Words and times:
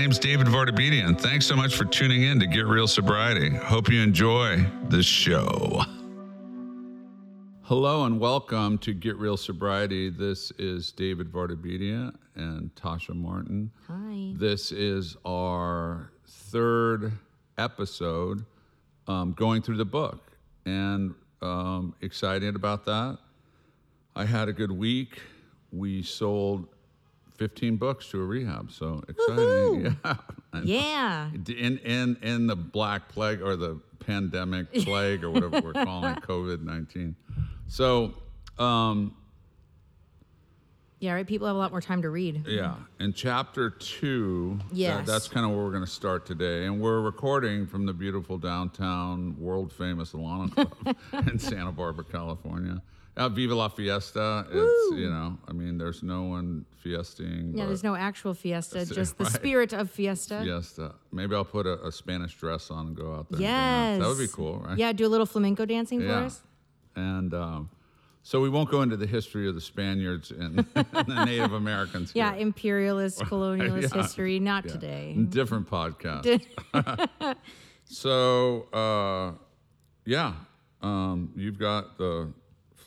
name's 0.00 0.18
David 0.18 0.46
Vardabedian. 0.46 1.20
Thanks 1.20 1.44
so 1.44 1.54
much 1.54 1.76
for 1.76 1.84
tuning 1.84 2.22
in 2.22 2.40
to 2.40 2.46
Get 2.46 2.64
Real 2.64 2.86
Sobriety. 2.86 3.50
Hope 3.50 3.90
you 3.90 4.00
enjoy 4.00 4.64
this 4.88 5.04
show. 5.04 5.82
Hello 7.60 8.06
and 8.06 8.18
welcome 8.18 8.78
to 8.78 8.94
Get 8.94 9.18
Real 9.18 9.36
Sobriety. 9.36 10.08
This 10.08 10.52
is 10.52 10.90
David 10.90 11.30
Vardabedian 11.30 12.16
and 12.34 12.74
Tasha 12.76 13.14
Martin. 13.14 13.70
Hi. 13.88 14.32
This 14.38 14.72
is 14.72 15.18
our 15.26 16.10
third 16.26 17.12
episode 17.58 18.46
um, 19.06 19.34
going 19.34 19.60
through 19.60 19.76
the 19.76 19.84
book, 19.84 20.32
and 20.64 21.14
um, 21.42 21.94
excited 22.00 22.56
about 22.56 22.86
that. 22.86 23.18
I 24.16 24.24
had 24.24 24.48
a 24.48 24.54
good 24.54 24.72
week. 24.72 25.20
We 25.70 26.02
sold 26.02 26.68
15 27.40 27.76
books 27.78 28.06
to 28.10 28.20
a 28.20 28.24
rehab, 28.24 28.70
so 28.70 29.02
exciting. 29.08 29.96
Woohoo. 30.04 30.18
Yeah. 30.64 31.30
Yeah. 31.46 31.54
in 31.56 31.78
in 31.78 32.16
in 32.22 32.46
the 32.48 32.56
black 32.56 33.08
plague 33.08 33.40
or 33.40 33.54
the 33.56 33.80
pandemic 34.00 34.70
plague 34.84 35.22
or 35.24 35.30
whatever 35.30 35.60
we're 35.62 35.72
calling 35.72 36.10
it, 36.16 36.22
COVID 36.22 36.62
nineteen. 36.64 37.14
So, 37.68 38.12
um, 38.58 39.14
Yeah, 40.98 41.12
right. 41.14 41.26
People 41.26 41.46
have 41.46 41.56
a 41.56 41.58
lot 41.58 41.70
more 41.70 41.80
time 41.80 42.02
to 42.02 42.10
read. 42.10 42.44
yeah, 42.48 42.74
in 42.98 43.12
chapter 43.14 43.70
two, 43.70 44.58
that- 44.72 45.06
that's 45.06 45.28
kind 45.28 45.46
of 45.46 45.52
where 45.52 45.64
we're 45.64 45.70
going 45.70 45.84
to 45.84 45.90
start 45.90 46.26
today, 46.26 46.66
and 46.66 46.78
we're 46.80 47.00
recording 47.00 47.66
from 47.66 47.86
the 47.86 47.92
beautiful 47.94 48.36
downtown, 48.36 49.36
world 49.38 49.72
famous 49.72 50.12
Alano 50.12 50.50
Club 50.52 50.96
in 51.30 51.38
Santa 51.38 51.72
Barbara, 51.72 52.04
California. 52.04 52.82
Uh, 53.16 53.28
Viva 53.28 53.54
la 53.54 53.68
Fiesta! 53.68 54.46
It's 54.50 54.96
you 54.96 55.10
know, 55.10 55.36
I 55.48 55.52
mean, 55.52 55.76
there's 55.78 56.02
no 56.02 56.22
one 56.22 56.64
fiesting. 56.78 57.52
Yeah, 57.56 57.66
there's 57.66 57.82
no 57.84 57.94
actual 57.96 58.34
fiesta, 58.34 58.86
just 58.86 59.18
the 59.18 59.24
right. 59.24 59.32
spirit 59.32 59.72
of 59.72 59.90
fiesta. 59.90 60.40
Fiesta. 60.42 60.94
Maybe 61.12 61.34
I'll 61.34 61.44
put 61.44 61.66
a, 61.66 61.84
a 61.86 61.92
Spanish 61.92 62.34
dress 62.36 62.70
on 62.70 62.88
and 62.88 62.96
go 62.96 63.14
out 63.14 63.26
there. 63.30 63.40
Yes. 63.40 64.00
that 64.00 64.08
would 64.08 64.18
be 64.18 64.28
cool, 64.28 64.60
right? 64.60 64.78
Yeah, 64.78 64.92
do 64.92 65.06
a 65.06 65.08
little 65.08 65.26
flamenco 65.26 65.64
dancing 65.66 66.00
for 66.00 66.06
Yeah. 66.06 66.20
us. 66.26 66.40
And 66.96 67.34
um, 67.34 67.70
so 68.22 68.40
we 68.40 68.48
won't 68.48 68.70
go 68.70 68.82
into 68.82 68.96
the 68.96 69.06
history 69.06 69.48
of 69.48 69.54
the 69.56 69.60
Spaniards 69.60 70.30
and, 70.30 70.64
and 70.74 70.86
the 71.06 71.24
Native 71.24 71.52
Americans. 71.52 72.12
Yeah, 72.14 72.32
here. 72.32 72.42
imperialist, 72.42 73.18
colonialist 73.24 73.94
Yeah. 73.94 74.02
history. 74.02 74.38
Not 74.38 74.64
Yeah. 74.66 74.72
today. 74.72 75.16
Different 75.28 75.68
podcast. 75.68 76.40
so, 77.84 78.62
uh, 78.72 79.32
yeah, 80.04 80.34
um, 80.80 81.32
you've 81.36 81.58
got 81.58 81.98
the 81.98 82.32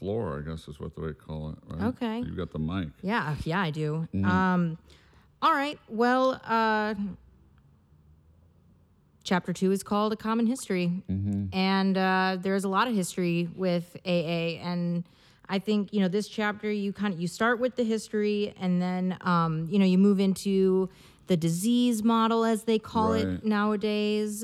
floor, 0.03 0.37
I 0.45 0.49
guess 0.49 0.67
is 0.67 0.81
what 0.81 0.91
they 0.97 1.13
call 1.13 1.51
it, 1.51 1.57
right? 1.65 1.87
Okay. 1.87 2.17
You've 2.19 2.35
got 2.35 2.51
the 2.51 2.59
mic. 2.59 2.89
Yeah, 3.01 3.35
yeah, 3.45 3.61
I 3.61 3.69
do. 3.71 4.05
Mm-hmm. 4.13 4.25
Um, 4.25 4.77
all 5.41 5.53
right. 5.53 5.79
Well, 5.87 6.41
uh, 6.45 6.93
chapter 9.23 9.53
two 9.53 9.71
is 9.71 9.81
called 9.81 10.11
A 10.11 10.17
Common 10.17 10.45
History. 10.45 10.91
Mm-hmm. 11.09 11.55
And 11.55 11.97
uh, 11.97 12.37
there's 12.41 12.65
a 12.65 12.67
lot 12.67 12.89
of 12.89 12.95
history 12.95 13.47
with 13.55 13.95
AA. 14.05 14.59
And 14.61 15.05
I 15.47 15.59
think, 15.59 15.93
you 15.93 16.01
know, 16.01 16.09
this 16.09 16.27
chapter, 16.27 16.69
you 16.69 16.91
kind 16.91 17.13
of, 17.13 17.21
you 17.21 17.29
start 17.29 17.61
with 17.61 17.77
the 17.77 17.85
history 17.85 18.53
and 18.59 18.81
then, 18.81 19.17
um, 19.21 19.67
you 19.71 19.79
know, 19.79 19.85
you 19.85 19.97
move 19.97 20.19
into 20.19 20.89
the 21.27 21.37
disease 21.37 22.03
model, 22.03 22.43
as 22.43 22.63
they 22.65 22.77
call 22.77 23.13
Right. 23.13 23.25
it 23.25 23.45
nowadays. 23.45 24.43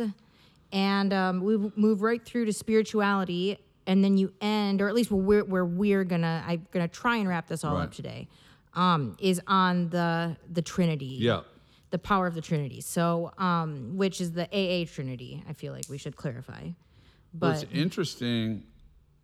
And 0.72 1.12
um, 1.12 1.42
we 1.42 1.58
move 1.76 2.02
right 2.02 2.24
through 2.24 2.46
to 2.46 2.54
spirituality. 2.54 3.60
And 3.90 4.04
then 4.04 4.18
you 4.18 4.32
end, 4.40 4.82
or 4.84 4.88
at 4.88 4.94
least 4.94 5.10
where 5.10 5.20
we're, 5.20 5.44
where 5.44 5.66
we're 5.66 6.04
gonna, 6.04 6.44
I'm 6.48 6.68
gonna 6.72 6.88
try 6.88 7.18
and 7.18 7.28
wrap 7.28 7.48
this 7.48 7.64
all 7.64 7.74
Right. 7.74 7.86
up 7.86 7.92
today, 7.92 8.28
um, 8.76 9.18
is 9.20 9.42
on 9.48 9.90
the 9.90 10.38
the 10.48 10.62
Trinity 10.62 11.18
Yeah. 11.20 11.42
the 11.90 11.98
power 11.98 12.28
of 12.28 12.36
the 12.36 12.42
Trinity. 12.42 12.82
So, 12.82 13.32
um, 13.40 13.98
which 13.98 14.22
is 14.22 14.34
the 14.34 14.46
AA 14.54 14.86
Trinity. 14.86 15.44
I 15.50 15.54
feel 15.54 15.74
like 15.74 15.86
we 15.90 15.98
should 15.98 16.16
clarify. 16.16 16.62
Well, 16.62 16.74
But 17.34 17.64
it's 17.64 17.74
interesting 17.74 18.64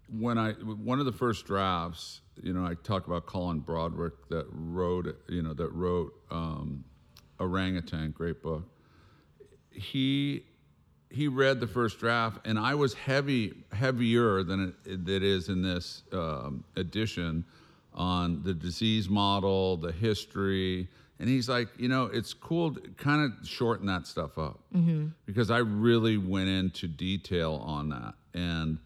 when 0.09 0.39
I 0.39 0.53
one 0.53 0.99
of 0.99 1.05
the 1.05 1.11
first 1.11 1.45
drafts, 1.45 2.21
you 2.41 2.51
know, 2.53 2.65
I 2.65 2.73
talk 2.73 3.05
about 3.05 3.27
Colin 3.27 3.59
Broderick 3.59 4.29
that 4.29 4.47
wrote, 4.49 5.15
you 5.29 5.43
know, 5.43 5.53
that 5.53 5.71
wrote 5.73 6.11
um, 6.31 6.83
Orangutan, 7.39 8.11
great 8.17 8.41
book. 8.41 8.63
He 9.69 10.43
he 11.15 11.29
read 11.29 11.61
the 11.61 11.67
first 11.67 11.99
draft, 11.99 12.45
and 12.45 12.59
I 12.59 12.75
was 12.75 12.93
heavy 12.93 13.53
heavier 13.71 14.43
than 14.43 14.75
it, 14.85 15.09
it 15.09 15.23
is 15.23 15.47
in 15.47 15.61
this 15.61 16.03
um, 16.11 16.65
edition 16.75 17.45
on 17.93 18.43
the 18.43 18.53
disease 18.53 19.07
model, 19.07 19.77
the 19.77 19.93
history. 19.93 20.89
And 21.19 21.29
he's 21.29 21.47
like, 21.47 21.69
you 21.77 21.87
know, 21.87 22.07
it's 22.07 22.33
cool 22.33 22.73
to 22.73 22.81
kind 22.97 23.23
of 23.23 23.47
shorten 23.47 23.85
that 23.87 24.05
stuff 24.05 24.37
up 24.37 24.59
because 25.25 25.49
I 25.49 25.59
really 25.59 26.17
went 26.17 26.49
into 26.49 26.87
detail 26.89 27.63
on 27.65 27.87
that. 27.89 28.15
And 28.33 28.79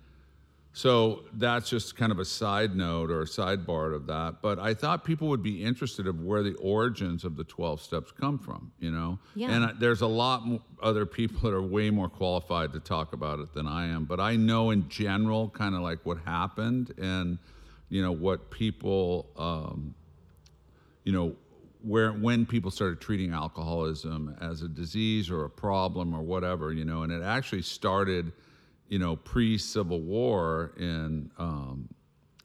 so 0.72 1.24
that's 1.34 1.70
just 1.70 1.98
kind 1.98 2.12
of 2.12 2.20
a 2.20 2.26
side 2.26 2.76
note 2.76 3.10
or 3.10 3.22
a 3.22 3.26
sidebar 3.26 3.94
of 3.96 4.06
that. 4.08 4.42
But 4.42 4.60
I 4.60 4.74
thought 4.74 5.04
people 5.04 5.28
would 5.30 5.42
be 5.42 5.64
interested 5.64 6.08
of 6.08 6.22
where 6.22 6.44
the 6.44 6.54
origins 6.56 7.24
of 7.24 7.36
the 7.36 7.44
12 7.44 7.82
steps 7.82 8.12
come 8.12 8.38
from, 8.38 8.72
you 8.80 8.92
know? 8.92 9.18
Yeah. 9.36 9.52
And 9.52 9.66
I, 9.66 9.72
there's 9.74 10.02
a 10.02 10.08
lot 10.08 10.48
mo- 10.48 10.62
other 10.82 11.06
people 11.06 11.40
that 11.42 11.56
are 11.56 11.62
way 11.62 11.90
more 11.90 12.08
qualified 12.08 12.72
to 12.74 12.80
talk 12.80 13.14
about 13.14 13.40
it 13.40 13.52
than 13.54 13.68
I 13.68 13.88
am. 13.88 14.06
But 14.06 14.20
I 14.20 14.36
know 14.36 14.70
in 14.70 14.88
general 14.90 15.50
kind 15.50 15.74
of 15.74 15.82
like 15.82 16.00
what 16.06 16.20
happened 16.20 16.94
and, 17.00 17.40
you 17.90 18.04
know, 18.04 18.12
what 18.12 18.52
people, 18.52 19.28
um, 19.38 19.96
you 21.04 21.12
know, 21.12 21.36
where 21.82 22.12
when 22.12 22.46
people 22.46 22.70
started 22.70 23.02
treating 23.02 23.34
alcoholism 23.34 24.36
as 24.40 24.62
a 24.62 24.68
disease 24.68 25.30
or 25.30 25.46
a 25.46 25.50
problem 25.50 26.14
or 26.14 26.22
whatever, 26.22 26.74
you 26.74 26.86
know, 26.86 27.04
and 27.04 27.12
it 27.12 27.24
actually 27.24 27.62
started, 27.64 28.32
you 28.90 29.00
know, 29.00 29.16
pre-Civil 29.16 30.02
War 30.02 30.74
in 30.78 31.32
um, 31.38 31.88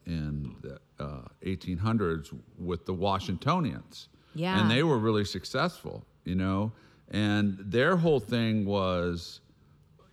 in 0.05 0.55
the 0.61 0.79
uh, 1.03 1.21
1800s 1.43 2.31
with 2.59 2.85
the 2.85 2.93
Washingtonians, 2.93 4.07
Yeah. 4.35 4.59
and 4.61 4.69
they 4.69 4.83
were 4.83 4.99
really 4.99 5.25
successful, 5.25 6.05
you 6.23 6.35
know, 6.35 6.71
and 7.09 7.57
their 7.59 7.97
whole 7.97 8.19
thing 8.19 8.65
was 8.65 9.41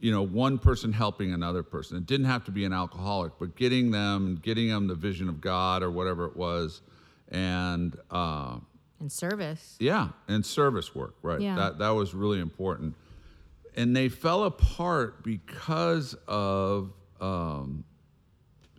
you 0.00 0.10
know, 0.10 0.22
one 0.22 0.58
person 0.58 0.92
helping 0.92 1.32
another 1.32 1.62
person. 1.62 1.96
It 1.96 2.06
didn't 2.06 2.26
have 2.26 2.42
to 2.46 2.50
be 2.50 2.64
an 2.64 2.72
alcoholic, 2.72 3.34
but 3.38 3.54
getting 3.54 3.92
them, 3.92 4.40
getting 4.42 4.68
them 4.68 4.88
the 4.88 4.96
vision 4.96 5.28
of 5.28 5.40
God 5.40 5.80
or 5.84 5.92
whatever 5.92 6.24
it 6.26 6.36
was, 6.36 6.80
and 7.28 7.96
uh, 8.10 8.56
in 9.00 9.08
service. 9.08 9.76
yeah, 9.78 10.08
and 10.26 10.44
service 10.44 10.92
work, 10.92 11.14
right? 11.22 11.40
Yeah. 11.40 11.54
That 11.54 11.78
that 11.78 11.90
was 11.90 12.14
really 12.14 12.40
important, 12.40 12.96
and 13.76 13.96
they 13.96 14.08
fell 14.08 14.44
apart 14.44 15.22
because 15.22 16.14
of 16.26 16.92
um, 17.20 17.84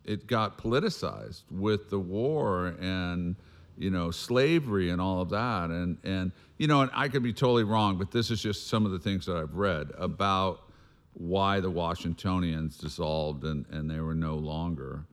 it 0.03 0.27
got 0.27 0.57
politicized 0.57 1.43
with 1.49 1.89
the 1.89 1.99
war 1.99 2.75
and 2.79 3.35
you 3.77 3.89
know 3.89 4.11
slavery 4.11 4.89
and 4.89 5.01
all 5.01 5.21
of 5.21 5.29
that, 5.29 5.69
and 5.69 5.97
and 6.03 6.31
you 6.57 6.67
know, 6.67 6.81
and 6.81 6.91
I 6.93 7.07
could 7.07 7.23
be 7.23 7.33
totally 7.33 7.63
wrong, 7.63 7.97
but 7.97 8.11
this 8.11 8.31
is 8.31 8.41
just 8.41 8.67
some 8.67 8.85
of 8.85 8.91
the 8.91 8.99
things 8.99 9.25
that 9.25 9.35
I've 9.35 9.55
read 9.55 9.91
about 9.97 10.69
why 11.13 11.59
the 11.59 11.69
Washingtonians 11.69 12.77
dissolved 12.77 13.43
and 13.43 13.65
and 13.71 13.89
they 13.89 13.99
were 13.99 14.15
no 14.15 14.35
longer. 14.35 15.05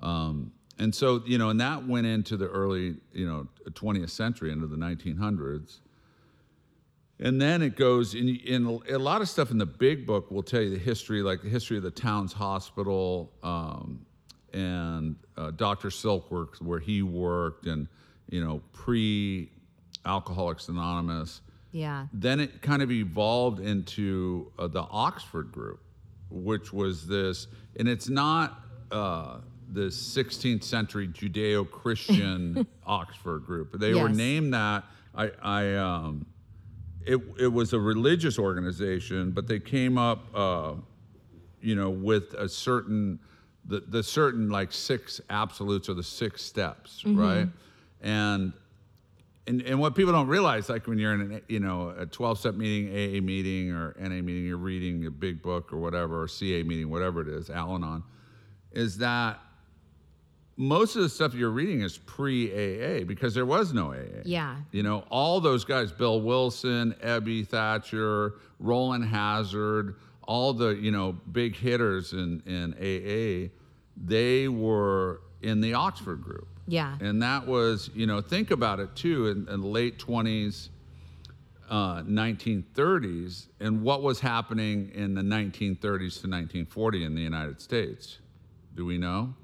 Um, 0.00 0.52
and 0.78 0.94
so, 0.94 1.22
you 1.26 1.38
know, 1.38 1.50
and 1.50 1.60
that 1.60 1.86
went 1.86 2.06
into 2.06 2.36
the 2.36 2.46
early, 2.46 2.96
you 3.12 3.26
know, 3.26 3.48
20th 3.70 4.10
century, 4.10 4.52
into 4.52 4.66
the 4.66 4.76
1900s. 4.76 5.80
And 7.20 7.40
then 7.40 7.62
it 7.62 7.76
goes 7.76 8.14
in, 8.14 8.28
in 8.28 8.80
a 8.88 8.98
lot 8.98 9.22
of 9.22 9.28
stuff 9.28 9.50
in 9.50 9.58
the 9.58 9.66
big 9.66 10.06
book 10.06 10.30
will 10.30 10.42
tell 10.42 10.60
you 10.62 10.70
the 10.70 10.78
history, 10.78 11.20
like 11.22 11.42
the 11.42 11.48
history 11.48 11.76
of 11.76 11.82
the 11.82 11.90
Towns 11.90 12.32
Hospital 12.32 13.32
um, 13.42 14.06
and 14.52 15.16
uh, 15.36 15.50
Dr. 15.50 15.88
Silkworth, 15.88 16.62
where 16.62 16.78
he 16.78 17.02
worked, 17.02 17.66
and, 17.66 17.88
you 18.30 18.42
know, 18.44 18.62
pre 18.72 19.50
Alcoholics 20.06 20.68
Anonymous 20.68 21.40
Yeah. 21.72 22.06
then 22.12 22.40
it 22.40 22.62
kind 22.62 22.82
of 22.82 22.90
evolved 22.90 23.60
into 23.60 24.52
uh, 24.58 24.68
the 24.68 24.82
Oxford 24.82 25.50
group, 25.52 25.80
which 26.30 26.72
was 26.72 27.06
this, 27.06 27.48
and 27.78 27.88
it's 27.88 28.08
not 28.08 28.60
uh, 28.92 29.38
the 29.72 29.88
16th 29.88 30.62
century 30.62 31.08
Judeo 31.08 31.68
Christian 31.68 32.66
Oxford 32.86 33.44
group. 33.44 33.78
They 33.78 33.92
were 33.92 34.08
named 34.08 34.54
that. 34.54 34.84
I, 35.14 35.30
I 35.42 35.74
um, 35.74 36.26
it, 37.08 37.20
it 37.40 37.52
was 37.52 37.72
a 37.72 37.80
religious 37.80 38.38
organization, 38.38 39.30
but 39.30 39.48
they 39.48 39.58
came 39.58 39.96
up, 39.96 40.26
uh, 40.34 40.74
you 41.62 41.74
know, 41.74 41.88
with 41.88 42.34
a 42.34 42.48
certain, 42.48 43.18
the, 43.64 43.80
the 43.80 44.02
certain 44.02 44.50
like 44.50 44.72
six 44.72 45.20
absolutes 45.30 45.88
or 45.88 45.94
the 45.94 46.02
six 46.02 46.42
steps, 46.42 47.02
right? 47.06 47.48
And 48.02 48.52
and, 49.46 49.62
and 49.62 49.80
what 49.80 49.94
people 49.94 50.12
don't 50.12 50.28
realize, 50.28 50.68
like 50.68 50.86
when 50.86 50.98
you're 50.98 51.14
in 51.14 51.20
an, 51.22 51.42
you 51.48 51.58
know 51.58 51.94
a 51.98 52.04
12 52.04 52.38
step 52.38 52.54
meeting, 52.54 52.90
AA 52.92 53.22
meeting, 53.22 53.72
or 53.72 53.96
NA 53.98 54.20
meeting, 54.20 54.44
you're 54.44 54.58
reading 54.58 55.06
a 55.06 55.10
big 55.10 55.40
book 55.42 55.72
or 55.72 55.78
whatever, 55.78 56.22
or 56.22 56.28
CA 56.28 56.62
meeting, 56.62 56.90
whatever 56.90 57.22
it 57.22 57.28
is, 57.28 57.48
Al-Anon, 57.48 58.02
is 58.72 58.98
that 58.98 59.40
most 60.58 60.96
of 60.96 61.02
the 61.02 61.08
stuff 61.08 61.34
you're 61.34 61.50
reading 61.50 61.82
is 61.82 61.98
pre 61.98 62.50
AA 62.50 63.04
because 63.04 63.32
there 63.32 63.46
was 63.46 63.72
no 63.72 63.92
AA. 63.92 64.22
Yeah. 64.24 64.56
You 64.72 64.82
know, 64.82 65.04
all 65.08 65.40
those 65.40 65.64
guys, 65.64 65.92
Bill 65.92 66.20
Wilson, 66.20 66.94
Ebby 67.00 67.46
Thatcher, 67.46 68.34
Rowland 68.58 69.04
Hazard, 69.04 69.94
all 70.24 70.52
the, 70.52 70.70
you 70.70 70.90
know, 70.90 71.12
big 71.30 71.54
hitters 71.54 72.12
in, 72.12 72.42
in 72.44 72.74
AA, 72.74 73.50
they 73.96 74.48
were 74.48 75.20
in 75.42 75.60
the 75.60 75.74
Oxford 75.74 76.22
group. 76.22 76.48
Yeah. 76.66 76.98
And 77.00 77.22
that 77.22 77.46
was, 77.46 77.88
you 77.94 78.06
know, 78.06 78.20
think 78.20 78.50
about 78.50 78.80
it 78.80 78.94
too, 78.96 79.28
in, 79.28 79.48
in 79.48 79.60
the 79.60 79.66
late 79.66 79.98
20s, 80.00 80.70
uh, 81.70 82.02
1930s, 82.02 83.46
and 83.60 83.82
what 83.82 84.02
was 84.02 84.18
happening 84.18 84.90
in 84.92 85.14
the 85.14 85.22
1930s 85.22 85.78
to 85.78 86.28
1940 86.28 87.04
in 87.04 87.14
the 87.14 87.22
United 87.22 87.60
States. 87.60 88.18
Do 88.74 88.84
we 88.84 88.98
know? 88.98 89.34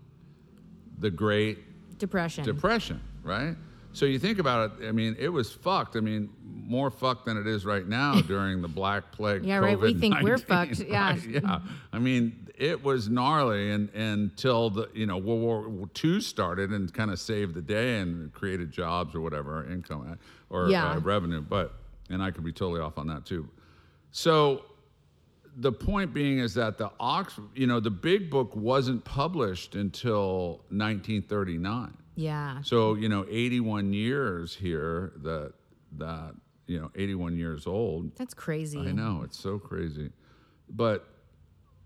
The 0.98 1.10
Great 1.10 1.98
Depression. 1.98 2.44
Depression, 2.44 3.00
right? 3.22 3.56
So 3.92 4.06
you 4.06 4.18
think 4.18 4.40
about 4.40 4.72
it, 4.80 4.88
I 4.88 4.92
mean, 4.92 5.14
it 5.20 5.28
was 5.28 5.52
fucked. 5.52 5.94
I 5.96 6.00
mean, 6.00 6.28
more 6.42 6.90
fucked 6.90 7.26
than 7.26 7.36
it 7.36 7.46
is 7.46 7.64
right 7.64 7.86
now 7.86 8.20
during 8.26 8.60
the 8.60 8.68
Black 8.68 9.12
Plague. 9.12 9.44
Yeah, 9.44 9.58
right, 9.58 9.78
we 9.78 9.94
think 9.94 10.20
we're 10.20 10.36
COVID-19, 10.36 10.46
fucked, 10.46 10.80
yeah. 10.80 11.10
right? 11.10 11.26
Yeah. 11.28 11.58
I 11.92 11.98
mean, 12.00 12.48
it 12.56 12.82
was 12.82 13.08
gnarly 13.08 13.70
and, 13.70 13.88
until 13.90 14.70
the, 14.70 14.88
you 14.94 15.06
know, 15.06 15.16
World 15.16 15.68
War 15.68 15.88
II 16.02 16.20
started 16.20 16.70
and 16.70 16.92
kind 16.92 17.10
of 17.12 17.20
saved 17.20 17.54
the 17.54 17.62
day 17.62 17.98
and 18.00 18.32
created 18.32 18.72
jobs 18.72 19.14
or 19.14 19.20
whatever, 19.20 19.64
income 19.70 20.18
or 20.50 20.68
Yeah. 20.68 20.92
uh, 20.92 20.98
revenue. 21.00 21.40
But, 21.40 21.74
and 22.10 22.20
I 22.22 22.32
could 22.32 22.44
be 22.44 22.52
totally 22.52 22.80
off 22.80 22.98
on 22.98 23.06
that 23.08 23.24
too. 23.24 23.48
So 24.10 24.64
the 25.56 25.72
point 25.72 26.12
being 26.12 26.38
is 26.38 26.54
that 26.54 26.78
the 26.78 26.90
Oxford, 26.98 27.44
you 27.54 27.66
know, 27.66 27.80
the 27.80 27.90
big 27.90 28.30
book 28.30 28.54
wasn't 28.56 29.04
published 29.04 29.74
until 29.74 30.64
1939. 30.70 31.96
yeah. 32.16 32.62
So, 32.62 32.94
you 32.94 33.08
know, 33.08 33.26
81 33.28 33.92
years 33.92 34.54
here 34.54 35.12
that, 35.22 35.52
that, 35.98 36.34
you 36.66 36.80
know, 36.80 36.90
81 36.94 37.36
years 37.36 37.66
old. 37.66 38.16
That's 38.16 38.34
crazy. 38.34 38.78
I 38.78 38.92
know, 38.92 39.22
it's 39.24 39.38
so 39.38 39.58
crazy. 39.58 40.10
But 40.68 41.06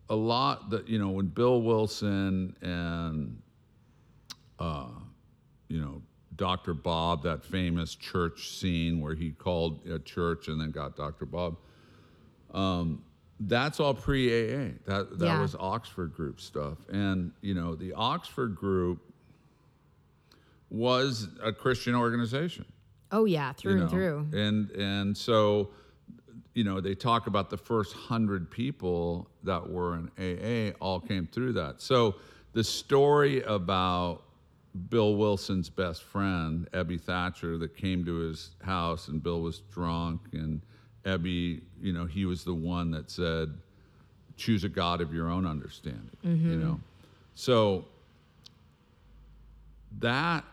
a 0.08 0.16
lot 0.16 0.70
that, 0.70 0.88
you 0.88 0.98
know, 0.98 1.10
when 1.10 1.26
Bill 1.26 1.60
Wilson 1.60 2.56
and, 2.62 3.42
uh, 4.58 4.88
you 5.68 5.80
know, 5.80 6.02
Dr. 6.36 6.72
Bob, 6.72 7.24
that 7.24 7.44
famous 7.44 7.94
church 7.94 8.50
scene 8.50 9.00
where 9.00 9.14
he 9.14 9.32
called 9.32 9.86
a 9.86 9.98
church 9.98 10.48
and 10.48 10.60
then 10.60 10.70
got 10.70 10.96
Dr. 10.96 11.26
Bob, 11.26 11.56
um, 12.54 13.02
that's 13.40 13.80
all 13.80 13.94
pre 13.94 14.28
AA. 14.28 14.70
That, 14.86 15.18
that 15.18 15.24
Yeah. 15.26 15.40
was 15.40 15.54
Oxford 15.58 16.12
group 16.14 16.40
stuff. 16.40 16.78
And, 16.90 17.32
you 17.40 17.54
know, 17.54 17.74
the 17.74 17.92
Oxford 17.92 18.54
group 18.56 19.00
was 20.70 21.28
a 21.42 21.52
Christian 21.52 21.94
organization 21.94 22.64
Oh 23.10 23.24
yeah, 23.24 23.52
through 23.52 23.76
you 23.76 23.80
and 23.82 23.90
through. 23.90 24.26
And 24.32 24.70
and 24.72 25.16
so, 25.16 25.70
you 26.54 26.62
know, 26.64 26.80
they 26.80 26.94
talk 26.94 27.26
about 27.26 27.48
the 27.48 27.56
first 27.56 27.94
hundred 27.94 28.50
people 28.50 29.30
that 29.44 29.66
were 29.68 29.94
in 29.96 30.10
AA 30.18 30.76
all 30.80 31.00
came 31.00 31.26
through 31.26 31.54
that. 31.54 31.80
So 31.80 32.16
the 32.52 32.62
story 32.64 33.42
about 33.44 34.24
Bill 34.90 35.16
Wilson's 35.16 35.70
best 35.70 36.02
friend, 36.02 36.68
Ebby 36.72 37.00
Thatcher, 37.00 37.56
that 37.58 37.74
came 37.76 38.04
to 38.04 38.16
his 38.16 38.50
house 38.62 39.08
and 39.08 39.22
Bill 39.22 39.40
was 39.40 39.60
drunk 39.72 40.20
and 40.32 40.60
Ebby, 41.08 41.62
you 41.80 41.92
know, 41.92 42.04
he 42.04 42.24
was 42.26 42.44
the 42.44 42.54
one 42.54 42.90
that 42.90 43.10
said, 43.10 43.52
choose 44.36 44.64
a 44.64 44.68
God 44.68 45.00
of 45.00 45.12
your 45.12 45.30
own 45.30 45.46
understanding. 45.46 46.16
You 46.22 46.30
mm-hmm. 46.30 46.60
know? 46.60 46.80
So 47.34 47.86
that 50.00 50.44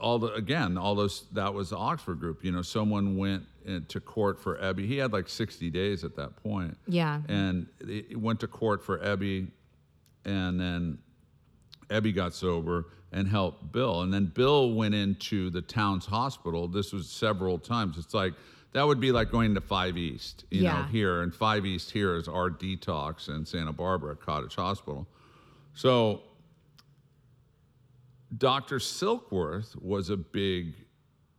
all 0.00 0.18
the 0.18 0.32
again 0.34 0.76
all 0.76 0.94
those 0.94 1.24
that 1.32 1.52
was 1.52 1.70
the 1.70 1.76
oxford 1.76 2.20
group 2.20 2.44
you 2.44 2.52
know 2.52 2.60
someone 2.60 3.16
went 3.16 3.44
in- 3.64 3.84
to 3.86 4.00
court 4.00 4.38
for 4.38 4.58
ebby 4.58 4.86
he 4.86 4.98
had 4.98 5.12
like 5.12 5.28
60 5.28 5.70
days 5.70 6.04
at 6.04 6.14
that 6.16 6.36
point 6.42 6.76
Yeah. 6.86 7.22
and 7.28 7.66
it 7.80 8.20
went 8.20 8.40
to 8.40 8.48
court 8.48 8.84
for 8.84 8.98
ebby 8.98 9.48
and 10.26 10.60
then 10.60 10.98
ebby 11.88 12.14
got 12.14 12.34
sober 12.34 12.86
and 13.12 13.26
helped 13.26 13.72
bill 13.72 14.02
and 14.02 14.12
then 14.12 14.26
bill 14.26 14.74
went 14.74 14.94
into 14.94 15.48
the 15.48 15.62
Towns 15.62 16.04
Hospital 16.04 16.68
this 16.68 16.92
was 16.92 17.08
several 17.08 17.58
times 17.58 17.96
it's 17.96 18.14
like 18.14 18.34
that 18.72 18.86
would 18.86 19.00
be 19.00 19.12
like 19.12 19.30
going 19.30 19.54
to 19.54 19.60
five 19.60 19.96
east 19.96 20.44
you 20.50 20.62
know 20.62 20.82
here 20.84 21.22
and 21.22 21.34
five 21.34 21.64
east 21.64 21.90
here 21.90 22.16
is 22.16 22.28
our 22.28 22.50
detox 22.50 23.28
in 23.28 23.44
santa 23.44 23.72
barbara 23.72 24.14
cottage 24.14 24.54
hospital 24.54 25.06
so 25.74 26.22
Dr. 28.36 28.78
Silkworth 28.78 29.80
was 29.80 30.10
a 30.10 30.16
big, 30.16 30.74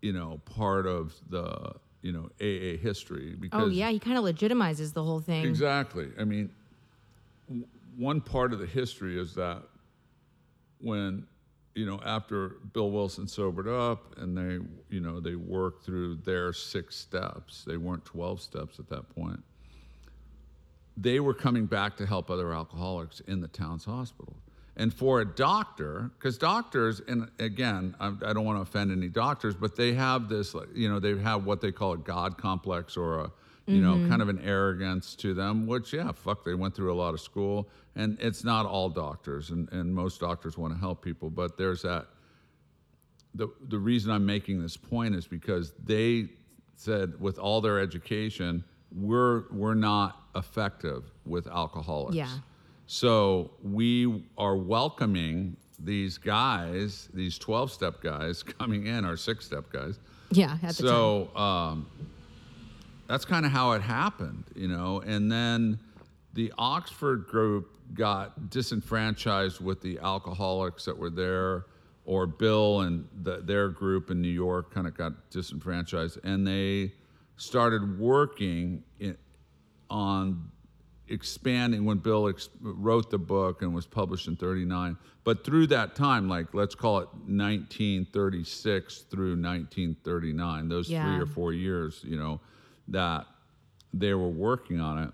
you 0.02 0.14
know, 0.14 0.42
part 0.46 0.88
of 0.88 1.14
the, 1.30 1.74
you 2.02 2.12
know, 2.12 2.30
AA 2.42 2.78
history 2.78 3.34
oh, 3.36 3.40
because 3.40 3.64
Oh 3.64 3.68
yeah, 3.68 3.90
he 3.90 4.00
kind 4.00 4.18
of 4.18 4.24
legitimizes 4.24 4.94
the 4.94 5.04
whole 5.04 5.20
thing. 5.20 5.46
Exactly. 5.46 6.10
I 6.20 6.24
mean, 6.24 6.50
w- 7.48 7.68
one 7.96 8.22
part 8.22 8.54
of 8.54 8.60
the 8.60 8.66
history 8.66 9.20
is 9.20 9.36
that 9.36 9.62
when, 10.80 11.28
you 11.80 11.86
know, 11.86 12.02
after 12.06 12.58
Bill 12.74 12.92
Wilson 12.92 13.26
sobered 13.26 13.70
up 13.70 14.18
and 14.18 14.38
they, 14.38 14.60
you 14.94 15.00
know, 15.00 15.22
they 15.22 15.36
worked 15.36 15.86
through 15.86 16.16
their 16.18 16.52
six 16.52 16.98
steps, 16.98 17.64
they 17.66 17.78
weren't 17.78 18.04
12 18.04 18.42
steps 18.42 18.80
at 18.80 18.90
that 18.90 19.08
point, 19.16 19.42
they 20.98 21.22
were 21.22 21.34
coming 21.34 21.66
back 21.66 21.96
to 21.96 22.06
help 22.06 22.30
other 22.30 22.54
alcoholics 22.54 23.22
in 23.22 23.40
the 23.40 23.48
Towns 23.48 23.86
Hospital. 23.86 24.36
And 24.76 24.94
for 24.94 25.22
a 25.22 25.26
doctor, 25.26 26.12
because 26.20 26.38
doctors, 26.38 27.02
and 27.08 27.31
again, 27.40 27.96
I, 27.98 28.08
I 28.25 28.34
don't 28.34 28.44
want 28.44 28.58
to 28.58 28.62
offend 28.62 28.92
any 28.92 29.08
doctors, 29.08 29.56
but 29.56 29.78
they 29.78 29.94
have 29.94 30.28
this, 30.28 30.54
you 30.75 30.90
know, 30.90 31.00
they 31.00 31.18
have 31.18 31.46
what 31.46 31.62
they 31.62 31.72
call 31.72 31.94
a 31.94 31.98
God 31.98 32.38
complex 32.38 32.98
or 32.98 33.22
a, 33.22 33.32
you 33.69 33.81
know, 33.81 34.10
kind 34.10 34.21
of 34.21 34.30
an 34.30 34.42
arrogance 34.44 35.16
to 35.16 35.33
them, 35.33 35.68
which, 35.68 35.94
yeah, 35.94 36.12
fuck, 36.12 36.44
they 36.44 36.56
went 36.56 36.75
through 36.75 36.92
a 36.92 36.95
lot 36.95 37.13
of 37.13 37.21
school. 37.21 37.69
And 37.95 38.18
it's 38.19 38.44
not 38.44 38.66
all 38.66 38.89
doctors, 38.89 39.50
and, 39.50 39.71
and 39.71 39.94
most 39.94 40.19
doctors 40.19 40.57
want 40.57 40.74
to 40.74 40.80
help 40.80 41.04
people, 41.04 41.30
but 41.30 41.57
there's 41.57 41.81
that. 41.83 42.07
The, 43.36 43.48
the 43.68 43.77
reason 43.77 44.12
I'm 44.12 44.25
making 44.25 44.62
this 44.62 44.75
point 44.75 45.13
is 45.16 45.27
because 45.27 45.74
they 45.83 46.30
said, 46.75 47.19
with 47.19 47.38
all 47.38 47.62
their 47.62 47.80
education, 47.80 48.63
we're, 48.92 49.44
we're 49.51 49.75
not 49.75 50.24
effective 50.36 51.12
with 51.25 51.48
alcoholics. 51.48 52.15
Yeah. 52.15 52.30
So 52.88 53.51
we 53.62 54.24
are 54.38 54.55
welcoming 54.55 55.58
these 55.77 56.17
guys, 56.17 57.08
these 57.13 57.38
12 57.38 57.72
step 57.72 58.01
guys 58.01 58.41
coming 58.60 58.88
in, 58.88 59.05
our 59.05 59.17
six 59.17 59.46
step 59.46 59.72
guys. 59.72 60.00
Yeah, 60.32 60.53
at 60.63 60.75
the 60.75 60.84
time. 60.84 60.88
So 60.88 61.36
um, 61.36 61.88
that's 63.10 63.25
kind 63.25 63.44
of 63.44 63.51
how 63.51 63.72
it 63.72 63.82
happened, 63.82 64.46
you 64.56 64.68
know. 64.68 65.01
And 65.01 65.32
then 65.32 65.80
the 66.34 66.54
Oxford 66.60 67.25
group 67.25 67.72
got 67.96 68.51
disenfranchised 68.51 69.60
with 69.60 69.82
the 69.82 69.98
alcoholics 70.00 70.86
that 70.86 70.96
were 70.96 71.10
there, 71.10 71.66
or 72.06 72.28
Bill 72.28 72.82
and 72.82 73.08
the, 73.24 73.38
their 73.38 73.70
group 73.70 74.12
in 74.12 74.22
New 74.22 74.30
York 74.30 74.72
kind 74.72 74.86
of 74.86 74.96
got 74.96 75.32
disenfranchised, 75.32 76.20
and 76.24 76.46
they 76.46 76.94
started 77.38 78.00
working 78.00 78.84
in, 79.00 79.18
on 79.89 80.51
expanding 81.08 81.86
when 81.86 81.98
Bill 81.98 82.30
ex- 82.30 82.50
wrote 82.62 83.10
the 83.10 83.18
book 83.18 83.63
and 83.63 83.74
was 83.74 83.88
published 83.88 84.28
in 84.28 84.36
39. 84.36 84.96
But 85.24 85.44
through 85.44 85.66
that 85.68 85.96
time, 85.96 86.30
like 86.30 86.54
let's 86.54 86.75
call 86.75 87.00
it 87.00 87.10
1936 87.25 89.00
through 89.10 89.32
1939, 89.32 90.70
those 90.70 90.88
three 90.88 91.20
or 91.20 91.25
four 91.25 91.54
years, 91.54 92.01
you 92.04 92.16
know, 92.16 92.39
that 92.91 93.25
they 93.93 94.13
were 94.13 94.29
working 94.29 94.79
on 94.79 95.03
it. 95.03 95.12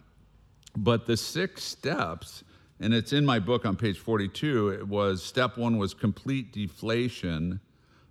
But 0.76 1.06
the 1.06 1.16
six 1.16 1.64
steps, 1.64 2.44
and 2.80 2.94
it's 2.94 3.14
in 3.14 3.26
my 3.26 3.40
book 3.40 3.66
on 3.66 3.76
page 3.76 3.98
42, 3.98 4.70
it 4.70 4.88
was 4.88 5.24
step 5.24 5.58
one 5.58 5.78
was 5.78 5.94
complete 5.94 6.52
deflation, 6.52 7.60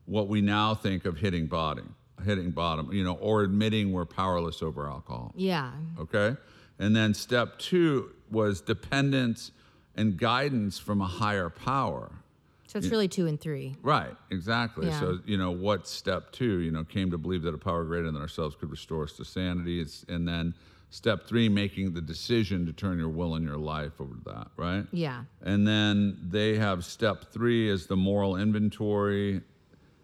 what 0.07 0.29
we 0.29 0.41
now 0.41 0.75
think 0.75 1.05
of 1.05 1.19
hitting 1.19 1.47
bottom, 1.47 1.95
hitting 2.25 2.51
bottom, 2.51 2.93
you 2.93 3.05
know, 3.05 3.15
or 3.15 3.43
admitting 3.43 3.93
we're 3.93 4.05
powerless 4.05 4.63
over 4.63 4.89
alcohol 4.89 5.33
yeah. 5.37 5.73
okay? 5.99 6.37
And 6.79 6.95
then 6.95 7.15
step 7.15 7.59
two 7.59 8.13
was 8.31 8.61
dependence 8.61 9.53
and 9.97 10.17
guidance 10.17 10.79
from 10.79 11.01
a 11.01 11.07
higher 11.07 11.51
power. 11.51 12.11
So 12.75 12.79
it's 12.79 12.89
really 12.89 13.07
two 13.07 13.29
and 13.29 13.41
three. 13.41 13.77
Right, 13.83 14.17
exactly. 14.33 14.89
Yeah. 14.89 14.99
So, 14.99 15.21
you 15.25 15.39
know, 15.39 15.53
what 15.53 15.87
step 15.87 16.33
two, 16.33 16.59
you 16.59 16.73
know, 16.73 16.83
came 16.83 17.09
to 17.13 17.19
believe 17.19 17.43
that 17.43 17.55
a 17.55 17.59
power 17.59 17.85
greater 17.85 18.11
than 18.11 18.21
ourselves 18.21 18.57
could 18.57 18.69
restore 18.69 19.05
us 19.05 19.13
to 19.19 19.25
sanity. 19.25 19.81
It's, 19.81 20.05
and 20.09 20.27
then 20.27 20.55
step 20.91 21.29
three, 21.29 21.49
making 21.49 21.95
the 21.95 22.01
decision 22.01 22.67
to 22.67 22.73
turn 22.73 22.99
your 22.99 23.11
will 23.11 23.37
and 23.37 23.45
your 23.47 23.59
life 23.59 24.01
over 24.01 24.15
to 24.15 24.21
that, 24.25 24.49
right? 24.57 24.85
Yeah. 24.91 25.23
And 25.43 25.69
then 25.69 26.19
they 26.21 26.57
have 26.57 26.85
step 26.85 27.27
three 27.33 27.71
is 27.71 27.87
the 27.87 27.97
moral 27.97 28.35
inventory, 28.37 29.43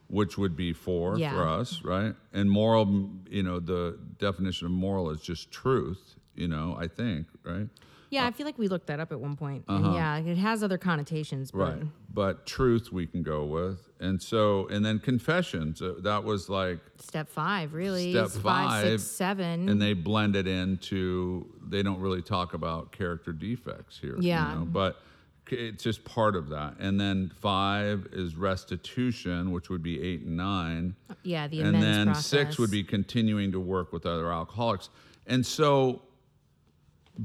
which 0.06 0.38
would 0.38 0.54
be 0.56 0.72
four 0.72 1.18
Yeah. 1.18 1.32
for 1.32 1.48
us, 1.48 1.82
right? 1.82 2.14
And 2.32 2.48
moral, 2.48 3.10
you 3.28 3.42
know, 3.42 3.58
the 3.58 3.98
definition 4.18 4.66
of 4.66 4.72
moral 4.72 5.10
is 5.10 5.20
just 5.20 5.50
truth, 5.50 6.14
You 6.36 6.46
know, 6.46 6.76
I 6.78 6.86
think 6.86 7.26
right. 7.42 7.68
Yeah, 8.10 8.26
I 8.26 8.32
feel 8.32 8.44
like 8.44 8.58
we 8.58 8.66
looked 8.68 8.88
that 8.88 8.98
up 9.00 9.12
at 9.12 9.20
one 9.20 9.36
point. 9.36 9.64
And 9.68 9.94
yeah, 9.94 10.18
it 10.18 10.36
has 10.36 10.62
other 10.62 10.78
connotations. 10.78 11.50
But 11.52 11.60
Uh-huh. 11.60 11.70
Right. 11.76 11.86
But 12.12 12.44
truth 12.46 12.90
we 12.92 13.06
can 13.06 13.22
go 13.22 13.44
with. 13.44 13.88
And 14.00 14.20
so, 14.20 14.66
and 14.66 14.84
then 14.84 14.98
confessions, 14.98 15.80
uh, 15.80 15.94
that 16.00 16.24
was 16.24 16.48
like, 16.48 16.80
Step 16.98 17.28
five, 17.28 17.72
really. 17.72 18.10
Step 18.12 18.26
is 18.26 18.36
five, 18.38 18.82
six, 18.82 19.02
five, 19.02 19.08
seven. 19.08 19.68
and 19.68 19.80
they 19.80 19.92
blend 19.92 20.34
it 20.34 20.48
into, 20.48 21.46
they 21.68 21.82
don't 21.84 22.00
really 22.00 22.20
talk 22.22 22.52
about 22.54 22.90
character 22.92 23.32
defects 23.32 23.96
here. 23.98 24.16
you 24.16 24.28
Yeah. 24.28 24.54
know, 24.54 24.64
But 24.64 25.00
c- 25.48 25.56
it's 25.68 25.84
just 25.84 26.04
part 26.04 26.34
of 26.34 26.48
that. 26.48 26.74
And 26.80 27.00
then 27.00 27.30
five 27.40 28.08
is 28.12 28.34
restitution, 28.34 29.52
which 29.52 29.70
would 29.70 29.82
be 29.82 30.02
eight 30.02 30.22
and 30.22 30.36
nine. 30.36 30.96
yeah, 31.22 31.46
the 31.46 31.60
and 31.60 31.68
amends 31.76 31.86
then 31.86 32.06
process. 32.08 32.26
six 32.26 32.58
would 32.58 32.70
be 32.72 32.82
continuing 32.82 33.52
to 33.52 33.60
work 33.60 33.92
with 33.92 34.04
other 34.06 34.32
alcoholics. 34.32 34.88
And 35.26 35.44
so 35.46 36.02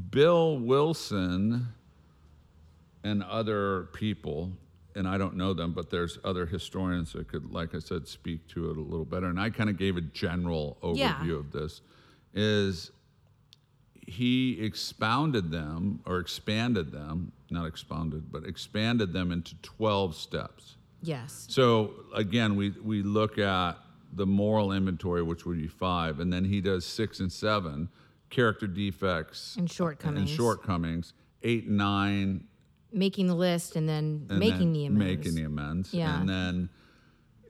Bill 0.09 0.57
Wilson 0.57 1.67
and 3.03 3.23
other 3.23 3.83
people, 3.93 4.51
and 4.95 5.07
I 5.07 5.17
don't 5.17 5.35
know 5.35 5.53
them, 5.53 5.73
but 5.73 5.89
there's 5.89 6.17
other 6.23 6.45
historians 6.45 7.13
that 7.13 7.27
could, 7.27 7.51
like 7.51 7.75
I 7.75 7.79
said, 7.79 8.07
speak 8.07 8.47
to 8.49 8.71
it 8.71 8.77
a 8.77 8.81
little 8.81 9.05
better. 9.05 9.27
And 9.27 9.39
I 9.39 9.49
kind 9.49 9.69
of 9.69 9.77
gave 9.77 9.95
a 9.97 10.01
general 10.01 10.77
overview 10.81 11.27
Yeah. 11.27 11.33
of 11.35 11.51
this. 11.51 11.81
Is 12.33 12.91
he 14.07 14.59
expounded 14.61 15.49
them 15.51 15.99
or 16.05 16.19
expanded 16.19 16.91
them, 16.91 17.31
not 17.49 17.65
expounded, 17.65 18.31
but 18.31 18.43
expanded 18.45 19.13
them 19.13 19.31
into 19.31 19.55
12 19.61 20.15
steps. 20.15 20.75
Yes. 21.01 21.45
So 21.49 21.93
again, 22.13 22.55
we 22.55 22.71
we 22.71 23.01
look 23.03 23.37
at 23.37 23.73
the 24.13 24.25
moral 24.25 24.71
inventory, 24.71 25.21
which 25.23 25.45
would 25.45 25.57
be 25.57 25.67
five, 25.67 26.19
and 26.19 26.31
then 26.31 26.45
he 26.45 26.61
does 26.61 26.85
six 26.85 27.19
and 27.19 27.31
seven, 27.31 27.89
character 28.35 28.67
defects 28.67 29.55
And 29.57 29.71
shortcomings. 29.71 30.29
and 30.29 30.29
shortcomings. 30.29 31.13
Eight 31.41 31.67
nine, 31.69 32.45
Making 32.91 33.27
the 33.27 33.35
list 33.35 33.75
and 33.75 33.87
then 33.89 34.25
and 34.29 34.39
making 34.39 34.59
then 34.59 34.73
the 34.73 34.85
amends. 34.85 35.17
Making 35.25 35.35
the 35.35 35.43
amends. 35.43 35.93
Yeah. 35.93 36.19
And 36.19 36.29
then 36.29 36.69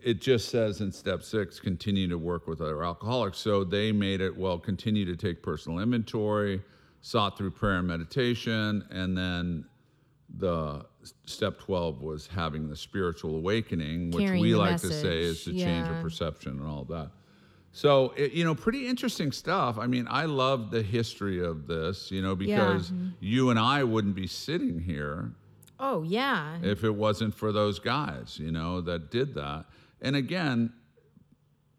it 0.01 0.21
just 0.21 0.49
says 0.49 0.81
in 0.81 0.91
step 0.91 1.23
six, 1.23 1.59
continue 1.59 2.07
to 2.09 2.17
work 2.17 2.47
with 2.47 2.61
other 2.61 2.83
alcoholics. 2.83 3.37
So 3.39 3.63
they 3.63 3.91
made 3.91 4.21
it 4.21 4.35
well, 4.35 4.57
continue 4.59 5.05
to 5.05 5.15
take 5.15 5.41
personal 5.43 5.79
inventory, 5.79 6.61
sought 7.01 7.37
through 7.37 7.51
prayer 7.51 7.77
and 7.79 7.87
meditation, 7.87 8.85
and 8.91 9.17
then 9.17 9.65
the 10.37 10.85
step 11.25 11.59
12 11.59 12.01
was 12.01 12.27
having 12.27 12.67
the 12.67 12.75
spiritual 12.75 13.35
awakening, 13.35 14.11
which 14.11 14.25
Carrying 14.25 14.41
we 14.41 14.55
like 14.55 14.81
to 14.81 14.91
say 14.91 15.19
is 15.19 15.45
message, 15.47 15.53
the 15.53 15.63
change 15.63 15.87
of 15.87 16.01
perception 16.01 16.59
and 16.59 16.67
all 16.67 16.83
that. 16.85 17.11
So, 17.75 18.13
it, 18.15 18.31
you 18.31 18.45
know, 18.45 18.55
pretty 18.55 18.87
interesting 18.87 19.33
stuff. 19.33 19.77
I 19.77 19.85
mean, 19.85 20.07
I 20.09 20.25
love 20.27 20.71
the 20.71 20.81
history 20.81 21.43
of 21.43 21.67
this, 21.67 22.09
you 22.09 22.21
know, 22.21 22.29
Yeah. 22.39 22.55
because 22.55 22.93
you 23.19 23.49
and 23.49 23.59
I 23.59 23.83
wouldn't 23.83 24.15
be 24.15 24.27
sitting 24.27 24.79
here 24.79 25.33
Oh, 25.77 26.01
yeah. 26.03 26.57
if 26.63 26.85
it 26.85 26.95
wasn't 26.95 27.35
for 27.35 27.51
those 27.51 27.79
guys, 27.79 28.39
you 28.39 28.49
know, 28.49 28.79
that 28.79 29.11
did 29.11 29.33
that. 29.33 29.65
And 29.99 30.15
again, 30.15 30.71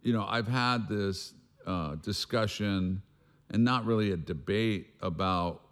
you 0.02 0.12
know, 0.12 0.26
I've 0.28 0.48
had 0.48 0.86
this 0.86 1.32
uh, 1.66 1.94
discussion 1.94 3.00
and 3.48 3.64
not 3.64 3.86
really 3.86 4.12
a 4.12 4.18
debate 4.18 4.88
about 5.00 5.62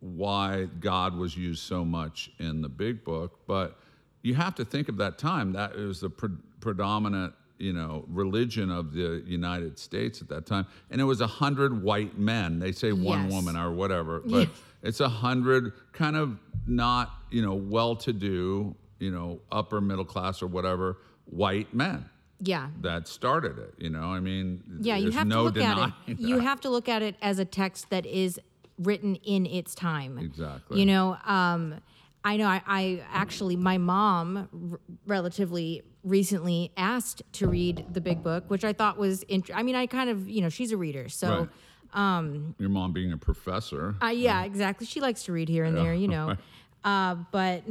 why 0.00 0.66
God 0.78 1.16
was 1.16 1.34
used 1.38 1.62
so 1.62 1.86
much 1.86 2.30
in 2.38 2.60
the 2.60 2.68
big 2.68 3.02
book, 3.02 3.40
but 3.46 3.78
you 4.20 4.34
have 4.34 4.54
to 4.56 4.64
think 4.66 4.90
of 4.90 4.98
that 4.98 5.16
time. 5.16 5.52
That 5.52 5.74
was 5.74 6.00
the 6.00 6.10
pre- 6.10 6.36
predominant, 6.60 7.32
you 7.58 7.72
know, 7.72 8.04
religion 8.08 8.70
of 8.70 8.92
the 8.92 9.22
United 9.26 9.78
States 9.78 10.20
at 10.20 10.28
that 10.28 10.46
time, 10.46 10.66
and 10.90 11.00
it 11.00 11.04
was 11.04 11.20
a 11.20 11.26
hundred 11.26 11.82
white 11.82 12.18
men. 12.18 12.58
They 12.58 12.72
say 12.72 12.92
one 12.92 13.24
Yes. 13.24 13.32
woman 13.32 13.56
or 13.56 13.72
whatever, 13.72 14.20
but 14.24 14.48
it's 14.82 15.00
a 15.00 15.08
hundred 15.08 15.72
kind 15.92 16.16
of 16.16 16.38
not, 16.66 17.10
you 17.30 17.42
know, 17.42 17.54
well-to-do, 17.54 18.74
you 18.98 19.10
know, 19.10 19.40
upper 19.50 19.80
middle 19.80 20.04
class 20.04 20.42
or 20.42 20.46
whatever 20.46 20.98
white 21.26 21.72
men 21.74 22.08
yeah. 22.40 22.68
that 22.80 23.08
started 23.08 23.58
it. 23.58 23.74
You 23.78 23.90
know, 23.90 24.04
I 24.12 24.20
mean, 24.20 24.62
Yeah, 24.80 24.96
you 24.96 25.10
have 25.10 25.26
no 25.26 25.50
to 25.50 25.60
look 25.60 25.64
at 25.64 25.92
it. 26.06 26.20
You 26.20 26.38
have 26.40 26.60
to 26.62 26.70
look 26.70 26.88
at 26.88 27.02
it 27.02 27.16
as 27.22 27.38
a 27.38 27.44
text 27.44 27.90
that 27.90 28.06
is 28.06 28.38
written 28.78 29.16
in 29.16 29.46
its 29.46 29.74
time. 29.74 30.18
Exactly. 30.18 30.78
You 30.80 30.86
know, 30.86 31.16
um, 31.24 31.80
I 32.24 32.36
know 32.36 32.46
I, 32.48 32.60
I 32.66 33.02
actually, 33.12 33.56
my 33.56 33.78
mom 33.78 34.48
r- 34.72 34.80
relatively 35.06 35.82
recently 36.06 36.70
asked 36.76 37.22
to 37.32 37.48
read 37.48 37.84
the 37.92 38.00
big 38.00 38.22
book, 38.22 38.44
which 38.48 38.64
I 38.64 38.72
thought 38.72 38.96
was, 38.96 39.22
int- 39.24 39.50
I 39.52 39.62
mean, 39.62 39.74
I 39.74 39.86
kind 39.86 40.08
of, 40.08 40.28
you 40.28 40.40
know, 40.40 40.48
she's 40.48 40.72
a 40.72 40.76
reader. 40.76 41.08
So, 41.10 41.48
Right. 41.94 42.54
Your 42.58 42.68
mom 42.68 42.92
being 42.92 43.12
a 43.12 43.16
professor. 43.18 43.94
uh, 44.02 44.06
yeah, 44.08 44.44
exactly. 44.44 44.86
She 44.86 45.00
likes 45.00 45.24
to 45.24 45.32
read 45.32 45.48
here 45.48 45.64
and 45.64 45.76
there, 45.76 45.92
you 45.94 46.08
know. 46.08 46.36
Uh, 46.84 47.16
but 47.32 47.64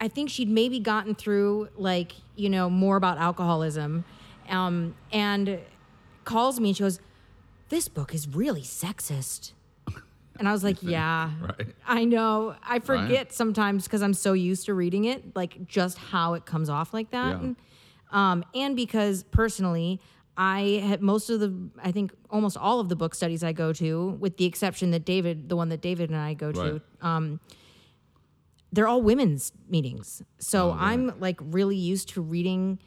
I 0.00 0.08
think 0.08 0.28
she'd 0.28 0.48
maybe 0.48 0.80
gotten 0.80 1.14
through 1.14 1.68
like, 1.76 2.14
you 2.34 2.50
know, 2.50 2.68
more 2.68 2.96
about 2.96 3.16
alcoholism 3.18 4.04
um, 4.48 4.96
and 5.12 5.60
calls 6.24 6.58
me 6.58 6.70
and 6.70 6.76
she 6.76 6.82
goes, 6.82 6.98
This 7.68 7.86
book 7.86 8.12
is 8.12 8.26
really 8.26 8.62
sexist. 8.62 9.52
And 10.38 10.48
I 10.48 10.52
was 10.52 10.62
like, 10.64 10.82
Yeah, 10.82 11.30
Right. 11.40 11.74
I 11.86 12.04
know. 12.04 12.54
I 12.62 12.78
forget 12.78 13.32
sometimes 13.32 13.84
because 13.84 14.02
I'm 14.02 14.14
so 14.14 14.32
used 14.32 14.66
to 14.66 14.74
reading 14.74 15.04
it, 15.04 15.34
like 15.36 15.66
just 15.66 15.98
how 15.98 16.34
it 16.34 16.46
comes 16.46 16.68
off 16.70 16.94
like 16.94 17.10
that. 17.10 17.42
Yeah. 17.42 17.52
Um, 18.10 18.44
and 18.54 18.74
because 18.76 19.22
personally, 19.24 20.00
I 20.36 20.82
had 20.86 21.02
most 21.02 21.28
of 21.30 21.40
the, 21.40 21.68
I 21.82 21.90
think 21.92 22.12
almost 22.30 22.56
all 22.56 22.78
of 22.80 22.88
the 22.88 22.94
book 22.96 23.14
studies 23.14 23.42
I 23.42 23.52
go 23.52 23.72
to, 23.74 24.10
with 24.20 24.36
the 24.36 24.44
exception 24.44 24.92
that 24.92 25.04
David, 25.04 25.48
the 25.48 25.56
one 25.56 25.68
that 25.70 25.80
David 25.80 26.08
and 26.10 26.18
I 26.18 26.34
go 26.34 26.52
to, 26.52 26.80
Right. 27.02 27.38
they're 28.72 28.88
all 28.88 29.02
women's 29.02 29.52
meetings. 29.68 30.22
Oh, 30.22 30.26
So 30.38 30.72
I'm 30.78 31.18
like 31.20 31.38
really 31.42 31.76
used 31.76 32.10
to 32.10 32.20
reading 32.22 32.78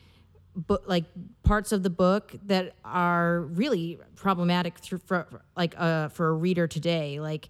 book 0.56 0.84
like 0.86 1.06
parts 1.44 1.72
of 1.72 1.84
the 1.84 1.90
book 1.90 2.34
that 2.46 2.74
are 2.84 3.42
really 3.42 4.00
problematic 4.16 4.78
through 4.80 5.00
for 5.00 5.42
like 5.56 5.74
uh 5.78 6.10
for 6.10 6.30
a 6.30 6.34
reader 6.34 6.68
today. 6.68 7.20
Like 7.20 7.50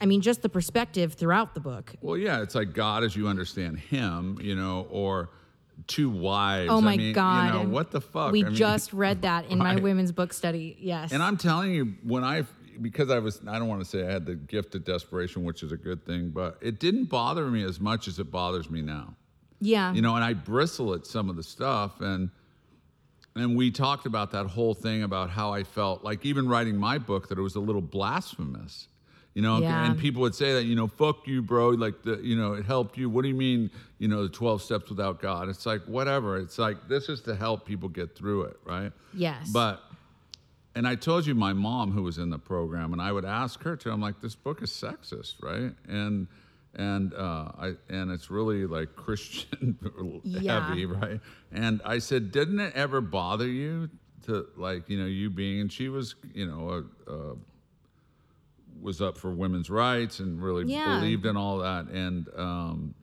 I 0.00 0.06
mean 0.06 0.20
just 0.20 0.42
the 0.42 0.48
perspective 0.48 1.14
throughout 1.14 1.54
the 1.54 1.60
book. 1.60 1.94
Well, 2.00 2.16
yeah, 2.16 2.42
it's 2.42 2.54
like 2.54 2.72
God 2.72 3.04
as 3.04 3.16
you 3.16 3.28
understand 3.28 3.78
Him, 3.78 4.38
you 4.40 4.54
know, 4.54 4.86
or 4.90 5.30
To 5.88 6.10
Wives. 6.10 6.70
Oh 6.70 6.78
I 6.78 6.80
my 6.80 6.96
mean, 6.96 7.12
god. 7.14 7.46
You 7.46 7.62
know, 7.62 7.68
what 7.70 7.90
the 7.90 8.00
fuck? 8.00 8.32
We 8.32 8.44
I 8.44 8.48
mean, 8.48 8.56
just 8.56 8.92
read 8.92 9.22
that 9.22 9.46
in 9.50 9.58
my 9.58 9.76
women's 9.80 10.12
book 10.12 10.32
study. 10.32 10.76
Yes. 10.80 11.12
And 11.12 11.22
I'm 11.22 11.36
telling 11.36 11.72
you, 11.72 11.94
when 12.02 12.24
I, 12.24 12.44
because 12.82 13.08
I 13.08 13.20
was, 13.20 13.40
I 13.46 13.58
don't 13.58 13.68
want 13.68 13.82
to 13.82 13.88
say 13.88 14.04
I 14.06 14.10
had 14.10 14.26
the 14.26 14.34
gift 14.34 14.74
of 14.74 14.84
desperation, 14.84 15.44
which 15.44 15.62
is 15.62 15.70
a 15.72 15.76
good 15.76 16.04
thing, 16.04 16.30
but 16.30 16.58
it 16.60 16.80
didn't 16.80 17.04
bother 17.04 17.46
me 17.46 17.62
as 17.62 17.78
much 17.80 18.08
as 18.08 18.18
it 18.18 18.30
bothers 18.30 18.68
me 18.68 18.82
now. 18.82 19.14
Yeah. 19.64 19.92
You 19.92 20.02
know, 20.02 20.14
and 20.16 20.24
I 20.24 20.32
bristle 20.34 20.94
at 20.94 21.06
some 21.06 21.28
of 21.30 21.36
the 21.36 21.42
stuff, 21.42 22.00
and 22.00 22.30
and 23.36 23.56
we 23.56 23.70
talked 23.70 24.06
about 24.06 24.30
that 24.32 24.46
whole 24.46 24.74
thing 24.74 25.02
about 25.02 25.28
how 25.30 25.52
I 25.52 25.64
felt 25.64 26.04
like 26.04 26.24
even 26.24 26.48
writing 26.48 26.76
my 26.76 26.98
book 26.98 27.28
that 27.28 27.38
it 27.38 27.42
was 27.42 27.56
a 27.56 27.60
little 27.60 27.82
blasphemous. 27.82 28.86
You 29.34 29.42
know, 29.42 29.58
Yeah. 29.58 29.86
and 29.86 29.98
people 29.98 30.22
would 30.22 30.36
say 30.36 30.52
that, 30.52 30.64
you 30.66 30.76
know, 30.76 30.86
fuck 30.86 31.26
you, 31.26 31.42
bro. 31.42 31.70
Like 31.70 32.04
the, 32.04 32.20
you 32.22 32.36
know, 32.36 32.52
it 32.52 32.64
helped 32.64 32.96
you. 32.96 33.10
What 33.10 33.22
do 33.22 33.28
you 33.28 33.34
mean, 33.34 33.68
you 33.98 34.06
know, 34.06 34.22
the 34.22 34.28
12 34.28 34.62
steps 34.62 34.88
without 34.90 35.20
God? 35.20 35.48
It's 35.48 35.66
like, 35.66 35.82
whatever. 35.86 36.36
It's 36.38 36.56
like, 36.56 36.86
this 36.86 37.08
is 37.08 37.20
to 37.22 37.34
help 37.34 37.66
people 37.66 37.88
get 37.88 38.14
through 38.14 38.42
it, 38.42 38.56
right? 38.64 38.92
Yes. 39.12 39.50
But, 39.52 39.82
and 40.76 40.86
I 40.86 40.94
told 40.94 41.26
you 41.26 41.34
my 41.34 41.52
mom 41.52 41.90
who 41.90 42.04
was 42.04 42.18
in 42.18 42.30
the 42.30 42.38
program, 42.38 42.92
and 42.92 43.02
I 43.02 43.10
would 43.10 43.24
ask 43.24 43.60
her 43.64 43.74
too. 43.74 43.90
I'm 43.90 44.00
like, 44.00 44.20
this 44.20 44.36
book 44.36 44.62
is 44.62 44.70
sexist, 44.70 45.42
right? 45.42 45.72
And 45.88 46.28
and 46.76 47.14
uh, 47.14 47.48
I 47.58 47.72
and 47.88 48.10
it's 48.10 48.30
really 48.30 48.66
like 48.66 48.94
Christian 48.96 49.78
Yeah. 50.24 50.60
heavy, 50.60 50.86
right? 50.86 51.20
And 51.52 51.80
I 51.84 51.98
said, 51.98 52.32
didn't 52.32 52.60
it 52.60 52.74
ever 52.74 53.00
bother 53.00 53.46
you 53.46 53.90
to 54.26 54.46
like 54.56 54.88
you 54.88 54.98
know 54.98 55.06
you 55.06 55.30
being? 55.30 55.60
And 55.60 55.72
she 55.72 55.88
was 55.88 56.14
you 56.32 56.46
know 56.46 56.84
a, 57.08 57.12
a, 57.12 57.34
was 58.80 59.00
up 59.00 59.16
for 59.16 59.30
women's 59.30 59.70
rights 59.70 60.18
and 60.20 60.42
really 60.42 60.64
Yeah. 60.64 60.84
believed 60.84 61.26
in 61.26 61.36
all 61.36 61.58
that. 61.58 61.86
And 61.86 62.28
um, 62.36 62.94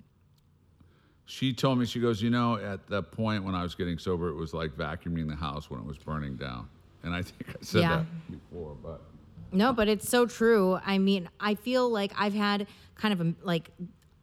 she 1.25 1.53
told 1.53 1.79
me, 1.79 1.85
she 1.85 1.99
goes, 1.99 2.21
you 2.21 2.29
know, 2.29 2.57
at 2.57 2.87
that 2.89 3.11
point 3.11 3.43
when 3.43 3.55
I 3.55 3.63
was 3.63 3.73
getting 3.73 3.97
sober, 3.97 4.27
it 4.29 4.35
was 4.35 4.53
like 4.53 4.71
vacuuming 4.71 5.27
the 5.29 5.35
house 5.35 5.69
when 5.69 5.79
it 5.79 5.85
was 5.85 5.97
burning 5.97 6.35
down. 6.35 6.67
And 7.03 7.15
I 7.15 7.21
think 7.23 7.49
I 7.49 7.53
said 7.61 7.81
Yeah. 7.83 7.87
that 7.97 8.05
before, 8.29 8.75
but 8.83 9.01
No, 9.51 9.73
but 9.73 9.87
it's 9.87 10.07
so 10.07 10.25
true. 10.25 10.79
I 10.85 10.97
mean, 10.97 11.29
I 11.39 11.55
feel 11.55 11.89
like 11.89 12.13
I've 12.17 12.33
had 12.33 12.67
kind 12.95 13.13
of 13.13 13.21
a, 13.21 13.33
like 13.43 13.71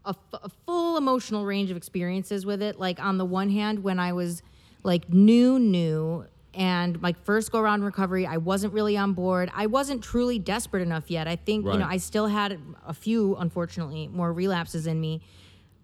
a, 0.04 0.11
f- 0.11 0.40
a 0.42 0.49
full 0.66 0.97
emotional 0.97 1.44
range 1.44 1.70
of 1.70 1.76
experiences 1.76 2.47
with 2.47 2.62
it. 2.62 2.78
Like 2.78 2.99
on 3.02 3.18
the 3.18 3.25
one 3.25 3.50
hand, 3.50 3.82
when 3.82 3.99
I 3.99 4.12
was 4.12 4.42
like 4.82 5.12
new, 5.12 5.58
new, 5.58 6.25
and 6.54 7.00
my 7.02 7.12
first 7.12 7.52
go 7.52 7.61
around 7.61 7.85
recovery, 7.85 8.26
I 8.26 8.38
wasn't 8.38 8.73
really 8.73 8.97
on 8.97 9.12
board. 9.12 9.50
I 9.54 9.66
wasn't 9.66 10.02
truly 10.02 10.38
desperate 10.38 10.82
enough 10.82 11.11
yet. 11.11 11.28
I 11.28 11.37
think 11.37 11.64
you 11.75 11.78
know 11.78 11.87
I 11.87 11.99
still 11.99 12.26
had 12.26 12.58
a 12.87 12.94
few, 12.94 13.37
unfortunately, 13.37 14.08
more 14.08 14.32
relapses 14.32 14.87
in 14.87 15.00
me. 15.00 15.20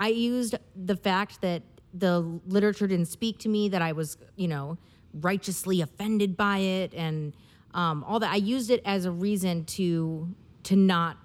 I 0.01 0.09
used 0.09 0.57
the 0.75 0.97
fact 0.97 1.41
that 1.43 1.63
the 1.93 2.41
literature 2.47 2.87
didn't 2.89 3.07
speak 3.07 3.39
to 3.41 3.49
me, 3.49 3.69
that 3.69 3.83
I 3.83 3.93
was, 3.93 4.17
you 4.37 4.49
know, 4.49 4.79
righteously 5.13 5.81
offended 5.81 6.37
by 6.37 6.59
it, 6.59 6.93
and 6.95 7.35
um, 7.75 8.05
all 8.05 8.21
that. 8.21 8.33
I 8.33 8.37
used 8.37 8.71
it 8.71 8.81
as 8.87 9.05
a 9.05 9.11
reason 9.11 9.65
to 9.67 10.35
to 10.65 10.77
not 10.77 11.19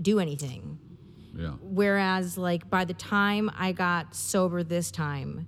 do 0.00 0.18
anything. 0.18 0.78
Yeah. 1.36 1.50
Whereas, 1.60 2.38
like, 2.38 2.70
by 2.70 2.86
the 2.86 2.94
time 2.94 3.50
I 3.58 3.72
got 3.72 4.14
sober 4.14 4.62
this 4.62 4.90
time, 4.90 5.46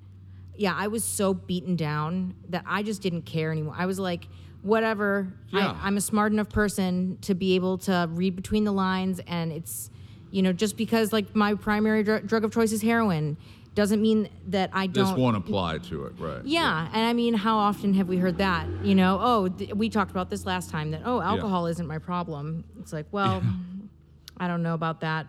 yeah, 0.54 0.74
I 0.76 0.88
was 0.88 1.02
so 1.02 1.32
beaten 1.32 1.76
down 1.76 2.34
that 2.50 2.64
I 2.66 2.82
just 2.82 3.00
didn't 3.00 3.22
care 3.22 3.50
anymore. 3.52 3.74
I 3.78 3.86
was 3.86 3.98
like, 3.98 4.28
whatever. 4.60 5.32
Yeah. 5.48 5.72
I, 5.72 5.86
I'm 5.86 5.96
a 5.96 6.00
smart 6.02 6.32
enough 6.32 6.50
person 6.50 7.16
to 7.22 7.34
be 7.34 7.54
able 7.54 7.78
to 7.78 8.06
read 8.12 8.36
between 8.36 8.64
the 8.64 8.72
lines, 8.72 9.20
and 9.26 9.50
it's, 9.50 9.90
you 10.30 10.42
know, 10.42 10.52
just 10.52 10.76
because 10.76 11.10
like 11.10 11.34
my 11.34 11.54
primary 11.54 12.02
dr- 12.02 12.26
drug 12.26 12.44
of 12.44 12.52
choice 12.52 12.72
is 12.72 12.82
heroin, 12.82 13.38
doesn't 13.74 14.02
mean 14.02 14.28
that 14.48 14.70
I 14.72 14.86
don't. 14.86 15.06
This 15.10 15.16
won't 15.16 15.36
apply 15.36 15.78
to 15.78 16.06
it, 16.06 16.14
right? 16.18 16.44
Yeah, 16.44 16.88
and 16.92 17.02
I 17.06 17.12
mean, 17.12 17.34
how 17.34 17.56
often 17.58 17.94
have 17.94 18.08
we 18.08 18.16
heard 18.16 18.38
that? 18.38 18.66
You 18.82 18.94
know, 18.94 19.18
oh, 19.20 19.48
th- 19.48 19.74
we 19.74 19.88
talked 19.88 20.10
about 20.10 20.30
this 20.30 20.44
last 20.46 20.70
time 20.70 20.90
that 20.90 21.02
oh, 21.04 21.20
alcohol 21.20 21.66
isn't 21.66 21.86
my 21.86 21.98
problem. 21.98 22.64
It's 22.80 22.92
like, 22.92 23.06
well, 23.12 23.42
I 24.38 24.48
don't 24.48 24.62
know 24.62 24.74
about 24.74 25.00
that. 25.02 25.26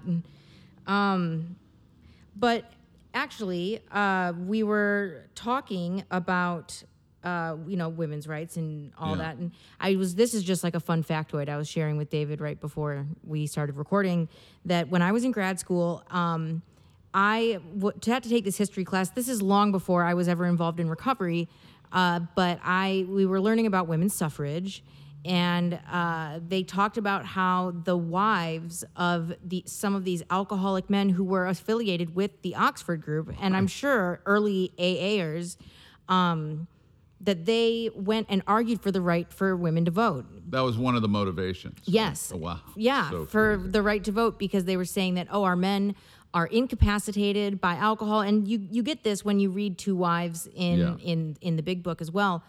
Um, 0.88 1.56
but 2.36 2.66
actually, 3.14 3.82
uh, 3.92 4.34
we 4.38 4.64
were 4.64 5.26
talking 5.36 6.04
about 6.10 6.82
uh, 7.24 7.58
you 7.68 7.76
know 7.78 7.90
women's 7.90 8.28
rights 8.28 8.58
and 8.58 8.92
all 8.98 9.12
Yeah. 9.12 9.24
that, 9.24 9.38
and 9.38 9.52
I 9.80 9.96
was. 9.96 10.16
This 10.16 10.34
is 10.34 10.44
just 10.44 10.64
like 10.64 10.74
a 10.76 10.80
fun 10.80 11.04
factoid 11.04 11.50
I 11.50 11.58
was 11.58 11.68
sharing 11.68 11.98
with 11.98 12.10
David 12.10 12.42
right 12.42 12.60
before 12.60 13.06
we 13.24 13.46
started 13.46 13.76
recording. 13.76 14.30
That 14.66 14.90
when 14.90 15.02
I 15.02 15.12
was 15.12 15.24
in 15.24 15.32
grad 15.32 15.60
school. 15.60 16.04
Um, 16.10 16.62
I 17.14 17.60
w- 17.76 17.98
had 18.06 18.24
to 18.24 18.30
take 18.30 18.44
this 18.46 18.58
history 18.58 18.86
class. 18.86 19.10
This 19.10 19.28
is 19.30 19.42
long 19.42 19.72
before 19.72 20.04
I 20.04 20.14
was 20.14 20.28
ever 20.28 20.46
involved 20.46 20.80
in 20.80 20.90
recovery, 20.90 21.50
uh, 21.92 22.20
but 22.36 22.60
I 22.64 23.06
we 23.10 23.26
were 23.26 23.42
learning 23.42 23.66
about 23.66 23.88
women's 23.88 24.14
suffrage, 24.14 24.84
and 25.26 25.80
uh, 25.92 26.40
they 26.48 26.62
talked 26.64 26.98
about 26.98 27.26
how 27.26 27.72
the 27.84 27.98
wives 27.98 28.84
of 28.96 29.34
the 29.44 29.64
some 29.66 29.96
of 29.96 30.04
these 30.06 30.22
alcoholic 30.30 30.90
men 30.90 31.10
who 31.10 31.24
were 31.24 31.48
affiliated 31.48 32.16
with 32.16 32.42
the 32.44 32.56
Oxford 32.56 33.02
group, 33.02 33.34
and 33.42 33.58
I'm 33.58 33.68
sure 33.68 34.22
early 34.28 34.72
AAers, 34.78 35.58
um, 36.08 36.68
that 37.22 37.46
they 37.46 37.90
went 37.96 38.28
and 38.30 38.42
argued 38.48 38.82
for 38.82 38.92
the 38.92 39.02
right 39.02 39.32
for 39.34 39.56
women 39.58 39.84
to 39.86 39.92
vote. 39.92 40.26
That 40.52 40.62
was 40.62 40.78
one 40.78 40.96
of 40.96 41.02
the 41.02 41.10
motivations. 41.10 41.80
Yes. 41.86 42.32
Oh, 42.34 42.38
wow. 42.38 42.60
Yeah, 42.76 43.10
So 43.10 43.26
for 43.26 43.58
crazy. 43.58 43.72
the 43.72 43.82
right 43.82 44.04
to 44.06 44.12
vote 44.12 44.40
because 44.40 44.66
they 44.66 44.78
were 44.78 44.86
saying 44.86 45.16
that 45.16 45.28
oh, 45.32 45.44
our 45.44 45.56
men 45.58 45.96
are 46.34 46.46
incapacitated 46.48 47.60
by 47.60 47.76
alcohol, 47.76 48.22
and 48.22 48.48
you 48.48 48.68
you 48.72 48.84
get 48.84 49.04
this 49.04 49.24
when 49.26 49.40
you 49.40 49.50
read 49.50 49.78
To 49.80 49.96
Wives 49.96 50.48
in 50.56 50.80
Yeah. 50.80 50.96
in 51.02 51.38
in 51.42 51.56
the 51.56 51.64
Big 51.64 51.84
Book 51.84 52.02
as 52.02 52.12
well. 52.12 52.44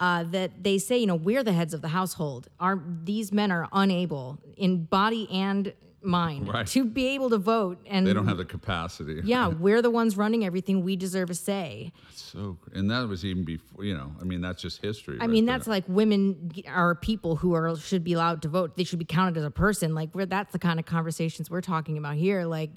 Uh, 0.00 0.22
that 0.22 0.62
they 0.62 0.78
say, 0.78 0.96
you 0.96 1.06
know, 1.08 1.16
we're 1.16 1.42
the 1.42 1.52
heads 1.52 1.74
of 1.74 1.82
the 1.82 1.88
household. 1.88 2.48
Our 2.60 2.80
these 3.04 3.32
men 3.32 3.50
are 3.50 3.68
unable 3.72 4.38
in 4.56 4.84
body 4.84 5.28
and 5.30 5.72
mind 6.00 6.46
Right. 6.48 6.64
to 6.68 6.84
be 6.84 7.08
able 7.08 7.28
to 7.30 7.38
vote, 7.38 7.78
and 7.84 8.06
They 8.06 8.12
don't 8.12 8.28
have 8.28 8.36
the 8.36 8.44
capacity. 8.44 9.20
yeah, 9.24 9.48
we're 9.48 9.82
the 9.82 9.90
ones 9.90 10.16
running 10.16 10.44
everything. 10.44 10.84
We 10.84 10.94
deserve 10.94 11.30
a 11.30 11.34
say. 11.34 11.92
So, 12.12 12.56
and 12.72 12.88
that 12.92 13.08
was 13.08 13.24
even 13.24 13.42
before, 13.42 13.84
you 13.84 13.94
know, 13.94 14.12
I 14.20 14.24
mean, 14.24 14.40
that's 14.40 14.62
just 14.62 14.80
history. 14.80 15.18
I 15.20 15.26
mean, 15.26 15.44
that's 15.44 15.66
like 15.66 15.82
women 15.88 16.52
are 16.68 16.94
people 16.94 17.34
who 17.36 17.52
are 17.54 17.74
should 17.76 18.04
be 18.04 18.12
allowed 18.12 18.42
to 18.42 18.48
vote. 18.48 18.76
They 18.76 18.84
should 18.84 19.00
be 19.00 19.04
counted 19.04 19.36
as 19.36 19.44
a 19.44 19.50
person. 19.50 19.92
Like 19.96 20.14
we're 20.14 20.26
that's 20.26 20.52
the 20.52 20.60
kind 20.60 20.78
of 20.78 20.86
conversations 20.86 21.50
we're 21.50 21.60
talking 21.60 21.98
about 21.98 22.14
here. 22.14 22.44
Like, 22.44 22.70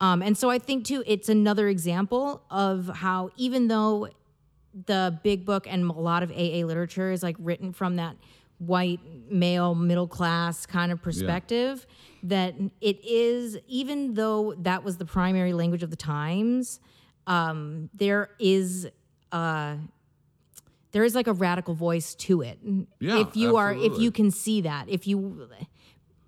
um, 0.00 0.22
and 0.22 0.36
so 0.36 0.50
I 0.50 0.58
think 0.58 0.84
too, 0.84 1.02
it's 1.06 1.28
another 1.28 1.68
example 1.68 2.42
of 2.50 2.88
how 2.88 3.30
even 3.36 3.68
though 3.68 4.08
the 4.86 5.18
big 5.22 5.44
book 5.44 5.66
and 5.68 5.90
a 5.90 5.92
lot 5.92 6.22
of 6.22 6.30
AA 6.30 6.64
literature 6.64 7.10
is 7.10 7.22
like 7.22 7.36
written 7.38 7.72
from 7.72 7.96
that 7.96 8.16
white 8.58 9.00
male 9.30 9.74
middle 9.74 10.08
class 10.08 10.66
kind 10.66 10.90
of 10.90 11.00
perspective 11.00 11.86
that 12.24 12.54
it 12.80 13.04
is 13.04 13.56
even 13.68 14.14
though 14.14 14.52
that 14.58 14.82
was 14.82 14.96
the 14.96 15.04
primary 15.04 15.52
language 15.52 15.84
of 15.84 15.90
the 15.90 15.96
times 15.96 16.80
um, 17.28 17.88
there 17.94 18.30
is 18.40 18.88
uh, 19.30 19.76
there 20.92 21.04
is 21.04 21.14
like 21.14 21.26
a 21.26 21.32
radical 21.32 21.74
voice 21.74 22.14
to 22.14 22.40
it. 22.42 22.58
Yeah, 22.98 23.20
if 23.20 23.36
you 23.36 23.56
are 23.56 23.72
if 23.72 23.98
you 23.98 24.10
can 24.10 24.30
see 24.30 24.62
that 24.62 24.88
if 24.88 25.06
you 25.06 25.48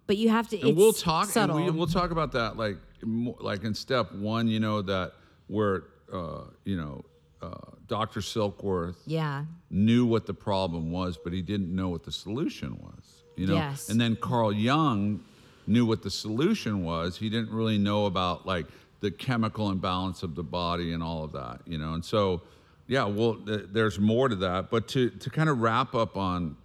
but 0.06 0.16
you 0.16 0.28
have 0.28 0.48
to 0.48 0.60
and 0.60 0.76
we'll 0.76 0.92
talk 0.92 1.26
subtle. 1.26 1.56
and 1.56 1.66
we, 1.66 1.70
we'll 1.72 1.86
talk 1.86 2.10
about 2.10 2.32
that 2.32 2.56
like 2.56 2.76
like 3.02 3.64
in 3.64 3.74
step 3.74 4.12
one 4.12 4.48
you 4.48 4.60
know 4.60 4.82
that 4.82 5.12
where 5.48 5.84
uh, 6.12 6.42
you 6.64 6.76
know 6.76 7.04
uh, 7.42 7.54
dr 7.86 8.20
silkworth 8.20 8.96
yeah. 9.06 9.44
knew 9.70 10.04
what 10.04 10.26
the 10.26 10.34
problem 10.34 10.90
was 10.90 11.16
but 11.16 11.32
he 11.32 11.42
didn't 11.42 11.74
know 11.74 11.88
what 11.88 12.04
the 12.04 12.12
solution 12.12 12.78
was 12.82 13.22
you 13.36 13.46
know? 13.46 13.54
Yes. 13.54 13.88
and 13.88 14.00
then 14.00 14.16
carl 14.16 14.52
jung 14.52 15.22
knew 15.66 15.86
what 15.86 16.02
the 16.02 16.10
solution 16.10 16.84
was. 16.84 17.16
He 17.16 17.30
didn't 17.30 17.50
really 17.50 17.78
know 17.78 18.06
about 18.06 18.44
like 18.44 18.66
the 19.00 19.10
chemical 19.10 19.70
imbalance 19.70 20.22
of 20.22 20.34
the 20.34 20.42
body 20.42 20.92
and 20.92 21.02
all 21.02 21.24
of 21.24 21.32
that 21.32 21.60
you 21.66 21.78
know? 21.78 21.94
And 21.94 22.04
so 22.04 22.42
yeah 22.86 23.04
well 23.04 23.36
th- 23.36 23.66
there's 23.72 23.98
more 23.98 24.28
to 24.28 24.36
that. 24.36 24.70
But 24.70 24.88
to 24.88 25.10
to 25.10 25.30
kind 25.30 25.48
of 25.48 25.60
wrap 25.60 25.94
up 25.94 26.16
on 26.16 26.56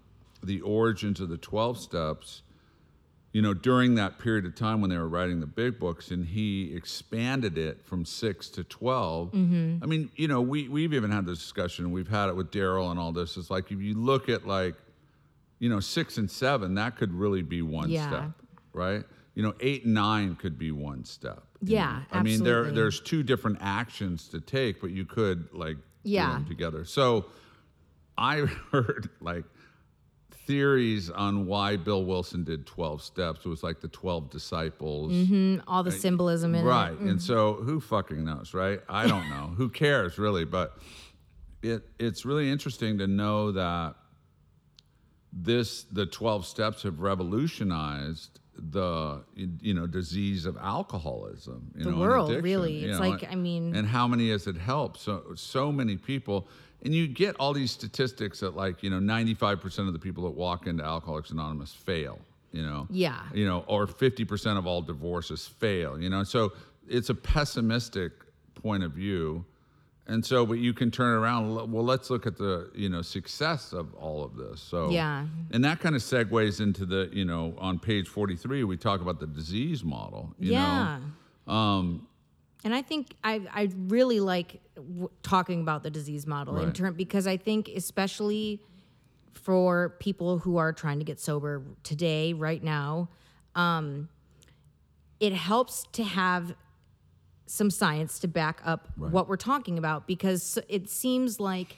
the 0.43 0.61
origins 0.61 1.19
of 1.21 1.29
the 1.29 1.37
12 1.37 1.79
steps 1.79 2.41
you 3.35 3.41
know, 3.41 3.53
during 3.53 3.95
that 3.95 4.17
period 4.17 4.45
of 4.45 4.55
time 4.55 4.79
when 4.79 4.89
they 4.89 4.97
were 4.97 5.09
writing 5.09 5.41
the 5.41 5.45
big 5.45 5.77
books 5.77 6.09
and 6.09 6.25
he 6.25 6.73
expanded 6.73 7.57
it 7.57 7.83
from 7.83 8.05
six 8.05 8.47
to 8.47 8.63
12. 8.63 9.33
Mm-hmm. 9.33 9.83
I 9.83 9.87
mean, 9.87 10.09
you 10.15 10.29
know, 10.29 10.39
we, 10.39 10.69
we've 10.69 10.93
even 10.93 11.11
had 11.11 11.25
this 11.25 11.39
discussion, 11.39 11.91
we've 11.91 12.07
had 12.07 12.29
it 12.29 12.35
with 12.37 12.49
Daryl 12.49 12.91
and 12.91 12.97
all 12.97 13.11
this. 13.11 13.35
It's 13.35 13.49
like 13.49 13.73
if 13.73 13.81
you 13.81 13.93
look 13.93 14.29
at 14.29 14.47
like, 14.47 14.75
you 15.59 15.67
know, 15.67 15.81
six 15.81 16.17
and 16.17 16.31
seven, 16.31 16.75
that 16.75 16.95
could 16.95 17.11
really 17.11 17.41
be 17.41 17.61
one 17.61 17.89
Yeah. 17.89 18.07
step, 18.07 18.31
right? 18.71 19.03
You 19.33 19.43
know, 19.43 19.53
eight 19.59 19.83
and 19.83 19.93
nine 19.93 20.37
could 20.37 20.57
be 20.57 20.71
one 20.71 21.03
step. 21.03 21.43
Yeah, 21.61 22.03
know? 22.13 22.19
I 22.19 22.23
mean, 22.23 22.41
there 22.41 22.71
there's 22.71 23.01
two 23.01 23.21
different 23.21 23.57
actions 23.59 24.29
to 24.29 24.39
take, 24.39 24.79
but 24.79 24.91
you 24.91 25.03
could 25.03 25.49
like 25.51 25.75
Yeah. 26.03 26.27
do 26.27 26.33
them 26.35 26.45
together. 26.45 26.85
So 26.85 27.25
I 28.17 28.37
heard 28.71 29.09
like 29.19 29.43
theories 30.45 31.09
on 31.09 31.45
why 31.45 31.75
Bill 31.75 32.05
Wilson 32.05 32.43
did 32.43 32.65
12 32.65 33.01
steps. 33.01 33.45
It 33.45 33.49
was 33.49 33.63
like 33.63 33.79
the 33.81 33.87
12 33.87 34.29
disciples. 34.29 35.11
Mm, 35.11 35.61
all 35.67 35.83
the 35.83 35.91
symbolism 35.91 36.53
in 36.55 36.63
Right. 36.65 36.93
it 36.93 36.99
And 36.99 37.21
so 37.21 37.53
who 37.55 37.79
fucking 37.79 38.23
knows, 38.23 38.53
right? 38.53 38.79
I 38.87 39.07
don't 39.07 39.29
know. 39.35 39.53
who 39.57 39.69
cares 39.69 40.17
really, 40.17 40.45
but 40.45 40.77
it 41.63 41.83
it's 41.99 42.25
really 42.25 42.49
interesting 42.51 42.97
to 42.99 43.07
know 43.07 43.51
that 43.53 43.95
this 45.33 45.83
the 45.91 46.05
12 46.05 46.45
steps 46.45 46.83
have 46.83 46.99
revolutionized 47.01 48.39
the 48.57 49.21
you 49.35 49.73
know 49.73 49.85
disease 49.85 50.45
of 50.45 50.55
alcoholism 50.57 51.71
you 51.75 51.83
The 51.83 51.91
know 51.91 51.97
world, 51.97 52.31
really. 52.41 52.71
you 52.73 52.89
It's 52.89 52.99
know, 52.99 53.09
like, 53.09 53.29
I 53.29 53.35
mean- 53.35 53.75
and 53.75 53.85
how 53.87 54.07
many 54.07 54.29
has 54.29 54.47
it 54.47 54.55
helped 54.55 54.99
so 55.01 55.33
so 55.35 55.71
many 55.73 55.97
people 55.97 56.47
and 56.83 56.93
you 56.93 57.07
get 57.07 57.35
all 57.39 57.53
these 57.53 57.71
statistics 57.71 58.39
that 58.41 58.55
like 58.55 58.83
you 58.83 58.89
know 58.89 58.99
95% 58.99 59.87
of 59.87 59.93
the 59.93 59.99
people 59.99 60.23
that 60.25 60.31
walk 60.31 60.67
into 60.67 60.83
alcoholics 60.83 61.31
anonymous 61.31 61.73
fail 61.73 62.19
you 62.51 62.61
know? 62.61 62.87
Yeah. 62.89 63.21
you 63.33 63.45
know 63.45 63.65
or 63.67 63.85
50% 63.87 64.57
of 64.57 64.65
all 64.67 64.81
divorces 64.81 65.45
fail 65.47 65.99
you 65.99 66.09
know? 66.09 66.23
So 66.23 66.53
it's 66.87 67.09
a 67.09 67.15
pessimistic 67.15 68.11
point 68.55 68.83
of 68.83 68.91
view. 68.93 69.45
And 70.07 70.23
so 70.23 70.45
but 70.45 70.59
you 70.59 70.71
can 70.73 70.91
turn 70.91 71.17
around 71.17 71.55
well 71.71 71.83
let's 71.83 72.09
look 72.11 72.27
at 72.27 72.37
the 72.37 72.69
you 72.75 72.89
know 72.89 73.01
success 73.01 73.73
of 73.73 73.93
all 73.95 74.23
of 74.23 74.35
this. 74.37 74.61
So 74.61 74.89
Yeah. 74.91 75.25
and 75.51 75.63
that 75.65 75.79
kind 75.79 75.95
of 75.95 76.01
segues 76.03 76.61
into 76.61 76.85
the 76.85 77.09
you 77.11 77.25
know 77.25 77.55
on 77.57 77.79
page 77.79 78.07
43 78.07 78.63
we 78.65 78.77
talk 78.77 79.01
about 79.01 79.19
the 79.19 79.27
disease 79.27 79.83
model 79.83 80.33
you 80.39 80.51
yeah. 80.53 80.99
Know 81.47 81.53
um 81.53 82.07
And 82.65 82.73
I 82.73 82.81
think 82.81 83.15
I, 83.23 83.41
I 83.53 83.69
really 83.77 84.19
like 84.19 84.59
w- 84.75 85.09
talking 85.21 85.61
about 85.61 85.83
the 85.83 85.91
disease 85.91 86.25
model 86.25 86.57
in 86.57 86.65
Right. 86.65 86.75
term 86.75 86.95
because 86.95 87.27
I 87.27 87.37
think 87.37 87.69
especially 87.69 88.59
for 89.33 89.95
people 89.99 90.39
who 90.39 90.57
are 90.57 90.73
trying 90.73 90.97
to 90.97 91.05
get 91.05 91.19
sober 91.19 91.61
today, 91.83 92.33
right 92.33 92.63
now, 92.63 93.09
um, 93.53 94.09
it 95.19 95.31
helps 95.33 95.85
to 95.93 96.03
have 96.03 96.55
some 97.45 97.69
science 97.69 98.17
to 98.19 98.27
back 98.27 98.59
up 98.65 98.89
what 98.97 99.27
we're 99.29 99.37
talking 99.37 99.77
about 99.77 100.07
because 100.07 100.57
it 100.67 100.89
seems 100.89 101.39
like 101.39 101.77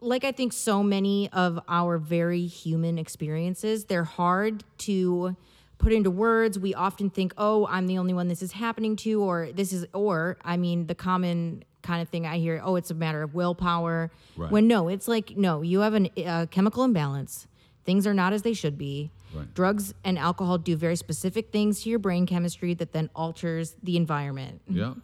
like 0.00 0.22
I 0.24 0.32
think 0.32 0.52
so 0.52 0.82
many 0.82 1.30
of 1.32 1.58
our 1.66 1.96
very 1.96 2.44
human 2.46 2.98
experiences, 2.98 3.86
they're 3.86 4.04
hard 4.04 4.62
to 4.78 5.34
put 5.78 5.92
into 5.92 6.10
words. 6.10 6.58
We 6.58 6.74
often 6.74 7.10
think, 7.10 7.34
"Oh, 7.36 7.66
I'm 7.66 7.86
the 7.86 7.98
only 7.98 8.14
one 8.14 8.28
this 8.28 8.42
is 8.42 8.52
happening 8.52 8.96
to," 8.96 9.20
or 9.22 9.50
this 9.52 9.72
is, 9.72 9.86
or 9.92 10.36
I 10.44 10.56
mean, 10.56 10.86
the 10.86 10.94
common 10.94 11.64
kind 11.82 12.00
of 12.00 12.08
thing 12.08 12.26
I 12.26 12.38
hear, 12.38 12.60
"Oh, 12.64 12.76
it's 12.76 12.90
a 12.90 12.94
matter 12.94 13.22
of 13.22 13.34
willpower." 13.34 14.10
Right. 14.36 14.50
When 14.50 14.66
no, 14.68 14.88
it's 14.88 15.08
like, 15.08 15.36
no, 15.36 15.62
you 15.62 15.80
have 15.80 15.94
an- 15.94 16.10
a 16.16 16.46
chemical 16.50 16.84
imbalance. 16.84 17.46
Things 17.84 18.06
are 18.06 18.14
not 18.14 18.32
as 18.32 18.42
they 18.42 18.54
should 18.54 18.78
be. 18.78 19.10
Right. 19.34 19.52
Drugs 19.52 19.92
and 20.04 20.18
alcohol 20.18 20.58
do 20.58 20.76
very 20.76 20.96
specific 20.96 21.50
things 21.50 21.82
to 21.82 21.90
your 21.90 21.98
brain 21.98 22.24
chemistry 22.24 22.72
that 22.74 22.92
then 22.92 23.10
alters 23.14 23.76
the 23.82 23.96
environment. 23.96 24.62
Yeah. 24.68 24.94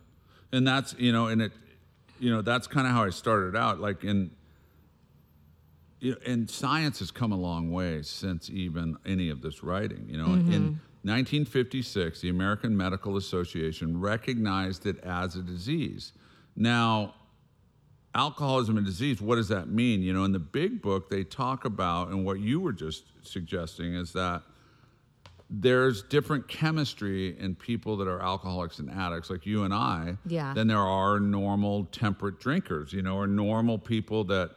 And 0.53 0.67
that's, 0.67 0.95
you 0.99 1.13
know, 1.13 1.27
and 1.27 1.43
it, 1.43 1.53
you 2.19 2.31
know, 2.31 2.41
that's 2.41 2.67
kind 2.67 2.87
of 2.87 2.93
how 2.95 3.03
I 3.05 3.11
started 3.11 3.55
out. 3.57 3.81
Like 3.81 4.03
in, 4.05 4.31
you 6.01 6.13
know, 6.13 6.17
and 6.27 6.49
science 6.51 6.99
has 7.01 7.11
come 7.11 7.33
a 7.33 7.37
long 7.37 7.71
way 7.71 8.03
since 8.03 8.49
even 8.51 8.97
any 9.07 9.29
of 9.31 9.43
this 9.43 9.63
writing. 9.63 10.07
You 10.09 10.17
know, 10.19 10.29
Mm-hmm. 10.29 10.53
in 10.53 10.63
1956, 11.03 12.21
the 12.21 12.29
American 12.29 12.77
Medical 12.77 13.17
Association 13.17 13.99
recognized 14.01 14.87
it 14.87 14.99
as 15.05 15.37
a 15.37 15.43
disease. 15.43 16.13
Now, 16.57 17.15
alcoholism 18.15 18.77
and 18.77 18.85
disease, 18.85 19.21
what 19.21 19.37
does 19.37 19.49
that 19.49 19.69
mean? 19.69 20.03
You 20.03 20.13
know, 20.13 20.25
in 20.25 20.33
the 20.33 20.39
big 20.39 20.83
book, 20.83 21.09
they 21.09 21.25
talk 21.25 21.65
about, 21.65 22.09
and 22.09 22.25
what 22.25 22.41
you 22.41 22.61
were 22.61 22.73
just 22.73 23.05
suggesting 23.23 23.95
is 23.95 24.13
that 24.15 24.43
there's 25.49 26.03
different 26.05 26.47
chemistry 26.49 27.37
in 27.39 27.55
people 27.57 27.97
that 27.97 28.07
are 28.07 28.21
alcoholics 28.23 28.79
and 28.79 28.91
addicts, 28.91 29.31
like 29.31 29.47
you 29.47 29.65
and 29.65 29.75
I, 29.75 30.17
Yeah. 30.27 30.55
than 30.55 30.69
there 30.69 30.79
are 30.79 31.19
normal 31.19 31.85
temperate 31.87 32.39
drinkers, 32.39 32.93
you 32.93 33.03
know, 33.03 33.17
or 33.17 33.27
normal 33.27 33.79
people 33.79 34.23
that, 34.25 34.51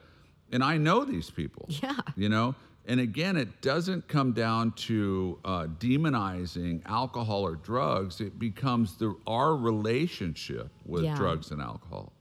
and 0.54 0.64
I 0.64 0.78
know 0.78 1.04
these 1.04 1.30
people, 1.30 1.66
Yeah. 1.68 1.98
you 2.16 2.30
know, 2.30 2.56
and 2.86 3.00
again, 3.00 3.38
it 3.38 3.62
doesn't 3.62 4.08
come 4.08 4.34
down 4.34 4.72
to 4.74 5.40
uh, 5.46 5.68
demonizing 5.80 6.82
alcohol 6.86 7.42
or 7.46 7.56
drugs. 7.56 8.22
It 8.22 8.38
becomes 8.40 8.98
the 8.98 9.16
our 9.28 9.56
relationship 9.56 10.70
with 10.86 11.04
Yeah. 11.04 11.16
drugs 11.16 11.52
and 11.52 11.62
alcohol. 11.62 12.14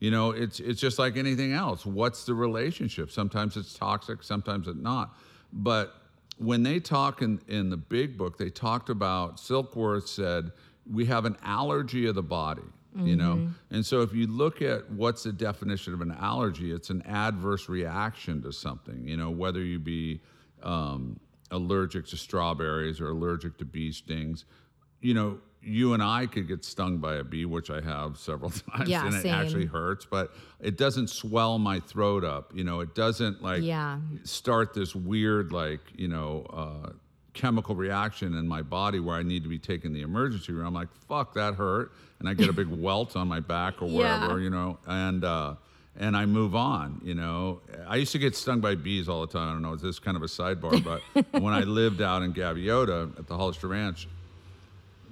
You 0.00 0.10
know, 0.10 0.30
it's 0.30 0.60
it's 0.60 0.80
just 0.80 0.98
like 0.98 1.16
anything 1.16 1.52
else. 1.52 1.84
What's 1.86 2.24
the 2.24 2.34
relationship? 2.34 3.10
Sometimes 3.10 3.56
it's 3.56 3.74
toxic, 3.74 4.22
sometimes 4.22 4.68
it's 4.68 4.78
not. 4.78 5.16
But 5.52 5.94
when 6.38 6.62
they 6.62 6.80
talk 6.80 7.22
in, 7.22 7.40
in 7.48 7.70
the 7.70 7.76
big 7.78 8.16
book, 8.18 8.36
they 8.38 8.50
talked 8.50 8.90
about 8.90 9.38
Silkworth 9.38 10.06
said, 10.08 10.52
we 10.90 11.06
have 11.06 11.24
an 11.24 11.36
allergy 11.42 12.06
of 12.06 12.14
the 12.14 12.22
body, 12.22 12.62
you 13.04 13.16
know? 13.16 13.48
And 13.70 13.84
so 13.84 14.00
if 14.02 14.14
you 14.14 14.26
look 14.26 14.62
at 14.62 14.90
what's 14.90 15.22
the 15.24 15.32
definition 15.32 15.92
of 15.94 16.00
an 16.00 16.12
allergy, 16.12 16.72
it's 16.72 16.90
an 16.90 17.02
adverse 17.02 17.68
reaction 17.68 18.42
to 18.42 18.52
something, 18.52 19.06
you 19.06 19.16
know, 19.16 19.30
whether 19.30 19.62
you 19.62 19.78
be 19.78 20.20
um, 20.62 21.18
allergic 21.50 22.06
to 22.08 22.16
strawberries 22.16 23.00
or 23.00 23.08
allergic 23.08 23.58
to 23.58 23.64
bee 23.64 23.92
stings. 23.92 24.44
You 25.00 25.14
know, 25.14 25.38
you 25.62 25.94
and 25.94 26.02
I 26.02 26.26
could 26.26 26.46
get 26.48 26.64
stung 26.64 26.98
by 26.98 27.16
a 27.16 27.24
bee, 27.24 27.44
which 27.44 27.70
I 27.70 27.80
have 27.80 28.18
several 28.18 28.50
times, 28.72 28.88
Yeah, 28.88 29.06
and 29.06 29.14
it 29.14 29.22
same. 29.22 29.34
actually 29.34 29.66
hurts, 29.66 30.06
but 30.08 30.32
it 30.60 30.76
doesn't 30.78 31.08
swell 31.10 31.58
my 31.58 31.80
throat 31.80 32.24
up. 32.24 32.52
You 32.54 32.64
know, 32.64 32.80
it 32.80 32.94
doesn't 32.94 33.42
like 33.42 33.62
Yeah. 33.62 33.98
start 34.24 34.74
this 34.74 34.94
weird 34.94 35.52
like 35.52 35.80
you 35.96 36.08
know 36.08 36.46
uh, 36.52 36.90
chemical 37.36 37.74
reaction 37.76 38.34
in 38.34 38.48
my 38.48 38.62
body 38.62 38.98
where 38.98 39.14
I 39.16 39.22
need 39.22 39.42
to 39.44 39.48
be 39.48 39.58
taken 39.58 39.92
to 39.92 39.96
the 39.98 40.02
emergency 40.02 40.52
room. 40.52 40.66
I'm 40.66 40.74
like, 40.74 40.88
fuck, 41.08 41.34
that 41.34 41.54
hurt, 41.54 41.92
and 42.18 42.28
I 42.28 42.34
get 42.34 42.48
a 42.48 42.52
big 42.52 42.66
welt 42.86 43.14
on 43.16 43.28
my 43.28 43.40
back 43.40 43.80
or 43.82 43.86
Yeah. 43.88 44.20
wherever, 44.20 44.40
you 44.40 44.50
know, 44.50 44.78
and 44.86 45.22
uh, 45.24 45.54
and 45.98 46.16
I 46.16 46.26
move 46.26 46.54
on. 46.56 47.00
You 47.04 47.14
know, 47.14 47.60
I 47.86 47.96
used 47.96 48.12
to 48.12 48.18
get 48.18 48.34
stung 48.34 48.60
by 48.60 48.74
bees 48.74 49.08
all 49.08 49.20
the 49.20 49.32
time. 49.32 49.48
I 49.48 49.52
don't 49.52 49.62
know, 49.62 49.74
is 49.74 49.82
this 49.82 49.98
kind 49.98 50.16
of 50.16 50.22
a 50.22 50.26
sidebar, 50.26 50.82
but 50.82 51.00
when 51.42 51.52
I 51.54 51.60
lived 51.60 52.02
out 52.02 52.22
in 52.22 52.34
Gaviota 52.34 53.16
at 53.18 53.26
the 53.28 53.36
Hollister 53.36 53.68
Ranch. 53.68 54.08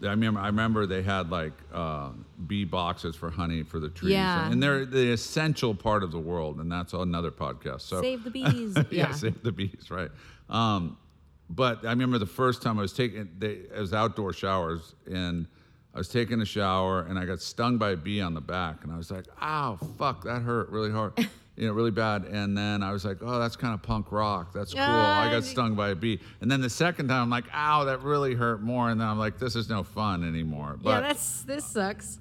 I 0.03 0.09
remember, 0.09 0.41
I 0.41 0.47
remember 0.49 0.85
they 0.87 1.03
had 1.03 1.31
like 1.31 1.53
uh, 1.73 2.11
bee 2.49 2.65
boxes 2.65 3.15
for 3.17 3.31
honey 3.31 3.63
for 3.63 3.79
the 3.81 3.89
trees, 3.89 4.13
Yeah. 4.13 4.51
and 4.51 4.63
they're 4.63 4.85
the 4.85 5.13
essential 5.13 5.75
part 5.75 6.03
of 6.03 6.11
the 6.11 6.19
world, 6.19 6.59
and 6.59 6.71
that's 6.71 6.93
another 6.93 7.31
podcast. 7.31 7.83
So 7.83 8.03
Save 8.03 8.25
the 8.25 8.31
bees. 8.31 8.75
yeah, 8.77 8.83
yeah. 8.91 9.13
save 9.13 9.43
the 9.43 9.53
bees, 9.53 9.91
right? 9.91 10.11
Um, 10.51 10.99
but 11.51 11.85
I 11.85 11.91
remember 11.91 12.19
the 12.19 12.27
first 12.27 12.63
time 12.63 12.79
I 12.79 12.83
was 12.83 12.93
taking, 12.93 13.29
they, 13.39 13.49
it 13.75 13.79
was 13.79 13.93
outdoor 13.93 14.33
showers, 14.33 14.95
and 15.11 15.47
I 15.95 15.99
was 15.99 16.09
taking 16.09 16.41
a 16.41 16.45
shower, 16.47 17.03
and 17.03 17.19
I 17.19 17.25
got 17.25 17.41
stung 17.41 17.79
by 17.79 17.91
a 17.91 17.97
bee 17.97 18.21
on 18.21 18.35
the 18.35 18.41
back, 18.41 18.83
and 18.83 18.93
I 18.93 18.97
was 18.97 19.11
like, 19.11 19.27
"Ow, 19.41 19.79
fuck, 19.99 20.25
that 20.25 20.43
hurt 20.43 20.69
really 20.71 20.91
hard." 20.91 21.13
You 21.57 21.69
know, 21.69 21.73
really 21.73 21.93
bad. 21.93 22.25
And 22.25 22.59
then 22.59 22.83
I 22.83 22.91
was 22.91 23.05
like, 23.05 23.19
oh, 23.21 23.39
that's 23.39 23.55
kind 23.55 23.75
of 23.75 23.81
punk 23.81 24.11
rock. 24.11 24.53
That's 24.53 24.75
cool. 24.75 24.83
I 24.83 25.31
got 25.31 25.45
stung 25.45 25.77
by 25.77 25.91
a 25.91 25.95
bee. 25.95 26.19
And 26.41 26.51
then 26.51 26.61
the 26.61 26.69
second 26.69 27.07
time, 27.07 27.23
I'm 27.23 27.31
like, 27.31 27.45
ow, 27.55 27.85
that 27.85 28.03
really 28.03 28.35
hurt 28.35 28.61
more. 28.61 28.91
And 28.91 29.01
then 29.01 29.07
I'm 29.07 29.21
like, 29.21 29.39
this 29.39 29.55
is 29.55 29.69
no 29.69 29.85
fun 29.85 30.27
anymore. 30.27 30.77
But 30.83 30.91
yeah, 30.91 31.01
that's 31.03 31.43
this 31.43 31.65
sucks. 31.65 32.19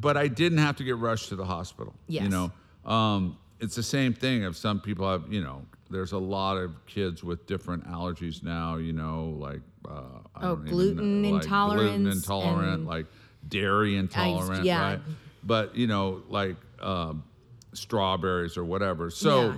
but 0.00 0.16
I 0.16 0.28
didn't 0.28 0.58
have 0.58 0.76
to 0.76 0.84
get 0.84 0.96
rushed 0.96 1.28
to 1.30 1.34
the 1.34 1.44
hospital. 1.44 1.92
Yes. 2.06 2.22
You 2.22 2.28
know, 2.28 2.52
um, 2.88 3.36
it's 3.58 3.74
the 3.74 3.82
same 3.82 4.14
thing. 4.14 4.44
If 4.44 4.56
some 4.56 4.80
people 4.80 5.10
have, 5.10 5.24
you 5.28 5.42
know, 5.42 5.62
there's 5.90 6.12
a 6.12 6.18
lot 6.18 6.56
of 6.56 6.72
kids 6.86 7.22
with 7.24 7.46
different 7.46 7.86
allergies 7.88 8.42
now. 8.42 8.76
You 8.76 8.92
know, 8.92 9.36
like 9.38 9.60
uh, 9.88 10.00
Oh, 10.40 10.56
gluten 10.56 11.22
know, 11.22 11.30
like 11.30 11.42
gluten 11.48 12.06
intolerant, 12.06 12.86
like 12.86 13.06
dairy 13.48 13.96
intolerant, 13.96 14.64
yeah. 14.64 14.82
right? 14.82 15.00
But 15.44 15.76
you 15.76 15.86
know, 15.86 16.22
like 16.28 16.56
um, 16.80 17.24
strawberries 17.72 18.56
or 18.56 18.64
whatever. 18.64 19.10
So 19.10 19.48
Yeah. 19.50 19.56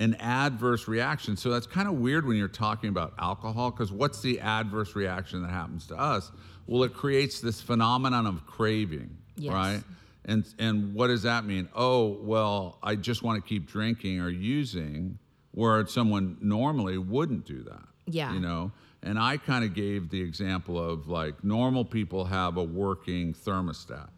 an 0.00 0.14
adverse 0.16 0.86
reaction. 0.88 1.36
So 1.36 1.50
that's 1.50 1.66
kind 1.66 1.88
of 1.88 1.94
weird 1.94 2.26
when 2.26 2.36
you're 2.36 2.48
talking 2.48 2.88
about 2.88 3.14
alcohol 3.18 3.70
because 3.70 3.90
what's 3.92 4.20
the 4.20 4.40
adverse 4.40 4.94
reaction 4.94 5.42
that 5.42 5.50
happens 5.50 5.86
to 5.88 5.96
us? 5.96 6.30
Well, 6.66 6.82
it 6.84 6.94
creates 6.94 7.40
this 7.40 7.60
phenomenon 7.60 8.26
of 8.26 8.46
craving, 8.46 9.16
Yes. 9.36 9.52
right? 9.52 9.82
And 10.28 10.46
and 10.58 10.94
what 10.94 11.06
does 11.08 11.22
that 11.22 11.44
mean? 11.46 11.68
Oh, 11.74 12.18
well, 12.20 12.78
I 12.82 12.94
just 12.94 13.22
want 13.22 13.42
to 13.42 13.48
keep 13.48 13.66
drinking 13.66 14.20
or 14.20 14.28
using 14.28 15.18
where 15.52 15.84
someone 15.86 16.36
normally 16.40 16.98
wouldn't 16.98 17.44
do 17.46 17.62
that. 17.64 17.82
Yeah. 18.06 18.32
You 18.34 18.40
know? 18.40 18.70
And 19.02 19.18
I 19.18 19.38
kind 19.38 19.64
of 19.64 19.74
gave 19.74 20.10
the 20.10 20.20
example 20.20 20.78
of 20.78 21.08
like 21.08 21.42
normal 21.42 21.84
people 21.84 22.24
have 22.26 22.58
a 22.58 22.62
working 22.62 23.32
thermostat. 23.32 24.10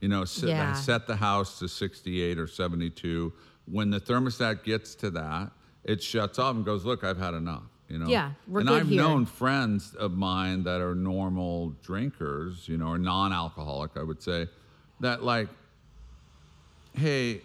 You 0.00 0.08
know, 0.08 0.24
set, 0.24 0.48
Yeah. 0.48 0.72
set 0.74 1.06
the 1.08 1.16
house 1.16 1.58
to 1.58 1.68
68 1.68 2.38
or 2.38 2.46
72. 2.46 3.32
When 3.66 3.90
the 3.90 3.98
thermostat 4.00 4.62
gets 4.62 4.94
to 4.96 5.10
that, 5.10 5.50
it 5.82 6.00
shuts 6.02 6.38
off 6.38 6.54
and 6.54 6.64
goes, 6.64 6.84
"Look, 6.84 7.02
I've 7.02 7.18
had 7.18 7.34
enough." 7.34 7.64
You 7.88 7.98
know. 7.98 8.06
Yeah, 8.06 8.32
we're 8.46 8.60
and 8.60 8.68
good 8.68 8.80
I've 8.82 8.88
here. 8.88 9.02
known 9.02 9.26
friends 9.26 9.94
of 9.94 10.12
mine 10.12 10.62
that 10.64 10.80
are 10.80 10.94
normal 10.94 11.70
drinkers, 11.82 12.68
you 12.68 12.76
know, 12.76 12.88
or 12.88 12.98
non-alcoholic, 12.98 13.96
I 13.96 14.02
would 14.04 14.22
say, 14.22 14.46
that 15.00 15.22
like, 15.22 15.48
hey, 16.94 17.40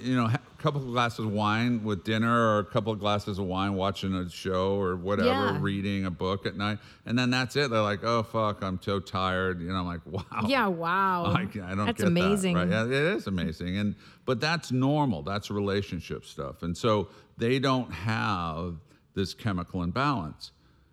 you 0.00 0.14
know, 0.16 0.26
a 0.26 0.40
couple 0.62 0.80
of 0.80 0.86
glasses 0.86 1.18
of 1.26 1.30
wine 1.32 1.84
with 1.84 2.04
dinner, 2.04 2.32
or 2.32 2.58
a 2.60 2.64
couple 2.64 2.92
of 2.92 2.98
glasses 3.00 3.38
of 3.38 3.44
wine 3.44 3.74
watching 3.74 4.14
a 4.14 4.30
show 4.30 4.80
or 4.80 4.96
whatever, 4.96 5.28
Yeah. 5.28 5.58
reading 5.60 6.06
a 6.06 6.10
book 6.10 6.46
at 6.46 6.56
night, 6.56 6.78
and 7.04 7.18
then 7.18 7.28
that's 7.30 7.54
it. 7.56 7.70
They're 7.70 7.82
like, 7.82 8.02
"Oh 8.02 8.22
fuck, 8.22 8.62
I'm 8.62 8.80
so 8.80 8.98
tired." 9.00 9.60
You 9.60 9.68
know, 9.68 9.76
I'm 9.80 9.86
like, 9.86 10.00
"Wow." 10.06 10.22
Yeah, 10.46 10.68
wow. 10.68 11.24
I, 11.26 11.40
I 11.42 11.44
don't 11.74 11.86
That's 11.86 11.98
get 11.98 12.06
amazing. 12.06 12.54
that. 12.54 12.60
Right? 12.68 12.70
Yeah, 12.70 12.84
it 12.86 13.16
is 13.16 13.26
amazing, 13.26 13.76
and 13.76 13.94
but 14.24 14.40
that's 14.40 14.72
normal. 14.72 15.22
That's 15.22 15.50
relationship 15.50 16.24
stuff, 16.24 16.62
and 16.62 16.76
so 16.76 17.08
they 17.36 17.58
don't 17.58 17.90
have 17.92 18.76
this 19.14 19.34
chemical 19.34 19.82
imbalance. 19.82 20.52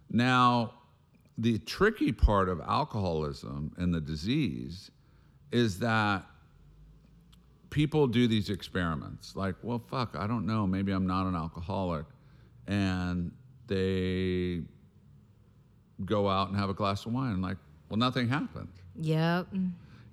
Now, 0.09 0.73
the 1.37 1.59
tricky 1.59 2.11
part 2.11 2.49
of 2.49 2.59
alcoholism 2.61 3.73
and 3.77 3.93
the 3.93 4.01
disease 4.01 4.89
is 5.51 5.79
that 5.79 6.25
people 7.69 8.07
do 8.07 8.27
these 8.27 8.49
experiments 8.49 9.35
like 9.35 9.55
well 9.61 9.79
fuck 9.89 10.15
i 10.17 10.25
don't 10.25 10.45
know 10.45 10.65
maybe 10.65 10.91
i'm 10.91 11.05
not 11.07 11.25
an 11.27 11.35
alcoholic 11.35 12.05
and 12.67 13.31
they 13.67 14.61
go 16.05 16.29
out 16.29 16.47
and 16.49 16.57
have 16.57 16.69
a 16.69 16.73
glass 16.73 17.05
of 17.05 17.11
wine 17.13 17.33
and 17.33 17.41
like 17.41 17.57
well 17.89 17.97
nothing 17.97 18.27
happened 18.27 18.69
Yep. 18.99 19.47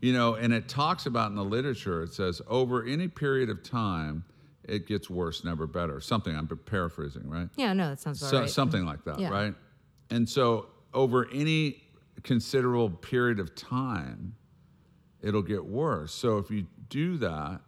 you 0.02 0.12
know, 0.12 0.34
and 0.34 0.52
it 0.52 0.68
talks 0.68 1.06
about 1.06 1.30
in 1.30 1.36
the 1.36 1.42
literature, 1.44 2.02
it 2.02 2.12
says 2.12 2.42
over 2.48 2.84
any 2.84 3.08
period 3.08 3.48
of 3.48 3.62
time, 3.62 4.22
it 4.62 4.86
gets 4.86 5.08
worse, 5.08 5.42
never 5.42 5.66
better. 5.66 6.02
Something 6.02 6.36
I'm 6.36 6.46
paraphrasing, 6.46 7.26
right? 7.30 7.48
Yeah, 7.56 7.72
no, 7.72 7.88
that 7.88 8.00
sounds 8.00 8.20
So, 8.20 8.40
right. 8.40 8.50
Something 8.50 8.84
like 8.84 9.02
that, 9.04 9.18
Yeah. 9.18 9.30
right? 9.30 9.54
And 10.10 10.28
so 10.28 10.66
over 10.92 11.26
any 11.32 11.82
considerable 12.22 12.90
period 12.90 13.38
of 13.40 13.54
time, 13.54 14.36
it'll 15.24 15.42
get 15.42 15.64
worse. 15.64 16.12
So 16.12 16.38
if 16.38 16.50
you 16.50 16.66
do 16.90 17.16
that, 17.18 17.60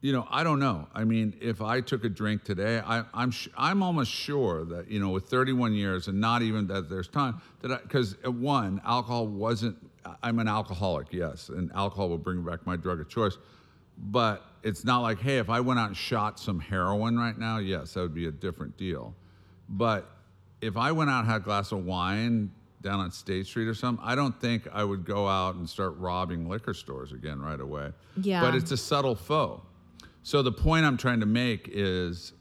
you 0.00 0.12
know, 0.12 0.26
I 0.30 0.42
don't 0.42 0.58
know. 0.58 0.88
I 0.94 1.04
mean, 1.04 1.36
if 1.40 1.60
I 1.60 1.80
took 1.80 2.04
a 2.04 2.08
drink 2.08 2.42
today, 2.44 2.80
I, 2.84 3.04
I'm 3.14 3.30
sh- 3.30 3.48
I'm 3.56 3.82
almost 3.82 4.10
sure 4.10 4.64
that 4.64 4.90
you 4.90 4.98
know, 4.98 5.10
with 5.10 5.26
31 5.28 5.74
years 5.74 6.08
and 6.08 6.20
not 6.20 6.42
even 6.42 6.66
that 6.68 6.90
there's 6.90 7.08
time 7.08 7.40
that 7.60 7.82
because 7.82 8.16
one, 8.24 8.80
alcohol 8.84 9.26
wasn't. 9.26 9.76
I'm 10.20 10.40
an 10.40 10.48
alcoholic, 10.48 11.12
yes, 11.12 11.48
and 11.48 11.70
alcohol 11.72 12.08
will 12.08 12.18
bring 12.18 12.42
back 12.42 12.66
my 12.66 12.74
drug 12.74 13.00
of 13.00 13.08
choice. 13.08 13.38
But 13.96 14.44
it's 14.64 14.84
not 14.84 15.02
like, 15.02 15.20
hey, 15.20 15.38
if 15.38 15.48
I 15.48 15.60
went 15.60 15.78
out 15.78 15.88
and 15.88 15.96
shot 15.96 16.40
some 16.40 16.58
heroin 16.58 17.16
right 17.16 17.38
now, 17.38 17.58
yes, 17.58 17.94
that 17.94 18.00
would 18.00 18.14
be 18.14 18.26
a 18.26 18.32
different 18.32 18.76
deal. 18.76 19.14
But 19.68 20.10
if 20.60 20.76
I 20.76 20.90
went 20.90 21.10
out 21.10 21.20
and 21.20 21.28
had 21.28 21.42
a 21.42 21.44
glass 21.44 21.70
of 21.70 21.84
wine 21.84 22.50
down 22.82 23.00
on 23.00 23.10
State 23.10 23.46
Street 23.46 23.68
or 23.68 23.74
something, 23.74 24.04
I 24.04 24.14
don't 24.14 24.38
think 24.40 24.68
I 24.72 24.84
would 24.84 25.04
go 25.04 25.28
out 25.28 25.54
and 25.54 25.68
start 25.68 25.96
robbing 25.98 26.48
liquor 26.48 26.74
stores 26.74 27.12
again 27.12 27.40
right 27.40 27.60
away. 27.60 27.92
Yeah. 28.20 28.40
But 28.40 28.54
it's 28.54 28.70
a 28.70 28.76
subtle 28.76 29.14
foe. 29.14 29.62
So 30.22 30.42
the 30.42 30.52
point 30.52 30.84
I'm 30.84 30.96
trying 30.96 31.20
to 31.20 31.26
make 31.26 31.68
is 31.72 32.32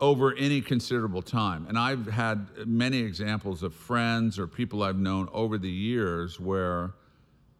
over 0.00 0.34
any 0.36 0.60
considerable 0.60 1.22
time, 1.22 1.66
and 1.68 1.78
I've 1.78 2.06
had 2.06 2.48
many 2.66 2.98
examples 2.98 3.62
of 3.62 3.74
friends 3.74 4.38
or 4.38 4.46
people 4.46 4.82
I've 4.82 4.98
known 4.98 5.28
over 5.32 5.56
the 5.56 5.70
years 5.70 6.38
where 6.38 6.92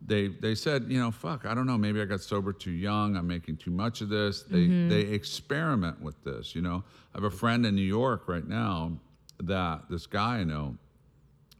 they 0.04 0.28
they 0.28 0.54
said, 0.54 0.86
you 0.88 1.00
know, 1.00 1.10
fuck, 1.10 1.46
I 1.46 1.54
don't 1.54 1.66
know, 1.66 1.78
maybe 1.78 2.00
I 2.02 2.04
got 2.04 2.20
sober 2.20 2.52
too 2.52 2.72
young. 2.72 3.16
I'm 3.16 3.26
making 3.26 3.56
too 3.56 3.70
much 3.70 4.02
of 4.02 4.10
this. 4.10 4.42
They 4.42 4.66
mm-hmm. 4.66 4.88
they 4.90 5.00
experiment 5.00 6.02
with 6.02 6.22
this. 6.24 6.54
You 6.54 6.60
know, 6.60 6.84
I 7.14 7.18
have 7.18 7.24
a 7.24 7.30
friend 7.30 7.64
in 7.64 7.74
New 7.74 7.80
York 7.80 8.28
right 8.28 8.46
now 8.46 8.92
that 9.40 9.84
this 9.88 10.06
guy 10.06 10.38
I 10.38 10.44
know 10.44 10.76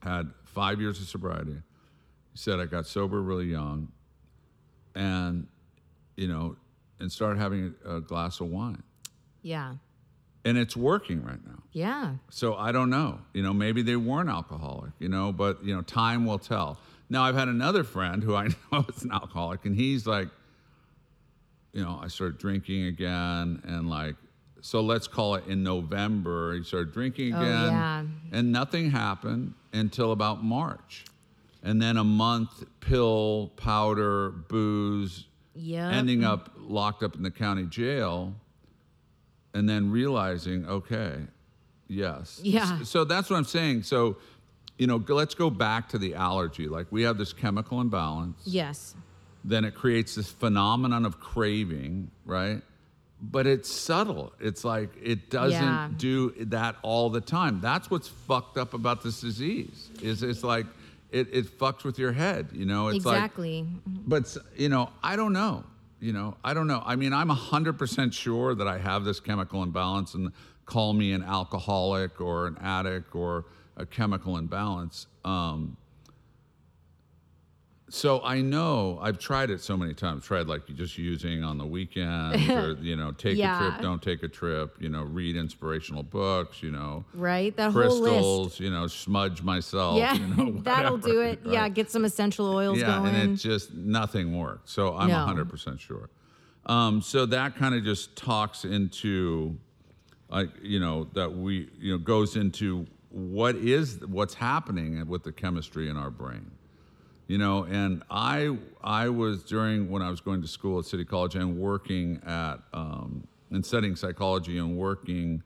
had 0.03 0.31
five 0.45 0.81
years 0.81 1.01
of 1.01 1.07
sobriety. 1.09 1.53
He 2.33 2.39
said 2.39 2.61
I 2.61 2.67
got 2.67 2.87
sober 2.87 3.21
really 3.23 3.47
young, 3.47 3.89
and 4.95 5.47
you 6.17 6.29
know, 6.29 6.57
and 7.01 7.11
started 7.13 7.39
having 7.39 7.75
a, 7.85 7.97
a 7.97 8.01
glass 8.01 8.41
of 8.41 8.49
wine, 8.49 8.83
Yeah. 9.43 9.75
and 10.45 10.57
it's 10.57 10.77
working 10.77 11.23
right 11.25 11.45
now. 11.47 11.63
Yeah. 11.73 12.15
So 12.31 12.55
I 12.55 12.73
don't 12.73 12.89
know. 12.91 13.21
You 13.35 13.43
know, 13.43 13.53
maybe 13.53 13.83
they 13.83 13.97
weren't 13.97 14.31
alcoholic, 14.31 14.93
you 14.99 15.09
know, 15.11 15.33
but 15.33 15.63
you 15.65 15.75
know, 15.75 15.83
time 15.83 16.25
will 16.25 16.39
tell. 16.39 16.79
Now 17.11 17.23
I've 17.25 17.35
had 17.35 17.49
another 17.49 17.85
friend 17.85 18.23
who 18.23 18.35
I 18.35 18.49
know 18.73 18.85
is 18.89 19.03
an 19.03 19.13
alcoholic 19.13 19.65
and 19.67 19.77
he's 19.77 20.07
like, 20.07 20.29
you 21.73 21.83
know, 21.85 22.01
I 22.03 22.09
started 22.09 22.39
drinking 22.39 22.85
again 22.85 23.63
and 23.67 23.91
like 23.91 24.17
so 24.67 24.81
let's 24.81 25.07
call 25.07 25.37
it 25.37 25.45
in 25.47 25.63
November, 25.63 26.55
he 26.55 26.65
started 26.65 26.93
drinking 26.93 27.35
Oh, 27.35 27.39
again. 27.41 27.73
yeah. 27.73 28.05
And 28.33 28.51
nothing 28.51 28.91
happened 28.91 29.55
until 29.73 30.11
about 30.11 30.43
March. 30.43 31.05
And 31.63 31.81
then 31.81 31.97
a 31.97 32.03
month 32.05 32.65
pill, 32.81 33.53
powder, 33.57 34.31
booze, 34.31 35.27
Yep. 35.55 35.93
ending 35.93 36.25
up 36.25 36.51
locked 36.59 37.03
up 37.05 37.15
in 37.17 37.23
the 37.23 37.31
county 37.31 37.65
jail 37.65 38.35
and 39.55 39.67
then 39.67 39.91
realizing 39.91 40.67
okay 40.69 41.15
yes 41.89 42.41
Yeah. 42.43 42.83
So 42.83 43.05
that's 43.05 43.31
what 43.31 43.37
i'm 43.37 43.45
saying 43.45 43.85
so 43.85 44.19
you 44.77 44.87
know 44.87 45.03
let's 45.09 45.35
go 45.35 45.49
back 45.49 45.89
to 45.91 45.99
the 45.99 46.15
allergy 46.15 46.69
like 46.69 46.89
we 46.91 47.05
have 47.05 47.17
this 47.17 47.33
chemical 47.33 47.81
imbalance 47.81 48.43
Yes. 48.45 48.95
then 49.45 49.65
it 49.65 49.75
creates 49.75 50.15
this 50.17 50.31
phenomenon 50.31 51.07
of 51.07 51.21
craving 51.21 52.11
right 52.27 52.61
but 53.21 53.47
it's 53.47 53.71
subtle. 53.71 54.33
It's 54.41 54.65
like 54.65 54.91
it 55.03 55.31
doesn't 55.31 55.63
Yeah. 55.63 55.89
do 55.97 56.31
that 56.47 56.77
all 56.83 57.09
the 57.11 57.21
time. 57.21 57.61
That's 57.61 57.91
what's 57.91 58.09
fucked 58.09 58.59
up 58.59 58.75
about 58.75 59.03
this 59.03 59.21
disease 59.21 59.91
is 60.03 60.23
it's 60.23 60.45
like 60.45 60.67
it, 61.11 61.29
it 61.33 61.59
fucks 61.59 61.85
with 61.85 61.99
your 61.99 62.13
head 62.13 62.49
you 62.53 62.67
know? 62.67 62.89
It's 62.89 63.05
like 63.07 63.17
exactly. 63.17 63.65
but 63.87 64.37
you 64.57 64.69
know 64.69 64.91
i 65.03 65.15
don't 65.17 65.33
know 65.33 65.65
you 65.99 66.13
know? 66.13 66.37
I 66.45 66.53
don't 66.53 66.67
know. 66.67 66.83
I 66.85 66.95
mean 66.97 67.13
i'm 67.15 67.31
100% 67.31 68.13
sure 68.13 68.55
that 68.55 68.69
i 68.69 68.77
have 68.79 69.05
this 69.05 69.19
chemical 69.21 69.63
imbalance 69.63 70.13
and 70.15 70.31
call 70.67 70.93
me 70.93 71.13
an 71.13 71.23
alcoholic 71.23 72.21
or 72.21 72.49
an 72.49 72.59
addict 72.61 73.15
or 73.15 73.47
a 73.79 73.87
chemical 73.87 74.37
imbalance. 74.37 75.07
Um, 75.25 75.77
so 77.89 78.21
i 78.25 78.41
know 78.41 78.99
i've 79.01 79.19
tried 79.19 79.49
it 79.49 79.61
so 79.61 79.77
many 79.77 79.95
times 79.95 80.25
tried 80.25 80.47
like 80.49 80.67
just 80.75 80.99
using 80.99 81.45
on 81.45 81.57
the 81.57 81.65
weekends 81.65 82.49
or 82.51 82.73
you 82.81 82.97
know 82.97 83.13
take 83.13 83.39
a 83.39 83.59
trip 83.59 83.81
don't 83.81 84.03
take 84.03 84.23
a 84.25 84.29
trip 84.29 84.77
you 84.81 84.89
know 84.89 85.03
read 85.05 85.37
inspirational 85.37 86.03
books 86.03 86.63
you 86.63 86.71
know 86.73 87.05
right? 87.15 87.57
That 87.57 87.73
whole 87.73 87.83
list. 87.83 88.03
crystals 88.03 88.61
you 88.61 88.71
know 88.71 88.87
smudge 88.89 89.43
myself 89.43 89.99
Yeah, 89.99 90.15
you 90.15 90.27
know, 90.35 90.51
that'll 90.63 90.99
do 90.99 91.21
it. 91.21 91.41
Yeah, 91.45 91.69
get 91.69 91.91
some 91.91 92.05
essential 92.05 92.47
oils 92.53 92.79
yeah, 92.79 92.99
going. 92.99 93.15
and 93.15 93.33
it 93.33 93.37
just 93.37 93.73
nothing 93.73 94.37
worked. 94.37 94.69
So 94.69 94.97
I'm 94.97 95.09
No. 95.09 95.25
100% 95.27 95.79
sure. 95.79 96.11
Um, 96.67 97.01
so 97.01 97.25
that 97.27 97.55
kind 97.57 97.75
of 97.75 97.85
just 97.85 98.17
talks 98.17 98.65
into, 98.65 99.57
like 100.29 100.49
you 100.63 100.81
know, 100.81 101.05
that 101.15 101.33
we 101.33 101.69
you 101.79 101.93
know 101.93 101.99
goes 101.99 102.37
into 102.37 102.87
what 103.11 103.55
is 103.57 104.01
what's 104.07 104.35
happening 104.35 105.07
with 105.07 105.23
the 105.23 105.33
chemistry 105.33 105.89
in 105.89 105.97
our 105.97 106.11
brain. 106.11 106.51
You 107.27 107.39
know, 107.39 107.65
and 107.65 108.03
I 108.11 108.57
I 108.83 109.09
was 109.09 109.43
during 109.43 109.91
when 109.91 110.01
I 110.03 110.11
was 110.11 110.21
going 110.21 110.43
to 110.43 110.49
school 110.49 110.79
at 110.79 110.85
City 110.85 111.05
College 111.05 111.35
and 111.35 111.59
working 111.59 112.21
at 112.25 112.59
um, 112.73 113.27
and 113.51 113.65
studying 113.65 113.97
psychology 113.97 114.59
and 114.59 114.77
working 114.77 115.43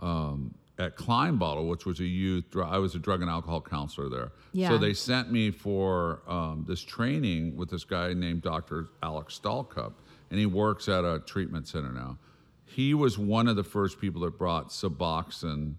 um, 0.00 0.54
at 0.78 0.96
Klein 0.96 1.36
Bottle, 1.36 1.68
which 1.68 1.86
was 1.86 2.00
a 2.00 2.04
youth. 2.04 2.44
I 2.56 2.78
was 2.78 2.94
a 2.94 2.98
drug 2.98 3.22
and 3.22 3.30
alcohol 3.30 3.60
counselor 3.60 4.08
there. 4.08 4.32
Yeah. 4.52 4.70
So 4.70 4.78
they 4.78 4.94
sent 4.94 5.30
me 5.30 5.50
for 5.50 6.22
um, 6.26 6.64
this 6.66 6.80
training 6.80 7.56
with 7.56 7.70
this 7.70 7.84
guy 7.84 8.12
named 8.14 8.42
Dr. 8.42 8.88
Alex 9.02 9.38
Stalcup, 9.42 9.92
and 10.30 10.38
he 10.38 10.46
works 10.46 10.88
at 10.88 11.04
a 11.04 11.20
treatment 11.20 11.68
center 11.68 11.92
now. 11.92 12.18
He 12.64 12.94
was 12.94 13.18
one 13.18 13.48
of 13.48 13.56
the 13.56 13.64
first 13.64 14.00
people 14.00 14.22
that 14.22 14.38
brought 14.38 14.70
Suboxone, 14.70 15.74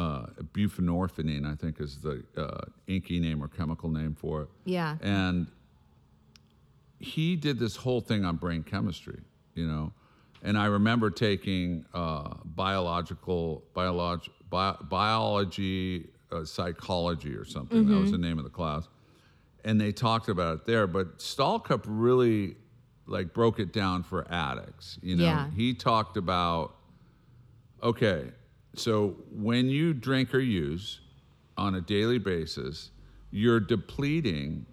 uh, 0.00 0.26
buprenorphine, 0.54 1.44
I 1.50 1.54
think 1.56 1.80
is 1.80 1.98
the 2.00 2.24
uh, 2.36 2.64
inky 2.86 3.20
name 3.20 3.42
or 3.44 3.48
chemical 3.48 3.90
name 3.90 4.14
for 4.14 4.42
it. 4.42 4.48
Yeah. 4.64 4.96
And 5.02 5.46
he 6.98 7.36
did 7.36 7.58
this 7.58 7.76
whole 7.76 8.00
thing 8.00 8.24
on 8.24 8.36
brain 8.36 8.62
chemistry, 8.62 9.20
you 9.54 9.66
know. 9.66 9.92
And 10.42 10.56
I 10.56 10.66
remember 10.66 11.10
taking 11.10 11.84
uh, 11.92 12.34
biological, 12.44 13.62
biolog, 13.76 14.26
bi- 14.48 14.76
biology, 14.88 16.08
uh, 16.32 16.44
psychology 16.44 17.34
or 17.34 17.44
something. 17.44 17.86
That 17.88 17.96
was 18.00 18.10
the 18.12 18.18
name 18.18 18.38
of 18.38 18.44
the 18.44 18.50
class. 18.50 18.88
And 19.64 19.78
they 19.78 19.92
talked 19.92 20.28
about 20.30 20.54
it 20.60 20.66
there. 20.66 20.86
But 20.86 21.18
Stalcup 21.18 21.84
really 21.86 22.56
like 23.06 23.34
broke 23.34 23.58
it 23.60 23.72
down 23.72 24.02
for 24.02 24.26
addicts. 24.32 24.98
You 25.02 25.16
know, 25.16 25.24
Yeah. 25.24 25.50
he 25.50 25.74
talked 25.74 26.16
about 26.16 26.74
okay, 27.82 28.30
so 28.74 29.16
when 29.32 29.68
you 29.68 29.92
drink 29.94 30.34
or 30.34 30.38
use 30.40 31.00
on 31.56 31.74
a 31.74 31.80
daily 31.80 32.18
basis, 32.18 32.90
you're 33.30 33.60
depleting 33.60 34.66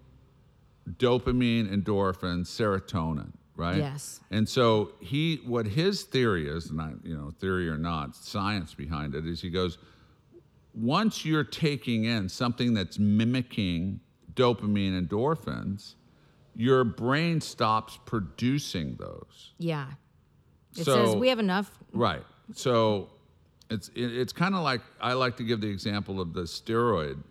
dopamine, 0.98 1.68
endorphin, 1.72 2.40
serotonin, 2.46 3.32
right? 3.56 3.76
Yes. 3.78 4.20
And 4.30 4.48
so 4.48 4.92
he, 5.00 5.40
what 5.44 5.66
his 5.66 6.04
theory 6.04 6.48
is, 6.48 6.70
and 6.70 6.80
I, 6.80 6.92
you 7.02 7.14
know, 7.16 7.30
theory 7.40 7.68
or 7.68 7.76
not, 7.76 8.16
science 8.16 8.74
behind 8.74 9.14
it 9.14 9.26
is 9.26 9.40
he 9.42 9.50
goes, 9.50 9.78
once 10.74 11.24
you're 11.24 11.44
taking 11.44 12.04
in 12.04 12.28
something 12.28 12.72
that's 12.72 12.98
mimicking 12.98 14.00
dopamine, 14.34 15.06
endorphins, 15.06 15.94
your 16.54 16.84
brain 16.84 17.40
stops 17.40 17.98
producing 18.04 18.96
those. 18.96 19.52
yeah. 19.58 19.88
It 20.76 20.84
So- 20.84 21.06
says 21.06 21.16
we 21.16 21.28
have 21.28 21.38
enough. 21.38 21.76
Right. 21.92 22.22
So 22.54 23.08
it's 23.70 23.88
it, 23.90 24.16
it's 24.16 24.32
kind 24.32 24.54
of 24.54 24.62
like 24.62 24.80
I 25.00 25.12
like 25.14 25.36
to 25.38 25.44
give 25.44 25.60
the 25.60 25.68
example 25.68 26.20
of 26.20 26.32
the 26.32 26.42
steroid. 26.42 27.22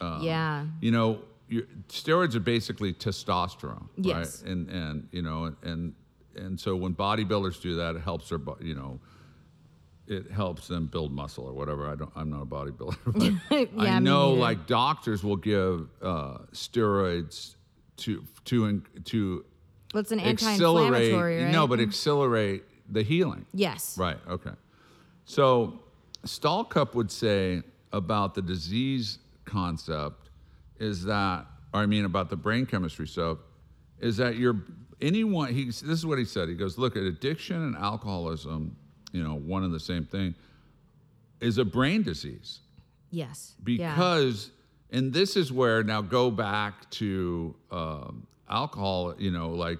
Um, 0.00 0.22
yeah. 0.22 0.66
You 0.80 0.90
know, 0.90 1.20
you 1.48 1.66
steroids 1.88 2.34
are 2.34 2.40
basically 2.40 2.92
testosterone, 2.92 3.86
Yes. 3.96 4.42
right? 4.42 4.50
And 4.52 4.68
and 4.70 5.08
you 5.12 5.22
know 5.22 5.54
and 5.62 5.94
and 6.36 6.58
so 6.58 6.74
when 6.76 6.94
bodybuilders 6.94 7.60
do 7.62 7.76
that, 7.76 7.96
it 7.96 8.02
helps 8.02 8.28
their 8.28 8.40
you 8.60 8.74
know. 8.74 9.00
It 10.06 10.30
helps 10.30 10.68
them 10.68 10.86
build 10.86 11.12
muscle 11.12 11.46
or 11.46 11.54
whatever. 11.54 11.88
I 11.88 11.94
don't. 11.94 12.12
I'm 12.14 12.28
not 12.28 12.42
a 12.42 12.44
bodybuilder, 12.44 13.38
Yeah, 13.74 13.94
I 13.94 13.98
know 14.00 14.32
like 14.34 14.66
doctors 14.66 15.24
will 15.24 15.36
give 15.38 15.88
uh, 16.02 16.38
steroids 16.52 17.54
to 17.98 18.22
to 18.44 18.82
to 19.04 19.44
Well, 19.94 20.02
it's 20.02 20.12
an 20.12 20.20
anti-inflammatory, 20.20 21.44
right? 21.44 21.50
No, 21.50 21.66
but 21.66 21.80
accelerate 21.80 22.64
the 22.90 23.02
healing. 23.02 23.46
yes. 23.54 23.96
Right. 23.96 24.18
Okay. 24.28 24.50
So 25.24 25.80
Stalcup 26.24 26.94
would 26.94 27.10
say 27.10 27.62
about 27.92 28.34
the 28.34 28.42
disease 28.42 29.18
concept 29.44 30.30
is 30.78 31.04
that, 31.04 31.46
or 31.72 31.80
I 31.80 31.86
mean 31.86 32.04
about 32.04 32.30
the 32.30 32.36
brain 32.36 32.66
chemistry 32.66 33.06
stuff, 33.06 33.38
is 34.00 34.16
that 34.16 34.36
you're 34.36 34.56
anyone. 35.00 35.52
He 35.52 35.66
this 35.66 35.80
is 35.82 36.06
what 36.06 36.18
he 36.18 36.24
said. 36.24 36.48
He 36.48 36.54
goes, 36.54 36.78
look 36.78 36.96
at 36.96 37.02
addiction 37.02 37.56
and 37.56 37.76
alcoholism. 37.76 38.76
You 39.12 39.22
know, 39.22 39.34
one 39.36 39.62
and 39.62 39.72
the 39.72 39.80
same 39.80 40.04
thing 40.04 40.34
is 41.40 41.58
a 41.58 41.64
brain 41.64 42.02
disease 42.02 42.60
Yes. 43.10 43.54
yeah. 43.64 43.94
because 43.94 44.50
and 44.90 45.12
this 45.12 45.36
is 45.36 45.52
where 45.52 45.82
now 45.84 46.00
go 46.00 46.30
back 46.30 46.88
to 46.90 47.54
um, 47.70 48.26
alcohol 48.48 49.14
you 49.18 49.30
know 49.30 49.50
like 49.50 49.78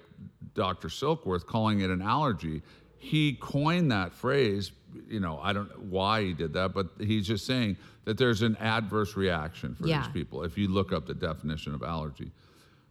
dr 0.55 0.87
silkworth 0.89 1.47
calling 1.47 1.81
it 1.81 1.91
an 1.91 2.03
allergy 2.03 2.63
he 2.99 3.35
coined 3.35 3.91
that 3.93 4.13
phrase 4.13 4.73
you 5.09 5.21
know 5.21 5.39
i 5.43 5.53
don't 5.53 5.69
know 5.71 5.85
why 5.89 6.23
he 6.23 6.33
did 6.33 6.53
that 6.53 6.73
but 6.75 6.87
he's 6.99 7.27
just 7.27 7.47
saying 7.47 7.77
that 8.05 8.17
there's 8.19 8.43
an 8.43 8.57
adverse 8.61 9.17
reaction 9.17 9.75
for 9.75 9.87
Yeah. 9.87 10.03
these 10.03 10.13
people 10.13 10.43
if 10.45 10.57
you 10.59 10.69
look 10.69 10.93
up 10.93 11.07
the 11.07 11.15
definition 11.15 11.75
of 11.75 11.83
allergy 11.83 12.31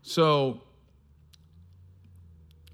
so 0.02 0.62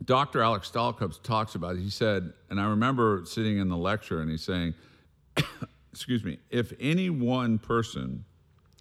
Dr. 0.06 0.42
Alex 0.42 0.72
Stalcup 0.72 1.22
talks 1.24 1.56
about 1.56 1.76
it. 1.76 1.82
He 1.82 1.90
said, 1.90 2.32
and 2.50 2.60
I 2.60 2.70
remember 2.70 3.24
sitting 3.26 3.58
in 3.58 3.68
the 3.68 3.76
lecture 3.78 4.22
and 4.22 4.32
he's 4.32 4.42
saying, 4.42 4.74
excuse 5.92 6.24
me, 6.24 6.40
if 6.50 6.72
any 6.80 7.10
one 7.10 7.60
person 7.60 8.24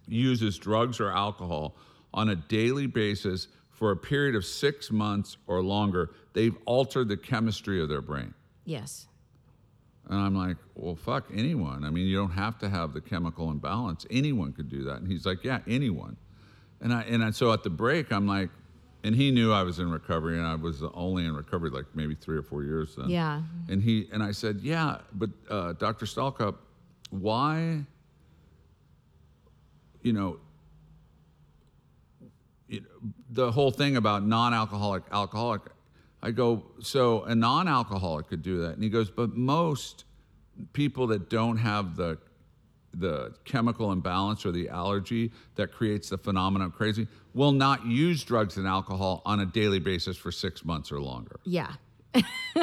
uses 0.07 0.57
drugs 0.57 0.99
or 1.01 1.11
alcohol 1.11 1.75
on 2.13 2.29
a 2.29 2.35
daily 2.37 2.87
basis 2.87 3.49
for 3.69 3.91
a 3.91 3.97
period 3.97 4.33
of 4.33 4.45
six 4.45 4.91
months 4.91 5.35
or 5.45 5.61
longer, 5.61 6.11
they've 6.33 6.55
altered 6.65 7.09
the 7.09 7.17
chemistry 7.17 7.81
of 7.83 7.89
their 7.89 8.01
brain. 8.01 8.33
yes. 8.65 9.05
And 10.09 10.17
I'm 10.17 10.35
like, 10.35 10.57
well, 10.75 10.95
fuck 10.95 11.27
anyone. 11.33 11.85
I 11.85 11.91
mean, 11.91 12.07
you 12.07 12.17
don't 12.17 12.31
have 12.31 12.57
to 12.59 12.69
have 12.69 12.93
the 12.93 13.01
chemical 13.01 13.51
imbalance. 13.51 14.07
Anyone 14.09 14.53
could 14.53 14.67
do 14.67 14.83
that. 14.85 14.97
And 14.97 15.07
he's 15.07 15.25
like, 15.25 15.43
yeah, 15.43 15.59
anyone. 15.67 16.17
And 16.81 16.91
I 16.91 17.01
and 17.03 17.23
I, 17.23 17.31
so 17.31 17.53
at 17.53 17.63
the 17.63 17.69
break, 17.69 18.11
I'm 18.11 18.25
like, 18.25 18.49
and 19.03 19.15
he 19.15 19.29
knew 19.31 19.53
I 19.53 19.63
was 19.63 19.79
in 19.79 19.89
recovery, 19.91 20.37
and 20.37 20.47
I 20.47 20.55
was 20.55 20.81
only 20.93 21.25
in 21.25 21.35
recovery 21.35 21.69
like 21.69 21.85
maybe 21.93 22.15
three 22.15 22.37
or 22.37 22.41
four 22.41 22.63
years 22.63 22.95
then. 22.95 23.09
Yeah. 23.09 23.41
And 23.69 23.83
he 23.83 24.07
and 24.11 24.23
I 24.23 24.31
said, 24.31 24.61
yeah, 24.61 24.99
but 25.13 25.29
uh, 25.49 25.73
Dr. 25.73 26.05
Stalcup, 26.05 26.55
why? 27.11 27.85
You 30.01 30.13
know, 30.13 30.39
you 32.67 32.81
know, 32.81 32.87
the 33.29 33.51
whole 33.51 33.71
thing 33.71 33.97
about 33.97 34.25
non-alcoholic 34.25 35.03
alcoholic. 35.11 35.61
I 36.21 36.31
go, 36.31 36.63
so 36.81 37.23
a 37.23 37.35
non-alcoholic 37.35 38.27
could 38.27 38.43
do 38.43 38.59
that, 38.61 38.73
and 38.73 38.83
he 38.83 38.89
goes, 38.89 39.09
but 39.09 39.35
most 39.35 40.05
people 40.73 41.07
that 41.07 41.29
don't 41.29 41.57
have 41.57 41.95
the 41.95 42.17
the 42.91 43.35
chemical 43.45 43.91
imbalance 43.91 44.47
or 44.47 44.51
the 44.51 44.67
allergy 44.67 45.31
that 45.53 45.71
creates 45.71 46.09
the 46.09 46.17
phenomenon 46.17 46.69
of 46.69 46.73
crazy 46.73 47.07
will 47.35 47.51
not 47.51 47.85
use 47.85 48.23
drugs 48.23 48.57
and 48.57 48.67
alcohol 48.67 49.21
on 49.27 49.41
a 49.41 49.45
daily 49.45 49.77
basis 49.77 50.17
for 50.17 50.31
six 50.31 50.65
months 50.65 50.91
or 50.91 50.99
longer. 50.99 51.39
Yeah. 51.45 51.71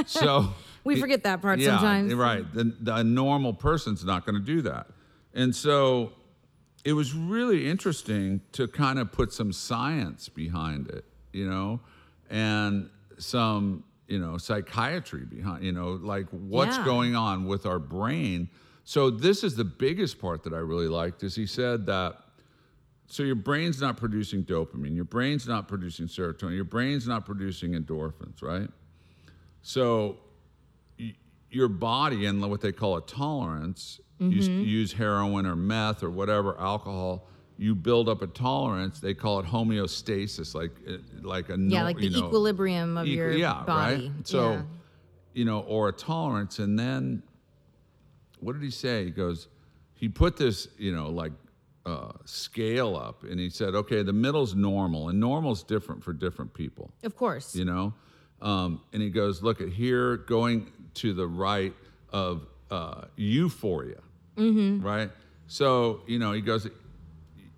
So 0.04 0.52
We 0.86 1.00
forget 1.00 1.24
that 1.24 1.42
part 1.42 1.58
yeah, 1.58 1.78
sometimes. 1.78 2.14
Right. 2.14 2.54
The, 2.54 2.72
the 2.80 3.02
normal 3.02 3.52
person's 3.52 4.04
not 4.04 4.24
going 4.24 4.36
to 4.36 4.44
do 4.44 4.62
that. 4.62 4.86
And 5.34 5.54
so 5.54 6.12
it 6.84 6.92
was 6.92 7.12
really 7.12 7.68
interesting 7.68 8.40
to 8.52 8.68
kind 8.68 9.00
of 9.00 9.10
put 9.10 9.32
some 9.32 9.52
science 9.52 10.28
behind 10.28 10.88
it, 10.88 11.04
you 11.32 11.50
know, 11.50 11.80
and 12.30 12.88
some, 13.18 13.84
you 14.08 14.18
know, 14.18 14.36
psychiatry 14.38 15.24
behind, 15.24 15.64
you 15.64 15.72
know, 15.72 15.92
like 15.92 16.26
what's 16.30 16.76
Yeah. 16.76 16.84
going 16.84 17.14
on 17.16 17.46
with 17.46 17.66
our 17.66 17.78
brain. 17.78 18.48
So 18.84 19.10
this 19.10 19.42
is 19.42 19.56
the 19.56 19.64
biggest 19.64 20.20
part 20.20 20.42
that 20.44 20.52
I 20.52 20.58
really 20.58 20.88
liked 20.88 21.22
is 21.24 21.34
he 21.34 21.46
said 21.46 21.86
that 21.86 22.18
so 23.08 23.22
your 23.22 23.34
brain's 23.36 23.80
not 23.80 23.96
producing 23.96 24.44
dopamine, 24.44 24.94
your 24.94 25.04
brain's 25.04 25.46
not 25.46 25.68
producing 25.68 26.06
serotonin, 26.06 26.54
your 26.56 26.64
brain's 26.64 27.06
not 27.06 27.24
producing 27.24 27.72
endorphins, 27.72 28.42
right? 28.42 28.68
So 29.62 30.18
y- 30.98 31.14
your 31.50 31.68
body 31.68 32.26
and 32.26 32.40
what 32.50 32.60
they 32.60 32.72
call 32.72 32.96
a 32.96 33.00
tolerance, 33.02 34.00
you 34.18 34.38
s- 34.40 34.48
Mm-hmm. 34.48 34.62
use 34.64 34.92
heroin 34.92 35.46
or 35.46 35.56
meth 35.56 36.02
or 36.02 36.10
whatever 36.10 36.58
alcohol, 36.58 37.28
you 37.58 37.74
build 37.74 38.08
up 38.08 38.22
a 38.22 38.26
tolerance. 38.26 39.00
They 39.00 39.14
call 39.14 39.40
it 39.40 39.46
homeostasis, 39.46 40.54
like 40.54 40.72
uh, 40.88 40.98
like 41.22 41.48
a 41.48 41.52
yeah, 41.58 41.78
no- 41.80 41.84
like 41.84 41.96
the 41.98 42.10
know, 42.10 42.26
equilibrium 42.26 42.96
of 42.96 43.04
equi- 43.06 43.14
your 43.16 43.32
yeah, 43.32 43.62
body. 43.66 44.08
right. 44.14 44.26
So, 44.26 44.52
Yeah. 44.52 44.62
you 45.34 45.44
know, 45.44 45.60
or 45.60 45.88
a 45.88 45.92
tolerance, 45.92 46.58
and 46.58 46.78
then 46.78 47.22
what 48.40 48.52
did 48.52 48.62
he 48.62 48.70
say? 48.70 49.04
He 49.04 49.10
goes, 49.10 49.48
he 49.94 50.08
put 50.08 50.36
this, 50.36 50.68
you 50.78 50.92
know, 50.94 51.08
like 51.08 51.32
uh, 51.86 52.12
scale 52.24 52.96
up, 52.96 53.22
and 53.22 53.38
he 53.40 53.48
said, 53.48 53.74
okay, 53.74 54.02
the 54.02 54.12
middle's 54.12 54.54
normal, 54.54 55.08
and 55.08 55.18
normal's 55.20 55.62
different 55.62 56.02
for 56.04 56.12
different 56.12 56.52
people 56.52 56.90
Of 57.04 57.16
course. 57.16 57.54
you 57.54 57.64
know 57.64 57.94
um, 58.42 58.80
and 58.92 59.00
he 59.00 59.08
goes 59.08 59.42
look 59.42 59.62
at 59.62 59.68
here 59.70 60.18
going 60.18 60.70
to 60.94 61.14
the 61.14 61.26
right 61.26 61.72
of 62.10 62.46
uh, 62.70 63.04
euphoria 63.16 64.00
right 64.36 65.10
so 65.46 66.00
you 66.06 66.18
know 66.18 66.32
he 66.32 66.40
goes 66.42 66.68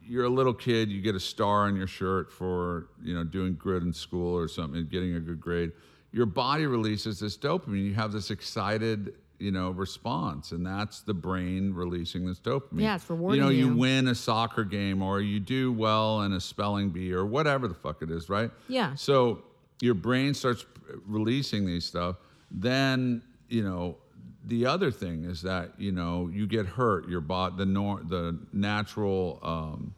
you're 0.09 0.25
a 0.25 0.29
little 0.31 0.55
kid 0.55 0.91
you 0.91 1.01
get 1.01 1.15
a 1.15 1.21
star 1.21 1.67
on 1.67 1.77
your 1.77 1.87
shirt 1.87 2.33
for 2.33 2.89
you 3.03 3.15
know 3.15 3.25
doing 3.25 3.57
good 3.59 3.83
in 3.83 3.93
school 3.93 4.35
or 4.37 4.49
something 4.49 4.87
getting 4.89 5.15
a 5.15 5.21
good 5.21 5.41
grade 5.41 5.71
your 6.13 6.27
body 6.27 6.67
releases 6.67 7.21
this 7.21 7.37
dopamine 7.37 7.85
you 7.85 7.95
have 7.95 8.11
this 8.13 8.31
excited 8.31 9.15
you 9.39 9.51
know 9.53 9.71
response 9.71 10.53
and 10.53 10.67
that's 10.67 11.01
the 11.03 11.15
brain 11.15 11.73
releasing 11.73 12.27
this 12.27 12.41
dopamine 12.41 12.81
Yeah, 12.81 12.95
it's 12.97 13.09
rewarding. 13.11 13.39
you 13.39 13.45
know 13.45 13.51
you 13.51 13.69
you. 13.69 13.77
win 13.77 14.09
a 14.09 14.15
soccer 14.15 14.65
game 14.65 15.03
or 15.03 15.21
you 15.21 15.39
do 15.41 15.73
well 15.73 16.23
in 16.23 16.33
a 16.33 16.41
spelling 16.41 16.89
bee 16.91 17.13
or 17.13 17.25
whatever 17.27 17.69
the 17.69 17.75
fuck 17.75 18.03
it 18.03 18.11
is 18.11 18.29
right 18.31 18.51
Yeah. 18.69 18.95
so 18.95 19.43
your 19.81 19.95
brain 19.95 20.35
starts 20.35 20.65
releasing 21.07 21.65
these 21.65 21.85
stuff. 21.85 22.17
Then 22.51 23.23
you 23.49 23.63
know 23.63 23.97
the 24.45 24.67
other 24.67 24.91
thing 24.91 25.23
is 25.25 25.43
that 25.43 25.73
you 25.79 25.93
know 25.93 26.29
you 26.33 26.49
get 26.49 26.67
hurt. 26.67 27.09
Your 27.09 27.21
body, 27.21 27.55
the 27.59 27.67
nor- 27.67 28.03
the 28.03 28.37
natural 28.53 29.39
um, 29.43 29.95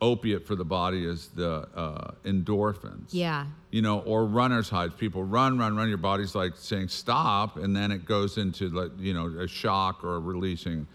opiate 0.00 0.46
for 0.46 0.54
the 0.54 0.64
body 0.64 1.06
is 1.06 1.28
the 1.28 1.68
uh, 1.74 2.10
endorphins. 2.24 3.08
Yeah. 3.10 3.46
You 3.70 3.82
know, 3.82 4.00
or 4.00 4.26
runner's 4.26 4.68
highs. 4.68 4.92
People 4.92 5.24
run, 5.24 5.58
run, 5.58 5.76
run. 5.76 5.88
Your 5.88 5.98
body's 5.98 6.34
like 6.34 6.56
saying 6.56 6.88
stop, 6.88 7.56
and 7.56 7.74
then 7.74 7.90
it 7.90 8.04
goes 8.04 8.38
into 8.38 8.68
like 8.68 8.90
you 8.98 9.14
know 9.14 9.26
a 9.38 9.48
shock 9.48 10.04
or 10.04 10.20
releasing 10.20 10.86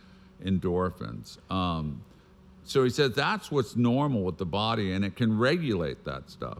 endorphins. 0.43 1.37
Um, 1.51 2.01
so 2.63 2.83
he 2.83 2.89
said 2.89 3.15
that's 3.15 3.51
what's 3.51 3.75
normal 3.75 4.23
with 4.23 4.37
the 4.37 4.45
body, 4.45 4.93
and 4.93 5.03
it 5.03 5.15
can 5.15 5.37
regulate 5.37 6.05
that 6.05 6.29
stuff. 6.29 6.59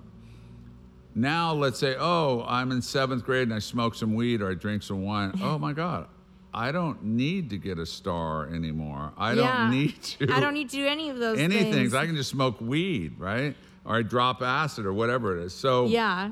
Now 1.15 1.53
let's 1.53 1.79
say, 1.79 1.95
oh, 1.99 2.45
I'm 2.47 2.71
in 2.71 2.81
seventh 2.81 3.25
grade 3.25 3.43
and 3.43 3.53
I 3.53 3.59
smoke 3.59 3.95
some 3.95 4.15
weed 4.15 4.41
or 4.41 4.51
I 4.51 4.53
drink 4.53 4.83
some 4.83 5.03
wine. 5.03 5.33
Oh 5.41 5.57
my 5.57 5.73
God, 5.73 6.07
I 6.53 6.71
don't 6.71 7.03
need 7.03 7.49
to 7.51 7.57
get 7.57 7.77
a 7.77 7.85
star 7.85 8.47
anymore. 8.47 9.11
I 9.17 9.33
Yeah. 9.33 9.35
don't 9.67 9.71
need 9.71 10.01
to. 10.19 10.33
I 10.33 10.39
don't 10.39 10.53
need 10.53 10.69
to 10.69 10.77
do 10.77 10.87
any 10.87 11.09
of 11.09 11.17
those 11.17 11.37
anything. 11.37 11.71
things. 11.73 11.93
I 11.93 12.05
can 12.05 12.15
just 12.15 12.29
smoke 12.29 12.59
weed, 12.59 13.19
right? 13.19 13.55
Or 13.85 13.97
I 13.97 14.01
drop 14.01 14.41
acid 14.41 14.85
or 14.85 14.93
whatever 14.93 15.37
it 15.37 15.43
is. 15.43 15.53
So 15.53 15.85
yeah. 15.87 16.31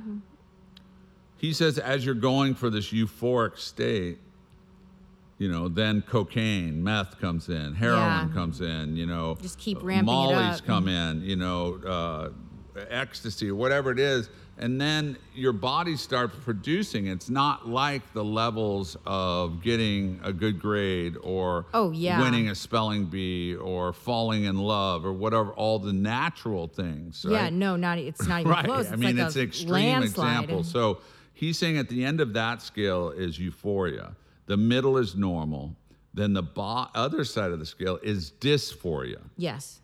he 1.37 1.53
says, 1.53 1.77
as 1.77 2.05
you're 2.05 2.15
going 2.15 2.55
for 2.55 2.69
this 2.69 2.91
euphoric 2.91 3.57
state, 3.57 4.19
you 5.37 5.49
know, 5.51 5.67
then 5.67 6.01
cocaine, 6.01 6.83
meth 6.83 7.19
comes 7.19 7.47
in, 7.49 7.75
heroin 7.75 7.99
Yeah. 7.99 8.29
comes 8.33 8.59
in, 8.61 8.95
you 8.97 9.05
know, 9.05 9.37
Just 9.39 9.59
keep 9.59 9.77
ramping 9.83 9.99
it 9.99 10.11
Molly's 10.11 10.61
come 10.61 10.87
in, 10.87 11.21
you 11.21 11.35
know, 11.35 11.75
uh, 11.85 12.29
ecstasy 12.89 13.49
or 13.49 13.55
whatever 13.55 13.91
it 13.91 13.99
is, 13.99 14.29
and 14.59 14.81
then 14.81 15.17
your 15.35 15.53
body 15.53 15.95
starts 15.95 16.35
producing. 16.43 17.07
It's 17.07 17.29
not 17.29 17.67
like 17.67 18.01
the 18.13 18.23
levels 18.23 18.97
of 19.05 19.61
getting 19.61 20.19
a 20.23 20.33
good 20.33 20.59
grade 20.59 21.15
or 21.21 21.65
Oh, 21.73 21.91
yeah. 21.91 22.19
winning 22.19 22.49
a 22.49 22.55
spelling 22.55 23.05
bee 23.05 23.55
or 23.55 23.93
falling 23.93 24.45
in 24.45 24.57
love 24.57 25.05
or 25.05 25.13
whatever, 25.13 25.51
all 25.51 25.77
the 25.79 25.93
natural 25.93 26.67
things. 26.67 27.23
Yeah, 27.27 27.49
no, 27.49 27.75
not 27.75 27.99
it's 27.99 28.25
not 28.27 28.39
even 28.41 28.51
right. 28.57 28.65
close. 28.65 28.91
I 28.91 28.95
mean, 28.95 29.17
like 29.17 29.27
it's 29.27 29.35
an 29.35 29.43
extreme 29.43 30.01
example. 30.01 30.63
So 30.63 30.99
he's 31.33 31.59
saying 31.59 31.77
at 31.77 31.87
the 31.89 32.03
end 32.03 32.19
of 32.19 32.33
that 32.33 32.61
scale 32.63 33.09
is 33.11 33.37
euphoria. 33.39 34.15
The 34.47 34.57
middle 34.57 34.97
is 34.97 35.15
normal. 35.15 35.75
Then 36.15 36.33
the 36.33 36.41
bo- 36.41 36.87
other 36.95 37.23
side 37.25 37.51
of 37.51 37.59
the 37.59 37.65
scale 37.65 37.99
is 38.01 38.31
dysphoria. 38.39 39.21
yes. 39.37 39.81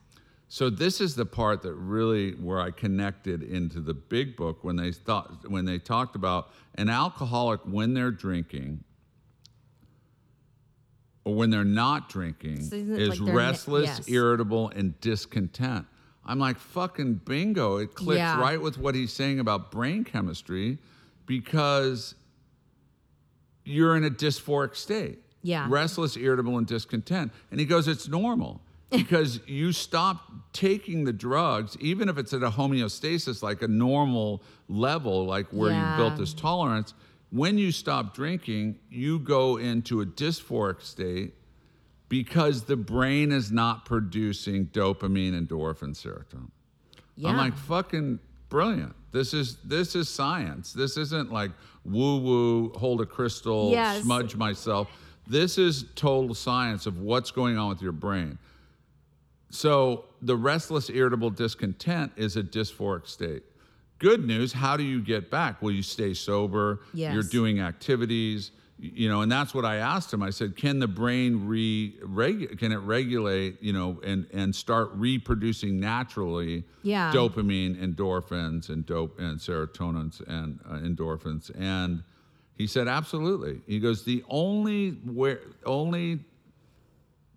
So 0.53 0.69
this 0.69 1.01
is 1.01 1.15
the 1.15 1.25
part 1.25 1.63
that 1.63 1.73
really 1.73 2.33
where 2.33 2.59
I 2.61 2.69
connected 2.69 3.41
into 3.41 3.79
the 3.79 3.95
big 3.95 4.35
book 4.35 4.63
when 4.63 4.75
they 4.75 4.91
thought 4.91 5.49
when 5.49 5.65
they 5.65 5.79
talked 5.79 6.15
about 6.15 6.51
an 6.75 6.89
alcoholic 6.89 7.61
when 7.61 7.95
they're 7.95 8.11
drinking 8.11 8.83
or 11.25 11.33
when 11.33 11.49
they're 11.49 11.63
not 11.63 12.07
drinking 12.07 12.65
So 12.65 12.75
is 12.75 13.19
like 13.19 13.33
restless, 13.33 13.85
yes. 13.87 14.07
irritable, 14.07 14.69
and 14.69 15.01
discontent. 15.01 15.87
I'm 16.23 16.37
like 16.37 16.59
fucking 16.59 17.21
bingo. 17.25 17.77
It 17.77 17.95
clicks 17.95 18.19
Yeah. 18.19 18.39
right 18.39 18.61
with 18.61 18.77
what 18.77 18.93
he's 18.93 19.11
saying 19.11 19.39
about 19.39 19.71
brain 19.71 20.03
chemistry 20.03 20.77
because 21.25 22.13
you're 23.65 23.97
in 23.97 24.03
a 24.03 24.11
dysphoric 24.11 24.75
state. 24.75 25.17
Yeah. 25.41 25.65
Restless, 25.67 26.15
irritable, 26.15 26.59
and 26.59 26.67
discontent. 26.67 27.31
And 27.49 27.59
he 27.59 27.65
goes, 27.65 27.87
it's 27.87 28.07
normal 28.07 28.61
because 28.97 29.39
you 29.47 29.71
stop 29.71 30.31
taking 30.53 31.03
the 31.03 31.13
drugs, 31.13 31.75
even 31.79 32.09
if 32.09 32.17
it's 32.17 32.33
at 32.33 32.43
a 32.43 32.49
homeostasis, 32.49 33.41
like 33.43 33.61
a 33.61 33.67
normal 33.67 34.41
level, 34.67 35.25
like 35.25 35.47
where 35.47 35.71
you 35.71 35.97
built 35.97 36.17
this 36.17 36.33
tolerance. 36.33 36.93
When 37.31 37.57
you 37.57 37.71
stop 37.71 38.13
drinking, 38.13 38.77
you 38.89 39.19
go 39.19 39.57
into 39.57 40.01
a 40.01 40.05
dysphoric 40.05 40.81
state 40.83 41.33
because 42.07 42.63
the 42.65 42.75
brain 42.75 43.31
is 43.31 43.51
not 43.51 43.85
producing 43.85 44.67
dopamine, 44.67 45.33
endorphin, 45.33 45.95
serotonin. 45.95 46.51
Yeah. 47.15 47.29
I'm 47.29 47.37
like 47.37 47.57
fucking 47.57 48.19
brilliant. 48.49 48.95
This 49.11 49.33
is 49.33 49.57
this 49.63 49.95
is 49.95 50.09
science. 50.09 50.73
This 50.73 50.97
isn't 50.97 51.31
like 51.31 51.51
woo 51.85 52.19
woo, 52.19 52.69
hold 52.75 53.01
a 53.01 53.05
crystal, 53.05 53.71
Yes. 53.71 54.03
smudge 54.03 54.35
myself. 54.35 54.89
This 55.27 55.57
is 55.57 55.85
total 55.95 56.35
science 56.35 56.85
of 56.85 56.99
what's 56.99 57.31
going 57.31 57.57
on 57.57 57.69
with 57.69 57.81
your 57.81 57.91
brain. 57.93 58.37
So 59.53 60.05
the 60.23 60.35
restless, 60.35 60.89
irritable 60.89 61.29
discontent 61.29 62.11
is 62.15 62.37
a 62.37 62.41
dysphoric 62.43 63.07
state. 63.07 63.43
Good 63.99 64.25
news, 64.25 64.51
how 64.51 64.75
do 64.77 64.83
you 64.83 64.99
get 64.99 65.29
back? 65.29 65.61
Well, 65.61 65.71
you 65.71 65.83
stay 65.83 66.15
sober, 66.15 66.79
yes. 66.91 67.13
you're 67.13 67.21
doing 67.23 67.59
activities, 67.59 68.49
you 68.79 69.07
know, 69.07 69.21
and 69.21 69.31
that's 69.31 69.53
what 69.53 69.63
I 69.63 69.75
asked 69.75 70.11
him. 70.11 70.23
I 70.23 70.31
said, 70.31 70.57
can 70.57 70.79
the 70.79 70.87
brain 70.87 71.45
re 71.45 71.93
regu- 72.01 72.57
can 72.57 72.71
it 72.71 72.77
regulate, 72.77 73.61
you 73.61 73.71
know, 73.73 74.01
and 74.03 74.25
and 74.33 74.53
start 74.55 74.89
reproducing 74.95 75.79
naturally 75.79 76.63
Yeah. 76.81 77.13
dopamine, 77.13 77.75
endorphins, 77.79 78.69
and 78.69 78.83
dope 78.85 79.19
and 79.19 79.39
serotonins 79.39 80.19
and 80.27 80.59
uh, 80.67 80.79
endorphins? 80.79 81.51
And 81.57 82.03
he 82.55 82.65
said, 82.65 82.87
absolutely. 82.87 83.61
He 83.67 83.79
goes, 83.79 84.03
the 84.03 84.23
only 84.27 84.91
where 85.05 85.39
only 85.65 86.25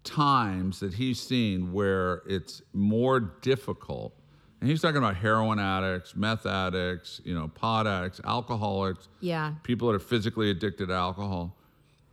times 0.07 0.81
that 0.81 0.95
he's 0.95 1.21
seen 1.21 1.73
where 1.73 2.23
it's 2.27 2.63
more 2.73 3.21
difficult 3.21 4.15
And 4.59 4.71
he's 4.71 4.81
talking 4.81 4.97
about 4.97 5.17
heroin 5.17 5.59
addicts, 5.59 6.17
meth 6.17 6.47
addicts, 6.47 7.21
you 7.25 7.35
know, 7.35 7.49
pot 7.49 7.87
addicts, 7.87 8.23
alcoholics, 8.25 9.07
Yeah. 9.21 9.53
people 9.63 9.89
that 9.89 9.95
are 9.97 9.99
physically 9.99 10.49
addicted 10.51 10.87
to 10.87 10.95
alcohol. 10.95 11.55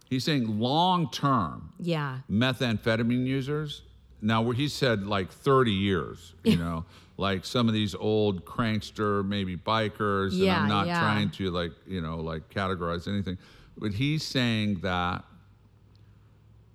He's 0.10 0.26
saying 0.26 0.60
long 0.60 1.10
term, 1.10 1.70
Yeah. 1.80 2.20
methamphetamine 2.30 3.26
users. 3.26 3.84
Now, 4.22 4.42
where 4.42 4.54
he 4.54 4.68
said 4.68 5.08
like 5.08 5.32
30 5.32 5.72
years, 5.72 6.34
you 6.44 6.58
know, 6.58 6.84
like 7.18 7.46
some 7.46 7.70
of 7.70 7.74
these 7.74 7.96
old 7.96 8.44
crankster, 8.46 9.26
maybe 9.26 9.56
bikers. 9.56 10.32
and 10.32 10.40
Yeah, 10.40 10.62
I'm 10.64 10.68
not 10.68 10.88
yeah. 10.88 11.00
trying 11.00 11.30
to 11.32 11.50
like, 11.50 11.72
you 11.88 12.02
know, 12.02 12.18
like 12.18 12.50
categorize 12.50 13.08
anything, 13.08 13.38
but 13.78 13.94
he's 13.94 14.22
saying 14.24 14.80
that 14.82 15.24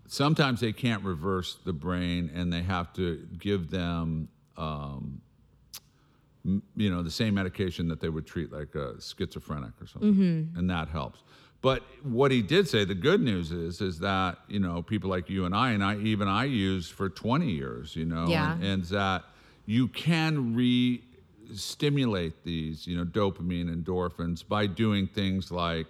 sometimes 0.09 0.61
they 0.61 0.73
can't 0.73 1.03
reverse 1.05 1.59
the 1.65 1.73
brain 1.73 2.31
and 2.35 2.53
they 2.53 2.63
have 2.63 2.93
to 2.95 3.27
give 3.39 3.71
them, 3.71 4.29
um, 4.57 5.21
m- 6.45 6.63
you 6.77 6.91
know, 6.91 7.03
the 7.03 7.11
same 7.11 7.35
medication 7.35 7.89
that 7.89 8.01
they 8.01 8.09
would 8.09 8.27
treat 8.27 8.51
like 8.53 8.75
a 8.75 9.01
schizophrenic 9.01 9.73
or 9.81 9.87
something, 9.87 10.13
Mm-hmm. 10.15 10.59
and 10.59 10.69
that 10.71 10.89
helps. 10.89 11.23
But 11.61 11.83
what 12.05 12.31
he 12.31 12.41
did 12.43 12.69
say, 12.69 12.85
the 12.85 12.95
good 12.95 13.21
news 13.21 13.51
is, 13.51 13.81
is 13.81 13.99
that 13.99 14.39
you 14.49 14.61
know 14.61 14.81
people 14.83 15.11
like 15.11 15.29
you 15.29 15.45
and 15.45 15.55
I, 15.55 15.73
and 15.73 15.83
I 15.83 15.97
even 15.99 16.29
I 16.29 16.45
used 16.45 16.93
for 16.93 17.09
20 17.09 17.51
years, 17.51 17.97
you 17.97 18.05
know, 18.05 18.29
Yeah. 18.29 18.53
and, 18.55 18.63
and 18.65 18.85
that 18.85 19.25
you 19.67 19.89
can 19.89 20.55
re-stimulate 20.55 22.45
these, 22.45 22.87
you 22.87 22.97
know, 22.97 23.05
dopamine, 23.05 23.69
endorphins 23.75 24.47
by 24.47 24.67
doing 24.67 25.07
things 25.09 25.51
like 25.51 25.87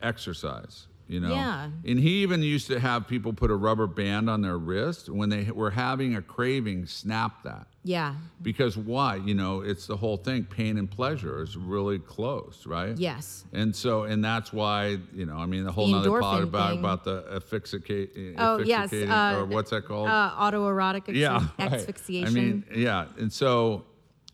exercise. 0.00 0.86
You 1.10 1.18
know, 1.18 1.30
Yeah. 1.30 1.70
and 1.84 1.98
he 1.98 2.22
even 2.22 2.40
used 2.40 2.68
to 2.68 2.78
have 2.78 3.08
people 3.08 3.32
put 3.32 3.50
a 3.50 3.56
rubber 3.56 3.88
band 3.88 4.30
on 4.30 4.42
their 4.42 4.56
wrist 4.56 5.08
when 5.08 5.28
they 5.28 5.50
were 5.50 5.70
having 5.72 6.14
a 6.14 6.22
craving, 6.22 6.86
snap 6.86 7.42
that 7.42 7.66
Yeah. 7.82 8.14
because 8.40 8.76
why 8.76 9.16
you 9.16 9.34
know 9.34 9.60
it's 9.60 9.86
the 9.88 9.96
whole 9.96 10.16
thing 10.16 10.44
pain 10.44 10.78
and 10.78 10.88
pleasure 10.88 11.42
is 11.42 11.56
really 11.56 11.98
close 11.98 12.64
right 12.64 12.96
Yes. 12.96 13.44
and 13.52 13.74
so 13.74 14.04
and 14.04 14.22
that's 14.24 14.52
why 14.52 14.98
you 15.12 15.26
know 15.26 15.36
i 15.38 15.46
mean 15.46 15.64
the 15.64 15.72
whole 15.72 15.86
The 15.88 15.96
nother 15.96 16.20
part 16.20 16.44
about 16.44 16.78
about 16.78 17.02
the 17.04 17.24
asphyxicate 17.32 18.10
Oh, 18.38 18.58
yes, 18.60 18.92
uh, 18.92 19.34
or 19.38 19.46
what's 19.46 19.70
that 19.70 19.86
called 19.86 20.08
Uh, 20.08 20.30
autoerotic 20.38 21.06
asphy- 21.06 21.16
yeah 21.16 21.44
right. 21.58 21.72
asphyxiation. 21.72 22.28
i 22.28 22.30
mean 22.40 22.64
yeah 22.72 23.06
and 23.18 23.32
so 23.32 23.84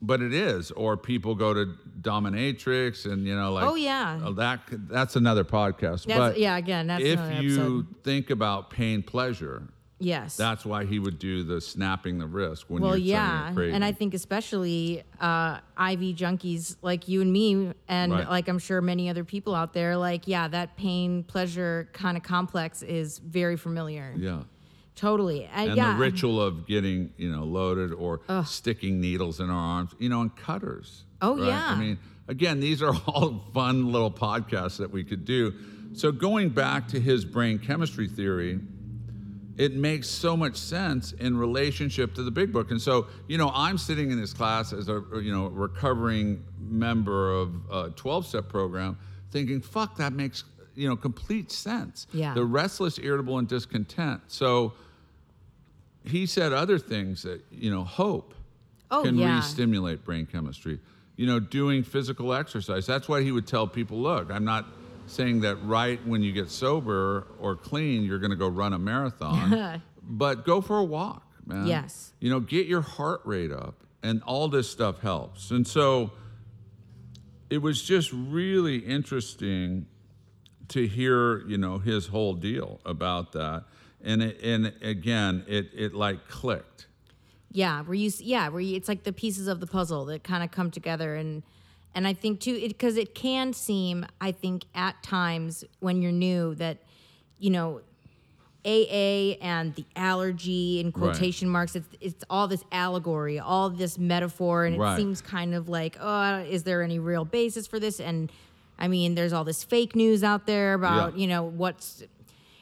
but 0.03 0.21
it 0.21 0.33
is 0.35 0.71
or 0.73 0.97
people 0.97 1.35
go 1.35 1.55
to 1.55 1.75
dominatrix 2.01 3.11
and 3.11 3.27
you 3.27 3.35
know 3.35 3.53
like 3.53 3.65
Oh, 3.67 3.75
yeah. 3.75 4.21
oh, 4.25 4.33
that 4.35 4.61
that's 4.71 5.17
another 5.17 5.45
podcast 5.45 6.05
That's- 6.07 6.19
but 6.33 6.39
yeah, 6.39 6.57
again, 6.57 6.87
that's 6.87 7.03
if 7.05 7.19
you 7.43 7.51
episode. 7.53 7.87
think 8.05 8.31
about 8.31 8.71
pain 8.71 9.03
pleasure 9.03 9.63
yes. 9.99 10.37
that's 10.37 10.67
why 10.67 10.85
he 10.85 10.99
would 10.99 11.19
do 11.19 11.43
the 11.43 11.61
snapping 11.61 12.19
the 12.19 12.27
wrist 12.27 12.69
when 12.69 12.83
well, 12.83 12.97
yeah, 12.97 13.49
and 13.57 13.83
I 13.85 13.93
think 13.93 14.13
especially 14.13 15.03
uh, 15.21 15.59
IV 15.79 16.01
junkies 16.17 16.77
like 16.83 17.09
you 17.09 17.23
and 17.23 17.33
me, 17.33 17.73
and 17.89 18.13
Right. 18.13 18.29
like 18.29 18.49
I'm 18.49 18.59
sure 18.59 18.83
many 18.83 19.09
other 19.09 19.25
people 19.25 19.55
out 19.55 19.73
there, 19.73 19.97
like 19.97 20.29
yeah, 20.29 20.49
that 20.49 20.77
pain 20.77 21.23
pleasure 21.25 21.89
kind 21.95 22.17
of 22.19 22.23
complex 22.23 22.83
is 22.83 23.19
very 23.19 23.57
familiar. 23.57 24.13
yeah 24.17 24.43
Totally, 24.97 25.45
uh, 25.45 25.51
and, 25.55 25.69
and 25.69 25.77
yeah, 25.77 25.93
the 25.93 25.99
ritual 25.99 26.41
of 26.43 26.67
getting 26.67 27.13
you 27.17 27.31
know 27.31 27.45
loaded 27.45 27.93
or 27.93 28.21
sticking 28.45 29.01
needles 29.01 29.39
in 29.41 29.51
our 29.51 29.57
arms 29.79 29.95
you 29.99 30.09
know 30.09 30.23
and 30.23 30.35
cutters 30.35 31.05
Oh, 31.23 31.37
right? 31.39 31.47
yeah. 31.49 31.67
i 31.69 31.77
mean 31.79 31.99
again 32.29 32.59
these 32.61 32.83
are 32.83 32.95
all 33.07 33.45
fun 33.55 33.93
little 33.93 34.11
podcasts 34.11 34.79
that 34.79 34.91
we 34.91 35.05
could 35.05 35.25
do. 35.25 35.53
So 35.95 36.13
going 36.13 36.49
back 36.51 36.89
to 36.89 37.01
his 37.01 37.25
brain 37.25 37.59
chemistry 37.59 38.09
theory 38.09 38.59
it 39.57 39.73
makes 39.75 40.07
so 40.09 40.37
much 40.37 40.57
sense 40.57 41.13
in 41.13 41.35
relationship 41.35 42.15
to 42.15 42.23
the 42.23 42.31
big 42.31 42.53
book. 42.53 42.71
And 42.71 42.81
so 42.81 43.07
you 43.29 43.39
know 43.39 43.51
i'm 43.55 43.79
sitting 43.79 44.11
in 44.11 44.21
this 44.21 44.33
class 44.33 44.73
as 44.73 44.89
a 44.89 45.03
you 45.23 45.33
know 45.33 45.47
recovering 45.49 46.43
member 46.59 47.33
of 47.33 47.55
a 47.71 47.91
12 47.91 48.27
step 48.27 48.49
program 48.49 48.99
thinking 49.31 49.61
fuck 49.61 49.97
that 49.97 50.13
makes 50.13 50.45
you 50.75 50.89
know 50.89 50.97
complete 50.97 51.51
sense. 51.53 52.07
Yeah. 52.13 52.35
the 52.35 52.45
restless 52.45 52.99
irritable 52.99 53.39
and 53.39 53.49
discontent. 53.49 54.21
So 54.29 54.75
he 56.07 56.27
said 56.27 56.53
other 56.53 56.79
things 56.79 57.23
that 57.23 57.41
you 57.51 57.71
know 57.71 57.85
hope 57.85 58.35
Oh, 58.91 59.03
can 59.03 59.17
yeah. 59.19 59.35
re-stimulate 59.37 60.05
brain 60.05 60.27
chemistry 60.27 60.79
you 61.17 61.27
know 61.27 61.41
doing 61.41 61.83
physical 61.83 62.33
exercise 62.33 62.87
that's 62.87 63.09
why 63.09 63.23
he 63.23 63.33
would 63.33 63.47
tell 63.47 63.67
people 63.67 63.99
look 64.01 64.31
i'm 64.31 64.45
not 64.45 64.65
saying 65.09 65.41
that 65.41 65.57
right 65.65 66.05
when 66.07 66.23
you 66.23 66.33
get 66.33 66.49
sober 66.51 67.27
or 67.41 67.57
clean 67.57 68.05
you're 68.05 68.19
going 68.21 68.31
to 68.31 68.37
go 68.37 68.47
run 68.49 68.73
a 68.73 68.79
marathon 68.79 69.83
but 70.03 70.45
go 70.45 70.61
for 70.61 70.79
a 70.79 70.85
walk 70.85 71.25
man 71.47 71.67
Yes. 71.67 72.13
you 72.21 72.31
know 72.31 72.39
get 72.41 72.67
your 72.69 72.81
heart 72.83 73.23
rate 73.25 73.51
up 73.51 73.75
and 74.05 74.23
all 74.23 74.47
this 74.49 74.71
stuff 74.71 75.01
helps 75.01 75.51
and 75.51 75.67
so 75.67 76.13
it 77.51 77.59
was 77.59 77.83
just 77.83 78.13
really 78.13 78.79
interesting 78.79 79.87
to 80.69 80.87
hear 80.87 81.47
you 81.47 81.59
know 81.59 81.79
his 81.79 82.07
whole 82.09 82.35
deal 82.35 82.81
about 82.85 83.33
that 83.33 83.65
and 84.05 84.23
it, 84.23 84.41
and 84.43 84.73
again 84.83 85.45
it 85.49 85.71
it 85.75 85.95
like 85.95 86.29
clicked 86.29 86.87
yeah, 87.53 87.81
where 87.83 87.95
you 87.95 88.11
yeah, 88.21 88.51
where 88.51 88.61
you, 88.61 88.77
it's 88.77 88.89
like 88.89 89.05
the 89.05 89.13
pieces 89.15 89.49
of 89.49 89.61
the 89.61 89.67
puzzle 89.67 90.05
that 90.07 90.23
kind 90.23 90.45
of 90.45 90.51
come 90.51 90.71
together, 90.71 91.15
and 91.15 91.43
and 91.95 92.07
I 92.07 92.13
think 92.13 92.41
too, 92.41 92.61
because 92.69 92.99
it, 92.99 93.15
can 93.15 93.55
seem, 93.55 94.05
I 94.21 94.33
think 94.33 94.65
at 94.75 95.03
times 95.03 95.65
when 95.81 96.03
you're 96.03 96.13
new 96.13 96.55
that, 96.57 96.79
you 97.39 97.51
know. 97.51 97.81
AA 98.65 99.39
and 99.41 99.77
the 99.77 99.85
allergy 99.95 100.81
in 100.81 100.91
quotation 100.91 101.49
marks. 101.49 101.77
It's 101.77 101.87
it's 102.01 102.25
all 102.29 102.49
this 102.49 102.65
allegory, 102.73 103.39
all 103.39 103.71
this 103.71 103.97
metaphor, 103.97 104.65
and 104.65 104.75
it 104.75 104.79
Right. 104.81 104.97
seems 104.97 105.21
kind 105.23 105.55
of 105.55 105.69
like, 105.69 105.97
oh, 106.01 106.39
is 106.41 106.65
there 106.65 106.83
any 106.83 106.99
real 106.99 107.25
basis 107.25 107.69
for 107.69 107.79
this? 107.79 108.01
And 108.01 108.29
I 108.77 108.89
mean, 108.89 109.15
there's 109.15 109.33
all 109.33 109.45
this 109.45 109.63
fake 109.63 109.95
news 109.95 110.25
out 110.25 110.47
there 110.49 110.75
about 110.75 111.13
Yeah. 111.13 111.21
you 111.21 111.27
know 111.29 111.45
what's. 111.45 112.03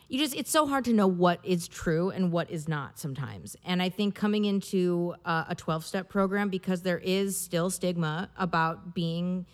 You 0.08 0.18
just 0.18 0.34
it's 0.36 0.50
so 0.50 0.66
hard 0.66 0.84
to 0.84 0.92
know 0.92 1.06
what 1.06 1.40
is 1.42 1.66
true 1.66 2.10
and 2.10 2.30
what 2.30 2.50
is 2.50 2.68
not 2.68 2.98
sometimes. 2.98 3.56
And 3.64 3.82
I 3.82 3.88
think 3.88 4.14
coming 4.14 4.44
into 4.44 5.14
uh, 5.24 5.44
a 5.48 5.54
12 5.54 5.84
step 5.84 6.08
program 6.08 6.50
because 6.50 6.82
there 6.82 6.98
is 6.98 7.36
still 7.38 7.70
stigma 7.70 8.28
about 8.36 8.94
being 8.94 9.46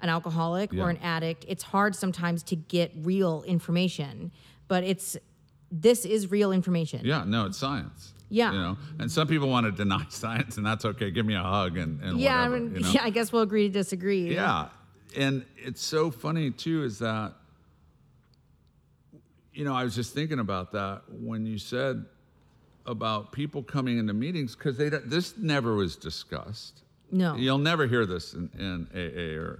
an 0.00 0.08
alcoholic 0.08 0.72
Yeah. 0.72 0.84
or 0.84 0.90
an 0.90 0.96
addict, 0.98 1.44
it's 1.48 1.62
hard 1.62 1.94
sometimes 1.94 2.42
to 2.44 2.56
get 2.56 2.92
real 3.02 3.42
information. 3.46 4.32
But 4.66 4.84
it's 4.84 5.16
this 5.70 6.04
is 6.06 6.30
real 6.30 6.50
information. 6.52 7.02
yeah 7.04 7.24
no 7.26 7.44
it's 7.44 7.58
science 7.58 8.14
Yeah. 8.30 8.52
you 8.52 8.58
know 8.58 8.78
and 8.98 9.12
some 9.12 9.28
people 9.28 9.50
want 9.50 9.66
to 9.66 9.72
deny 9.72 10.06
science 10.08 10.56
and 10.56 10.64
that's 10.64 10.86
okay 10.86 11.10
give 11.10 11.26
me 11.26 11.34
a 11.34 11.42
hug 11.42 11.76
and, 11.76 12.00
and 12.02 12.18
Yeah, 12.18 12.38
whatever, 12.48 12.56
I 12.56 12.58
mean, 12.60 12.74
you 12.76 12.80
know? 12.84 12.90
yeah, 12.92 13.04
I 13.04 13.10
guess 13.10 13.32
we'll 13.32 13.42
agree 13.42 13.66
to 13.68 13.72
disagree. 13.72 14.34
Yeah. 14.34 14.68
And 15.16 15.44
it's 15.58 15.82
so 15.82 16.10
funny 16.10 16.50
too 16.50 16.84
is 16.84 16.98
that 17.00 17.34
you 19.58 19.64
know, 19.64 19.74
I 19.74 19.82
was 19.82 19.96
just 19.96 20.14
thinking 20.14 20.38
about 20.38 20.70
that 20.70 21.02
when 21.10 21.44
you 21.44 21.58
said 21.58 22.04
about 22.86 23.32
people 23.32 23.60
coming 23.60 23.98
into 23.98 24.12
meetings 24.12 24.54
because 24.54 24.78
they 24.78 24.88
don't, 24.88 25.10
this 25.10 25.36
never 25.36 25.74
was 25.74 25.96
discussed. 25.96 26.82
No. 27.10 27.34
You'll 27.34 27.58
never 27.58 27.88
hear 27.88 28.06
this 28.06 28.34
in, 28.34 28.48
in 28.56 28.86
AA 28.94 29.36
or 29.36 29.58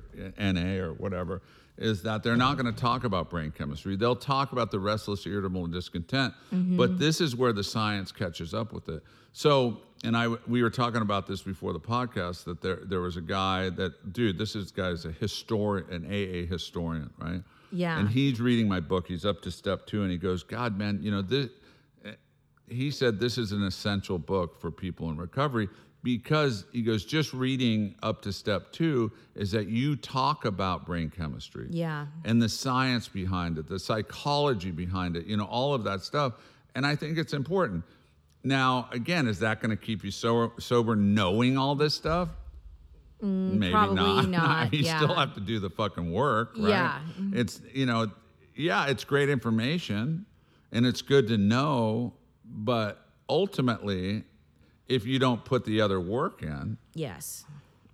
NA 0.52 0.84
or 0.84 0.92
whatever. 0.92 1.42
Is 1.78 2.04
that 2.04 2.22
they're 2.22 2.36
not 2.36 2.56
going 2.56 2.72
to 2.72 2.80
talk 2.80 3.02
about 3.02 3.28
brain 3.28 3.50
chemistry? 3.50 3.96
They'll 3.96 4.14
talk 4.14 4.52
about 4.52 4.70
the 4.70 4.78
restless, 4.78 5.26
irritable, 5.26 5.64
and 5.64 5.72
discontent. 5.72 6.32
But 6.52 6.56
mm-hmm. 6.56 6.98
this 6.98 7.20
is 7.20 7.34
where 7.34 7.52
the 7.52 7.64
science 7.64 8.12
catches 8.12 8.54
up 8.54 8.72
with 8.72 8.88
it. 8.88 9.02
So, 9.32 9.78
and 10.04 10.16
I 10.16 10.28
we 10.46 10.62
were 10.62 10.70
talking 10.70 11.02
about 11.02 11.26
this 11.26 11.42
before 11.42 11.72
the 11.72 11.80
podcast 11.80 12.44
that 12.44 12.60
there 12.60 12.80
there 12.84 13.00
was 13.00 13.16
a 13.16 13.20
guy 13.20 13.70
that 13.70 14.12
dude, 14.12 14.38
this 14.38 14.54
is 14.54 14.70
guy's 14.70 15.04
a 15.04 15.12
historian, 15.12 15.90
an 15.90 16.04
AA 16.06 16.46
historian, 16.48 17.10
right? 17.18 17.42
Yeah. 17.70 17.98
And 17.98 18.08
he's 18.08 18.40
reading 18.40 18.68
my 18.68 18.80
book. 18.80 19.06
He's 19.08 19.24
up 19.24 19.42
to 19.42 19.50
step 19.50 19.86
two, 19.86 20.02
and 20.02 20.10
he 20.10 20.18
goes, 20.18 20.42
"God, 20.42 20.76
man, 20.78 21.00
you 21.02 21.10
know 21.10 21.22
this." 21.22 21.48
he 22.70 22.90
said 22.90 23.18
this 23.18 23.38
is 23.38 23.52
an 23.52 23.62
essential 23.64 24.18
book 24.18 24.60
for 24.60 24.70
people 24.70 25.10
in 25.10 25.16
recovery 25.16 25.68
because 26.02 26.64
he 26.72 26.82
goes 26.82 27.04
just 27.04 27.32
reading 27.32 27.94
up 28.02 28.22
to 28.22 28.32
step 28.32 28.70
two 28.72 29.10
is 29.34 29.50
that 29.50 29.68
you 29.68 29.96
talk 29.96 30.44
about 30.44 30.86
brain 30.86 31.10
chemistry 31.10 31.66
Yeah. 31.70 32.06
and 32.24 32.40
the 32.40 32.48
science 32.48 33.08
behind 33.08 33.58
it 33.58 33.66
the 33.68 33.78
psychology 33.78 34.70
behind 34.70 35.16
it 35.16 35.26
you 35.26 35.36
know 35.36 35.46
all 35.46 35.72
of 35.74 35.82
that 35.84 36.02
stuff 36.02 36.34
and 36.74 36.86
i 36.86 36.94
think 36.94 37.16
it's 37.18 37.32
important 37.32 37.84
now 38.44 38.88
again 38.92 39.26
is 39.26 39.38
that 39.40 39.60
going 39.60 39.70
to 39.70 39.82
keep 39.82 40.04
you 40.04 40.10
so, 40.10 40.52
sober 40.58 40.94
knowing 40.94 41.56
all 41.58 41.74
this 41.74 41.94
stuff 41.94 42.28
maybe 43.20 43.66
Mm, 43.66 43.70
probably 43.72 44.26
not, 44.30 44.72
you 44.78 44.84
still 44.84 45.14
have 45.14 45.34
to 45.34 45.40
do 45.40 45.58
the 45.58 45.70
fucking 45.70 46.12
work 46.12 46.52
right 46.56 46.68
Yeah. 46.68 47.00
it's 47.32 47.60
you 47.72 47.86
know 47.86 48.10
yeah 48.54 48.86
it's 48.86 49.04
great 49.04 49.28
information 49.28 50.24
and 50.72 50.86
it's 50.86 51.02
good 51.02 51.26
to 51.28 51.38
know 51.38 52.14
but 52.44 53.04
ultimately 53.28 54.24
if 54.88 55.04
you 55.06 55.18
don't 55.18 55.44
put 55.44 55.64
the 55.64 55.80
other 55.80 56.00
work 56.00 56.42
in 56.42 56.78
Yes. 56.94 57.44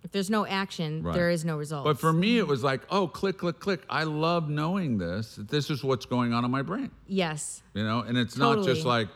If 0.03 0.11
there's 0.11 0.29
no 0.29 0.45
action, 0.45 1.01
Right. 1.03 1.15
there 1.15 1.29
is 1.31 1.43
no 1.43 1.57
result. 1.57 1.83
but 1.85 1.99
for 1.99 2.13
me 2.13 2.37
it 2.37 2.45
was 2.47 2.63
like 2.63 2.81
oh 2.91 3.07
click 3.07 3.39
click 3.39 3.59
click 3.59 3.81
i 3.89 4.03
love 4.03 4.47
knowing 4.49 4.97
this 4.99 5.35
this 5.37 5.69
is 5.71 5.83
what's 5.83 6.05
going 6.05 6.31
on 6.33 6.45
in 6.45 6.51
my 6.51 6.61
brain 6.61 6.91
yes. 7.07 7.63
you 7.73 7.83
know 7.83 7.99
and 8.01 8.15
it's 8.17 8.37
not 8.37 8.63
just 8.63 8.85
like 8.85 9.07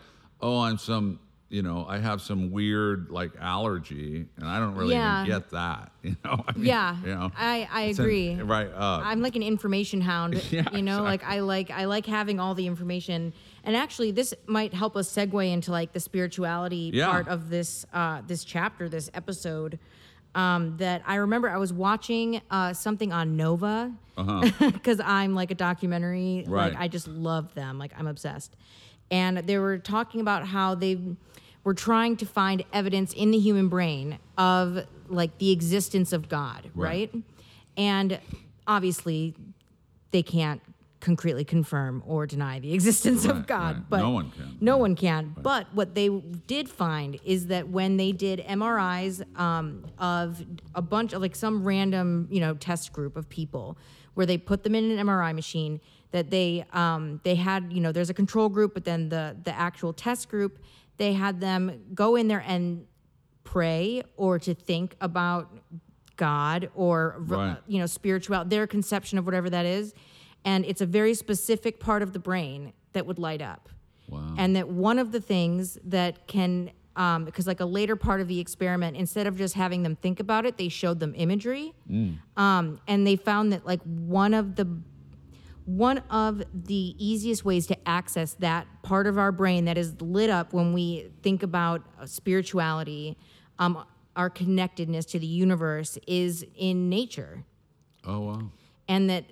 oh 0.41 0.61
i'm 0.61 0.77
some 0.79 1.19
you 1.49 1.63
know, 1.63 1.83
I 1.89 1.97
have 1.97 2.21
some 2.21 2.51
weird 2.51 3.09
like 3.09 3.31
allergy, 3.39 4.27
and 4.37 4.45
I 4.47 4.59
don't 4.59 4.75
really 4.75 4.93
Yeah. 4.93 5.23
even 5.23 5.31
get 5.39 5.49
that. 5.51 5.91
You 6.03 6.15
know, 6.23 6.43
I 6.47 6.51
mean, 6.53 6.65
Yeah, 6.65 6.95
you 7.01 7.07
know, 7.13 7.31
I, 7.37 7.67
I 7.71 7.81
it's 7.85 7.99
an- 7.99 8.05
agree. 8.05 8.35
right. 8.35 8.71
Uh, 8.73 9.01
I'm 9.03 9.21
like 9.21 9.35
an 9.35 9.43
information 9.43 9.99
hound. 9.99 10.35
Yeah, 10.51 10.63
you 10.73 10.81
know, 10.81 11.03
like 11.03 11.23
I 11.25 11.39
like 11.41 11.71
I 11.71 11.85
like 11.85 12.05
having 12.05 12.39
all 12.39 12.55
the 12.55 12.67
information. 12.67 13.33
And 13.65 13.75
actually, 13.75 14.11
this 14.11 14.33
might 14.47 14.73
help 14.73 14.95
us 14.95 15.11
segue 15.13 15.51
into 15.51 15.71
like 15.71 15.91
the 15.91 15.99
spirituality 15.99 16.91
Yeah. 16.93 17.07
part 17.09 17.27
of 17.27 17.49
this 17.49 17.85
uh, 17.93 18.21
this 18.27 18.43
chapter, 18.43 18.87
this 18.87 19.09
episode. 19.13 19.77
Um, 20.35 20.77
that 20.77 21.01
I 21.07 21.15
remember 21.15 21.49
I 21.49 21.57
was 21.57 21.73
watching 21.73 22.39
uh, 22.51 22.71
something 22.73 23.11
on 23.11 23.35
Nova 23.35 23.91
because 24.59 24.99
I'm 25.03 25.33
like 25.33 25.49
a 25.49 25.55
documentary. 25.55 26.43
Uh-huh. 26.45 26.53
Right. 26.55 26.73
Like 26.73 26.79
I 26.81 26.87
just 26.87 27.07
love 27.07 27.53
them. 27.55 27.79
Like 27.79 27.93
I'm 27.97 28.05
obsessed. 28.07 28.55
And 29.11 29.37
they 29.39 29.57
were 29.57 29.77
talking 29.77 30.21
about 30.21 30.47
how 30.47 30.75
they 30.75 30.99
were 31.63 31.73
trying 31.73 32.17
to 32.17 32.25
find 32.25 32.63
evidence 32.73 33.13
in 33.13 33.31
the 33.31 33.39
human 33.39 33.67
brain 33.69 34.19
of 34.37 34.85
like 35.07 35.37
the 35.39 35.51
existence 35.51 36.13
of 36.13 36.29
God, 36.29 36.69
Right. 36.75 37.11
right? 37.13 37.23
And 37.75 38.19
obviously, 38.67 39.35
they 40.11 40.21
can't 40.23 40.61
concretely 40.99 41.45
confirm 41.45 42.03
or 42.05 42.27
deny 42.27 42.59
the 42.59 42.73
existence 42.79 43.25
Right, 43.25 43.35
of 43.37 43.47
God. 43.47 43.75
right. 43.77 43.89
But 43.89 43.97
No 43.99 44.09
one 44.11 44.31
can. 44.31 44.57
No 44.61 44.77
one 44.77 44.95
can. 44.95 45.33
But 45.41 45.73
what 45.73 45.95
they 45.95 46.09
did 46.09 46.69
find 46.69 47.19
is 47.23 47.47
that 47.47 47.69
when 47.69 47.97
they 47.97 48.11
did 48.11 48.39
MRIs 48.47 49.23
um, 49.39 49.85
of 49.97 50.43
a 50.75 50.81
bunch 50.81 51.13
of 51.13 51.21
like 51.21 51.35
some 51.35 51.63
random, 51.63 52.27
you 52.29 52.39
know, 52.41 52.53
test 52.53 52.91
group 52.93 53.15
of 53.15 53.29
people, 53.29 53.77
where 54.13 54.25
they 54.25 54.37
put 54.37 54.63
them 54.63 54.75
in 54.75 54.91
an 54.91 55.05
MRI 55.07 55.33
machine, 55.33 55.79
that 56.11 56.29
they 56.29 56.65
um, 56.73 57.19
they 57.23 57.35
had, 57.35 57.71
you 57.71 57.81
know, 57.81 57.91
there's 57.91 58.09
a 58.09 58.13
control 58.13 58.49
group, 58.49 58.73
but 58.73 58.85
then 58.85 59.09
the 59.09 59.35
the 59.43 59.53
actual 59.53 59.93
test 59.93 60.29
group, 60.29 60.59
they 60.97 61.13
had 61.13 61.39
them 61.39 61.81
go 61.93 62.15
in 62.15 62.27
there 62.27 62.43
and 62.45 62.85
pray 63.43 64.03
or 64.17 64.37
to 64.39 64.53
think 64.53 64.95
about 65.01 65.49
God 66.17 66.69
or 66.75 67.15
Right. 67.19 67.57
you 67.67 67.79
know 67.79 67.85
spiritual 67.85 68.43
their 68.45 68.67
conception 68.67 69.17
of 69.17 69.25
whatever 69.25 69.49
that 69.49 69.65
is 69.65 69.93
and 70.45 70.65
it's 70.65 70.81
a 70.81 70.85
very 70.85 71.13
specific 71.13 71.79
part 71.79 72.01
of 72.01 72.13
the 72.13 72.19
brain 72.19 72.73
that 72.93 73.05
would 73.05 73.17
light 73.17 73.41
up 73.41 73.69
Wow. 74.09 74.35
and 74.37 74.55
that 74.55 74.67
one 74.69 74.99
of 74.99 75.11
the 75.11 75.21
things 75.21 75.77
that 75.85 76.27
can 76.27 76.71
um, 76.95 77.23
because 77.23 77.47
like 77.47 77.61
a 77.61 77.65
later 77.65 77.95
part 77.95 78.19
of 78.21 78.27
the 78.27 78.39
experiment 78.39 78.97
instead 78.97 79.25
of 79.27 79.37
just 79.37 79.53
having 79.55 79.81
them 79.83 79.95
think 79.95 80.19
about 80.19 80.45
it 80.45 80.57
they 80.57 80.67
showed 80.69 80.99
them 80.99 81.13
imagery 81.15 81.73
um, 82.37 82.79
and 82.87 83.07
they 83.07 83.15
found 83.15 83.53
that 83.53 83.65
like 83.65 83.81
one 83.83 84.33
of 84.33 84.55
the 84.57 84.67
one 85.75 85.99
of 86.09 86.41
the 86.53 86.95
easiest 86.97 87.45
ways 87.45 87.67
to 87.67 87.77
access 87.87 88.33
that 88.35 88.65
part 88.81 89.05
of 89.05 89.19
our 89.19 89.31
brain 89.31 89.65
that 89.65 89.77
is 89.77 90.01
lit 90.01 90.29
up 90.31 90.51
when 90.51 90.73
we 90.73 91.11
think 91.21 91.43
about 91.43 91.83
uh, 92.01 92.05
spirituality, 92.07 93.15
um, 93.59 93.85
our 94.15 94.31
connectedness 94.31 95.05
to 95.05 95.19
the 95.19 95.27
universe 95.27 95.99
is 96.07 96.43
in 96.55 96.89
nature. 96.89 97.43
oh 98.05 98.19
wow. 98.21 98.41
And 98.87 99.07
that, 99.11 99.25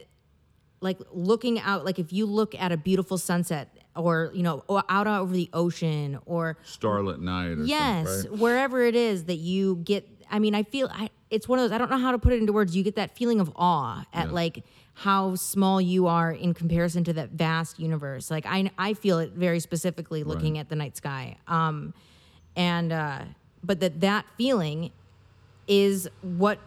like, 0.82 1.00
looking 1.12 1.60
out, 1.60 1.84
like, 1.84 1.98
if 1.98 2.14
you 2.14 2.28
look 2.28 2.54
at 2.54 2.72
a 2.72 2.78
beautiful 2.78 3.18
sunset 3.18 3.76
or, 3.96 4.30
you 4.36 4.44
know, 4.44 4.64
out 4.90 5.08
over 5.08 5.34
the 5.34 5.50
ocean 5.54 6.20
or 6.28 6.60
Starlit 6.64 7.20
night. 7.20 7.58
Or 7.58 7.64
yes 7.64 8.08
something, 8.08 8.32
right? 8.34 8.40
wherever 8.40 8.84
it 8.84 8.96
is 8.96 9.24
that 9.24 9.38
you 9.38 9.78
get 9.78 10.08
i 10.30 10.38
mean 10.38 10.54
i 10.54 10.62
feel 10.62 10.88
I, 10.94 11.10
it's 11.32 11.48
one 11.48 11.58
of 11.58 11.64
those 11.64 11.72
i 11.72 11.78
don't 11.80 11.90
know 11.90 11.98
how 11.98 12.12
to 12.12 12.20
put 12.20 12.34
it 12.34 12.40
into 12.42 12.52
words 12.54 12.76
you 12.76 12.84
get 12.84 12.96
that 12.98 13.16
feeling 13.18 13.40
of 13.40 13.52
awe 13.56 14.06
at 14.14 14.28
Yeah. 14.28 14.32
like 14.34 14.64
how 15.02 15.36
small 15.36 15.80
you 15.80 16.08
are 16.08 16.32
in 16.32 16.54
comparison 16.54 17.04
to 17.04 17.14
that 17.14 17.30
vast 17.32 17.80
universe 17.80 18.32
like 18.32 18.46
i, 18.48 18.70
I 18.78 18.94
feel 18.94 19.20
it 19.20 19.32
very 19.34 19.60
specifically 19.60 20.24
looking 20.24 20.54
Right. 20.56 20.62
at 20.62 20.70
the 20.70 20.76
night 20.76 20.98
sky 20.98 21.38
um 21.48 21.94
and 22.56 22.92
uh 22.92 23.22
but 23.64 23.80
that 23.82 24.00
that 24.02 24.26
feeling 24.38 24.92
is 25.68 26.10
what 26.22 26.60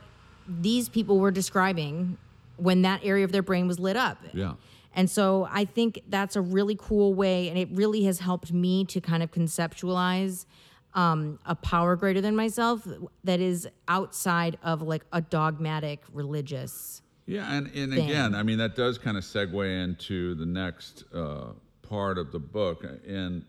these 0.46 0.88
people 0.88 1.18
were 1.18 1.30
describing 1.30 2.18
when 2.56 2.82
that 2.82 3.00
area 3.04 3.24
of 3.24 3.32
their 3.32 3.42
brain 3.42 3.66
was 3.66 3.78
lit 3.78 3.96
up 3.96 4.18
Yeah. 4.32 4.54
and 4.94 5.08
so 5.10 5.48
I 5.50 5.64
think 5.64 6.02
that's 6.08 6.36
a 6.36 6.40
really 6.42 6.76
cool 6.78 7.14
way, 7.14 7.48
and 7.48 7.56
it 7.56 7.68
really 7.72 8.04
has 8.04 8.18
helped 8.20 8.52
me 8.52 8.84
to 8.86 9.00
kind 9.00 9.22
of 9.22 9.30
conceptualize 9.30 10.46
um, 10.94 11.38
a 11.46 11.54
power 11.54 11.94
greater 11.96 12.20
than 12.20 12.34
myself 12.36 12.86
that 13.24 13.40
is 13.40 13.68
outside 13.88 14.58
of 14.62 14.82
like 14.82 15.04
a 15.12 15.20
dogmatic 15.20 16.02
religious. 16.12 17.00
Yeah, 17.30 17.54
and, 17.54 17.68
and 17.76 17.92
thing. 17.92 18.10
again, 18.10 18.34
I 18.34 18.42
mean 18.42 18.58
that 18.58 18.74
does 18.74 18.98
kind 18.98 19.16
of 19.16 19.22
segue 19.22 19.84
into 19.84 20.34
the 20.34 20.46
next 20.46 21.04
uh, 21.14 21.52
part 21.82 22.18
of 22.18 22.32
the 22.32 22.40
book, 22.40 22.84
and 23.06 23.44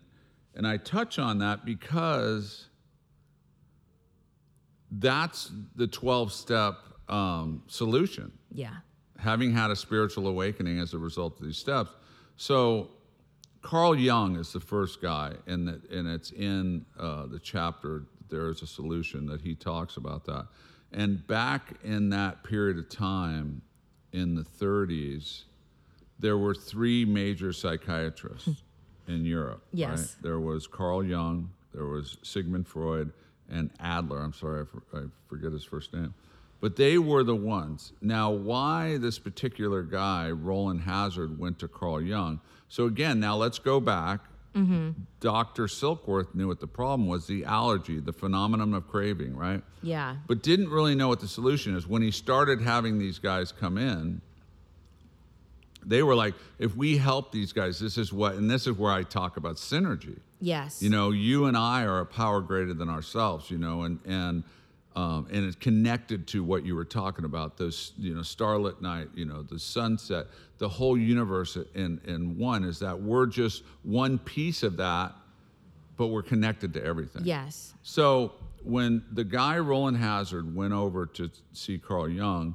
and 0.54 0.68
I 0.68 0.76
touch 0.76 1.18
on 1.18 1.38
that 1.38 1.64
because 1.64 2.68
that's 4.88 5.50
the 5.74 5.88
twelve 5.88 6.32
step 6.32 6.76
um, 7.08 7.64
solution. 7.66 8.30
Yeah. 8.52 8.76
Having 9.18 9.54
had 9.54 9.72
a 9.72 9.76
spiritual 9.76 10.28
awakening 10.28 10.78
as 10.78 10.94
a 10.94 10.98
result 10.98 11.40
of 11.40 11.46
these 11.46 11.58
steps, 11.58 11.90
so 12.36 12.88
Carl 13.62 13.96
Jung 13.96 14.36
is 14.36 14.52
the 14.52 14.60
first 14.60 15.02
guy, 15.02 15.32
and 15.48 15.66
that 15.66 15.90
and 15.90 16.06
it's 16.06 16.30
in 16.30 16.86
uh, 17.00 17.26
the 17.26 17.40
chapter. 17.40 18.04
There 18.30 18.48
is 18.48 18.62
a 18.62 18.66
solution 18.68 19.26
that 19.26 19.40
he 19.40 19.56
talks 19.56 19.96
about 19.96 20.24
that, 20.26 20.46
and 20.92 21.26
back 21.26 21.74
in 21.82 22.10
that 22.10 22.44
period 22.44 22.78
of 22.78 22.88
time, 22.88 23.60
in 24.12 24.34
the 24.34 24.42
30s, 24.42 25.42
there 26.18 26.38
were 26.38 26.54
three 26.54 27.04
major 27.04 27.52
psychiatrists 27.52 28.62
in 29.08 29.24
Europe. 29.24 29.62
Yes. 29.72 29.98
right? 29.98 30.22
There 30.22 30.40
was 30.40 30.66
Carl 30.66 31.04
Jung, 31.04 31.50
there 31.74 31.86
was 31.86 32.18
Sigmund 32.22 32.66
Freud, 32.66 33.12
and 33.50 33.70
Adler. 33.80 34.20
I'm 34.20 34.32
sorry, 34.32 34.62
I, 34.62 34.64
for, 34.64 34.82
I 34.94 35.04
forget 35.28 35.52
his 35.52 35.64
first 35.64 35.92
name. 35.92 36.14
But 36.60 36.76
they 36.76 36.96
were 36.96 37.24
the 37.24 37.34
ones. 37.34 37.92
Now, 38.00 38.30
why 38.30 38.96
this 38.98 39.18
particular 39.18 39.82
guy, 39.82 40.30
Rowland 40.30 40.82
Hazard, 40.82 41.38
went 41.38 41.58
to 41.58 41.68
Carl 41.68 42.00
Jung? 42.00 42.40
So, 42.68 42.86
again, 42.86 43.18
now 43.18 43.36
let's 43.36 43.58
go 43.58 43.80
back. 43.80 44.20
Mm-hmm. 44.54 44.90
Dr. 45.20 45.64
Silkworth 45.64 46.34
knew 46.34 46.48
what 46.48 46.60
the 46.60 46.66
problem 46.66 47.08
was 47.08 47.26
the 47.26 47.44
allergy, 47.44 48.00
the 48.00 48.12
phenomenon 48.12 48.74
of 48.74 48.86
craving, 48.88 49.36
right? 49.36 49.62
Yeah. 49.82 50.16
but 50.26 50.42
didn't 50.42 50.68
really 50.68 50.94
know 50.94 51.08
what 51.08 51.20
the 51.20 51.28
solution 51.28 51.76
is. 51.76 51.86
When 51.86 52.02
he 52.02 52.10
started 52.10 52.60
having 52.60 52.98
these 52.98 53.18
guys 53.18 53.50
come 53.50 53.78
in, 53.78 54.20
they 55.84 56.02
were 56.02 56.14
like, 56.14 56.34
if 56.58 56.76
we 56.76 56.98
help 56.98 57.32
these 57.32 57.52
guys, 57.52 57.80
this 57.80 57.98
is 57.98 58.12
what, 58.12 58.34
and 58.34 58.50
this 58.50 58.66
is 58.66 58.76
where 58.76 58.92
I 58.92 59.02
talk 59.02 59.36
about 59.36 59.56
synergy. 59.56 60.18
Yes. 60.40 60.82
You 60.82 60.90
know, 60.90 61.10
you 61.10 61.46
and 61.46 61.56
I 61.56 61.84
are 61.84 62.00
a 62.00 62.06
power 62.06 62.40
greater 62.40 62.74
than 62.74 62.88
ourselves, 62.88 63.50
you 63.50 63.58
know, 63.58 63.82
and, 63.82 63.98
and, 64.04 64.44
um, 64.94 65.26
and 65.32 65.44
it's 65.44 65.56
connected 65.56 66.26
to 66.28 66.44
what 66.44 66.64
you 66.64 66.74
were 66.74 66.84
talking 66.84 67.24
about 67.24 67.56
those, 67.56 67.92
you 67.98 68.14
know, 68.14 68.22
starlit 68.22 68.82
night, 68.82 69.08
you 69.14 69.24
know, 69.24 69.42
the 69.42 69.58
sunset, 69.58 70.26
the 70.58 70.68
whole 70.68 70.96
universe 70.98 71.56
in, 71.74 72.00
in 72.06 72.36
one 72.38 72.62
is 72.64 72.78
that 72.80 73.00
we're 73.00 73.26
just 73.26 73.62
one 73.84 74.18
piece 74.18 74.62
of 74.62 74.76
that, 74.76 75.12
but 75.96 76.08
we're 76.08 76.22
connected 76.22 76.72
to 76.74 76.84
everything. 76.84 77.22
Yes. 77.24 77.74
So 77.82 78.32
when 78.64 79.02
the 79.12 79.24
guy 79.24 79.58
Rowland 79.58 79.96
Hazard 79.96 80.54
went 80.54 80.72
over 80.74 81.06
to 81.06 81.30
see 81.52 81.78
Carl 81.78 82.08
Jung, 82.08 82.54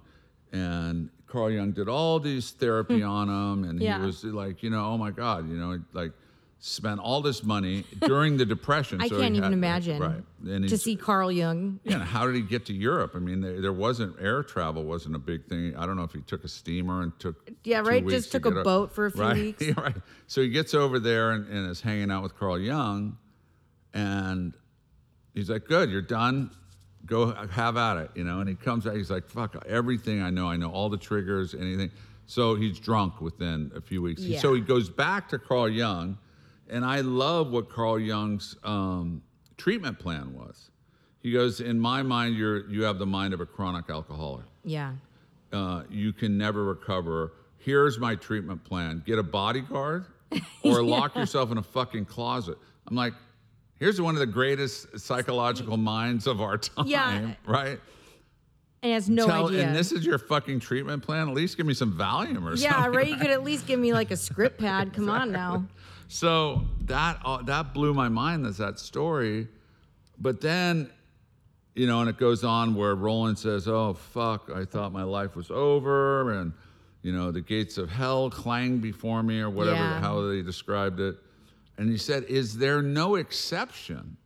and 0.54 1.10
Carl 1.28 1.52
Jung 1.52 1.72
did 1.72 1.90
all 1.90 2.20
these 2.20 2.52
therapy 2.52 3.04
on 3.04 3.28
him, 3.30 3.70
and 3.70 3.80
Hmm. 3.80 3.84
Yeah. 3.86 4.00
he 4.00 4.06
was 4.06 4.24
like, 4.24 4.64
you 4.64 4.70
know, 4.70 4.86
oh 4.86 4.98
my 4.98 5.12
God, 5.12 5.50
you 5.50 5.58
know, 5.58 5.80
like 5.94 6.12
spent 6.60 7.00
all 7.00 7.22
this 7.22 7.44
money 7.44 7.84
during 8.02 8.36
the 8.38 8.46
depression. 8.46 9.00
I 9.02 9.08
so 9.08 9.20
can't 9.20 9.36
even 9.36 9.44
had- 9.44 9.54
imagine 9.54 10.02
Right. 10.02 10.24
And 10.48 10.68
to 10.70 10.78
see 10.78 10.96
Carl 10.96 11.32
Jung. 11.32 11.80
yeah, 11.84 12.04
how 12.04 12.26
did 12.26 12.36
he 12.36 12.42
get 12.42 12.66
to 12.68 12.74
Europe? 12.74 13.12
I 13.16 13.20
mean, 13.20 13.42
there, 13.42 13.62
there 13.62 13.74
wasn't 13.74 14.16
air 14.20 14.44
travel 14.44 14.84
wasn't 14.84 15.16
a 15.16 15.20
big 15.20 15.46
thing. 15.48 15.76
I 15.76 15.86
don't 15.86 15.96
know 15.98 16.04
if 16.04 16.14
he 16.14 16.22
took 16.22 16.44
a 16.44 16.48
steamer 16.48 17.04
and 17.04 17.12
took 17.20 17.50
Yeah, 17.64 17.80
right, 17.82 18.06
just 18.08 18.32
to 18.32 18.40
took 18.40 18.46
a 18.46 18.50
get 18.52 18.58
up- 18.60 18.64
boat 18.64 18.94
for 18.94 19.06
a 19.08 19.12
few 19.12 19.22
right? 19.22 19.36
weeks. 19.36 19.62
Yeah, 19.68 19.74
right. 19.80 19.96
So 20.28 20.42
he 20.42 20.50
gets 20.50 20.74
over 20.74 21.00
there 21.00 21.32
and, 21.32 21.48
and 21.48 21.70
is 21.70 21.82
hanging 21.82 22.10
out 22.12 22.24
with 22.24 22.38
Carl 22.38 22.60
Jung, 22.60 23.18
and 23.94 24.54
he's 25.34 25.50
like, 25.50 25.66
"Good, 25.66 25.90
you're 25.90 26.02
done. 26.02 26.52
Go 27.06 27.34
have 27.52 27.78
at 27.78 27.98
it," 27.98 28.12
you 28.16 28.24
know. 28.24 28.40
And 28.40 28.50
he 28.50 28.56
comes 28.56 28.86
out. 28.88 28.96
He's 28.96 29.10
like, 29.12 29.30
"Fuck 29.30 29.56
everything 29.68 30.22
I 30.22 30.30
know. 30.30 30.48
I 30.48 30.58
know 30.58 30.72
all 30.72 30.90
the 30.90 30.98
triggers, 30.98 31.54
anything." 31.56 31.92
So 32.26 32.56
he's 32.56 32.80
drunk 32.80 33.22
within 33.22 33.72
a 33.76 33.82
few 33.82 34.02
weeks. 34.02 34.22
Yeah. 34.22 34.40
So 34.40 34.54
he 34.54 34.60
goes 34.62 34.90
back 34.90 35.30
to 35.30 35.40
Carl 35.40 35.70
Jung, 35.70 36.18
and 36.70 36.86
I 36.86 37.02
love 37.02 37.52
what 37.52 37.70
Carl 37.70 38.00
Jung's 38.00 38.56
um, 38.64 39.22
treatment 39.58 40.00
plan 40.00 40.34
was. 40.34 40.70
He 41.22 41.32
goes, 41.32 41.62
"In 41.62 41.80
my 41.80 42.04
mind, 42.04 42.36
you're 42.36 42.70
you 42.70 42.84
have 42.84 43.00
the 43.00 43.06
mind 43.06 43.34
of 43.34 43.42
a 43.42 43.46
chronic 43.46 43.90
alcoholic." 43.90 44.46
Yeah. 44.64 44.94
uh, 45.54 45.84
you 45.90 46.12
can 46.14 46.38
never 46.38 46.64
recover. 46.66 47.34
Here's 47.58 48.00
my 48.00 48.16
treatment 48.16 48.64
plan: 48.64 49.04
get 49.06 49.18
a 49.20 49.24
bodyguard, 49.24 50.06
or 50.64 50.82
lock 50.84 51.16
yourself 51.16 51.52
in 51.52 51.58
a 51.58 51.64
fucking 51.64 52.06
closet. 52.06 52.58
I'm 52.88 52.96
like, 52.96 53.14
here's 53.80 54.00
one 54.00 54.16
of 54.16 54.20
the 54.20 54.26
greatest 54.26 54.98
psychological 55.00 55.76
minds 55.78 56.28
of 56.28 56.42
our 56.42 56.58
time, 56.58 56.88
Yeah. 56.88 57.34
right? 57.46 57.80
And 58.84 58.94
has 58.94 59.10
no 59.10 59.26
Tell- 59.26 59.48
idea. 59.48 59.66
And 59.68 59.76
this 59.76 59.92
is 59.92 60.06
your 60.06 60.20
fucking 60.20 60.60
treatment 60.60 61.04
plan. 61.04 61.28
At 61.28 61.34
least 61.34 61.58
give 61.58 61.66
me 61.66 61.74
some 61.74 61.98
Valium 61.98 62.44
or 62.46 62.52
yeah, 62.56 62.72
something. 62.72 62.94
Yeah, 62.94 62.98
right. 62.98 63.08
You 63.08 63.18
could 63.18 63.32
at 63.32 63.44
least 63.44 63.66
give 63.66 63.80
me 63.80 63.92
like 63.92 64.12
a 64.12 64.16
script 64.18 64.60
pad. 64.60 64.94
Come 64.96 65.10
on 65.10 65.32
now. 65.32 65.66
So 66.08 66.64
that 66.86 67.20
uh, 67.26 67.42
that 67.44 67.74
blew 67.74 67.94
my 67.94 68.10
mind. 68.10 68.46
That's 68.46 68.58
that 68.58 68.80
story. 68.80 69.48
But 70.20 70.42
then, 70.42 70.90
you 71.76 71.86
know, 71.88 72.00
and 72.02 72.10
it 72.10 72.18
goes 72.18 72.44
on 72.44 72.76
where 72.76 72.96
Rowland 72.96 73.38
says, 73.38 73.68
"Oh 73.68 73.94
fuck, 73.94 74.50
I 74.54 74.66
thought 74.66 74.92
my 74.94 75.04
life 75.04 75.36
was 75.36 75.52
over," 75.52 76.32
and 76.40 76.54
you 77.04 77.12
know, 77.12 77.32
the 77.32 77.42
gates 77.42 77.78
of 77.78 77.90
hell 77.90 78.30
clang 78.30 78.80
before 78.80 79.22
me, 79.24 79.40
or 79.40 79.50
whatever 79.50 79.76
Yeah. 79.78 80.00
how 80.00 80.22
they 80.28 80.42
described 80.42 81.00
it. 81.00 81.16
And 81.78 81.90
he 81.90 81.98
said, 81.98 82.24
"Is 82.26 82.58
there 82.58 82.82
no 82.82 83.16
exception?" 83.16 84.18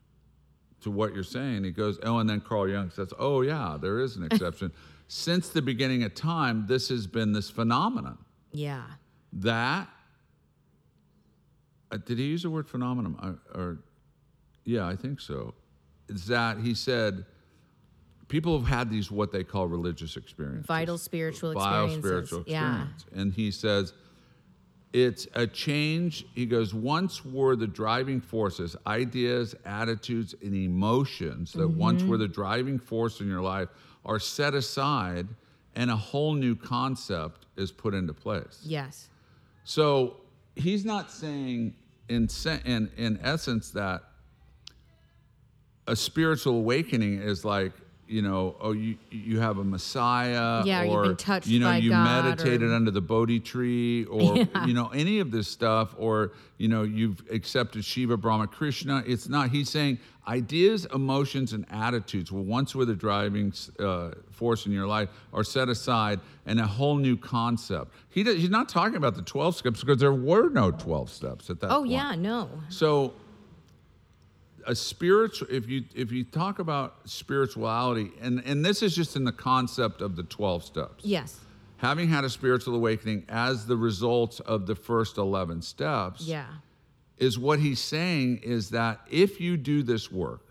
to 0.82 0.89
what 0.89 1.13
you're 1.13 1.23
saying. 1.23 1.63
He 1.63 1.69
goes, 1.69 1.99
oh, 2.01 2.17
and 2.17 2.27
then 2.27 2.41
Carl 2.41 2.67
Jung 2.67 2.89
says, 2.89 3.13
oh, 3.19 3.41
yeah, 3.41 3.77
there 3.79 3.99
is 3.99 4.15
an 4.15 4.23
exception. 4.32 4.71
Since 5.07 5.49
the 5.49 5.61
beginning 5.61 6.01
of 6.01 6.15
time, 6.15 6.65
this 6.65 6.89
has 6.89 7.05
been 7.05 7.34
this 7.34 7.51
phenomenon 7.51 8.17
Yeah. 8.51 8.82
that, 9.34 9.88
uh, 11.91 11.97
did 11.97 12.17
he 12.17 12.25
use 12.25 12.43
the 12.43 12.49
word 12.49 12.67
phenomenon? 12.67 13.15
Uh, 13.21 13.57
or, 13.57 13.79
yeah, 14.63 14.87
I 14.87 14.95
think 14.95 15.19
so. 15.19 15.53
Is 16.07 16.27
that 16.27 16.57
he 16.59 16.73
said, 16.73 17.25
people 18.27 18.57
have 18.57 18.67
had 18.67 18.89
these 18.89 19.11
what 19.11 19.31
they 19.31 19.43
call 19.43 19.67
religious 19.67 20.17
experiences. 20.17 20.65
Vital 20.65 20.97
spiritual 20.97 21.53
Vital 21.53 21.85
experiences. 21.85 22.29
spiritual 22.29 22.43
Yeah. 22.51 22.87
And 23.13 23.33
he 23.33 23.51
says, 23.51 23.93
it's 24.93 25.27
a 25.35 25.47
change. 25.47 26.25
He 26.35 26.45
goes, 26.45 26.73
once 26.73 27.23
were 27.23 27.55
the 27.55 27.67
driving 27.67 28.19
forces, 28.19 28.75
ideas, 28.85 29.55
attitudes, 29.65 30.35
and 30.41 30.53
emotions 30.53 31.53
that 31.53 31.67
once 31.67 32.03
were 32.03 32.17
the 32.17 32.27
driving 32.27 32.77
force 32.77 33.21
in 33.21 33.27
your 33.27 33.41
life 33.41 33.69
are 34.05 34.19
set 34.19 34.53
aside 34.53 35.27
and 35.75 35.89
a 35.89 35.95
whole 35.95 36.33
new 36.33 36.55
concept 36.55 37.45
is 37.55 37.71
put 37.71 37.93
into 37.93 38.13
place. 38.13 38.59
Yes. 38.63 39.09
So 39.63 40.17
he's 40.55 40.83
not 40.83 41.09
saying 41.09 41.75
in, 42.12 42.28
in, 42.66 42.91
in 42.97 43.20
essence 43.24 43.72
that 43.72 44.01
a 45.88 45.95
spiritual 45.95 46.57
awakening 46.57 47.22
is 47.22 47.45
like, 47.45 47.72
you 48.12 48.22
know, 48.22 48.55
oh, 48.59 48.74
you 48.74 48.97
you 49.09 49.39
have 49.39 49.57
a 49.57 49.64
Messiah, 49.64 50.64
Yeah, 50.66 50.82
or 50.84 50.86
you've 50.86 51.03
been 51.03 51.16
touched 51.16 51.47
you 51.47 51.59
know, 51.59 51.68
by 51.68 51.78
you 51.78 51.89
God, 51.91 52.26
meditated 52.26 52.70
or- 52.70 52.74
under 52.76 52.91
the 52.91 53.01
Bodhi 53.01 53.39
tree, 53.39 54.03
or 54.05 54.38
Yeah. 54.53 54.66
you 54.66 54.74
know, 54.74 54.89
any 54.89 55.20
of 55.20 55.32
this 55.32 55.47
stuff, 55.47 55.95
or 55.97 56.34
you 56.57 56.68
know, 56.68 56.84
you've 56.84 57.24
accepted 57.32 57.86
Shiva, 57.86 58.18
Brahma, 58.18 58.47
Krishna. 58.47 59.03
It's 59.07 59.30
not. 59.30 59.49
He's 59.49 59.70
saying 59.70 59.99
ideas, 60.28 60.86
emotions, 60.93 61.53
and 61.53 61.66
attitudes, 61.72 62.32
once 62.32 62.76
were 62.76 62.86
the 62.86 62.93
driving 62.95 63.53
uh, 63.80 64.12
force 64.30 64.66
in 64.66 64.72
your 64.72 64.86
life, 64.88 65.09
are 65.34 65.43
set 65.43 65.70
aside, 65.70 66.20
and 66.45 66.59
a 66.59 66.68
whole 66.68 66.97
new 66.97 67.18
concept. 67.18 67.91
He 68.09 68.24
does, 68.24 68.36
he's 68.36 68.49
not 68.49 68.68
talking 68.70 68.95
about 68.97 69.16
the 69.16 69.22
twelve 69.24 69.55
steps 69.55 69.80
because 69.80 69.99
there 69.99 70.14
were 70.14 70.49
no 70.49 70.70
twelve 70.72 71.09
steps 71.09 71.49
at 71.49 71.59
that 71.62 71.72
Oh 71.72 71.80
point. 71.80 71.91
yeah, 71.91 72.16
no. 72.16 72.49
So 72.70 73.14
a 74.68 74.76
spiritual 74.76 75.47
if 75.51 75.68
you 75.70 75.84
if 75.95 76.12
you 76.12 76.24
talk 76.24 76.59
about 76.59 76.97
spirituality 77.09 78.12
and 78.22 78.41
and 78.45 78.64
this 78.66 78.82
is 78.82 78.95
just 78.95 79.16
in 79.16 79.24
the 79.24 79.32
concept 79.32 80.01
of 80.01 80.16
the 80.16 80.24
12 80.24 80.64
steps. 80.64 81.05
Yes. 81.05 81.39
Having 81.78 82.09
had 82.09 82.24
a 82.24 82.30
spiritual 82.30 82.76
awakening 82.76 83.26
as 83.30 83.66
the 83.66 83.76
result 83.76 84.39
of 84.41 84.68
the 84.68 84.76
first 84.76 85.18
11 85.18 85.62
steps 85.64 86.22
Yeah. 86.22 86.45
is 87.18 87.39
what 87.39 87.59
he's 87.59 87.80
saying 87.80 88.38
is 88.43 88.70
that 88.70 89.01
if 89.09 89.41
you 89.41 89.57
do 89.57 89.82
this 89.82 90.12
work, 90.12 90.45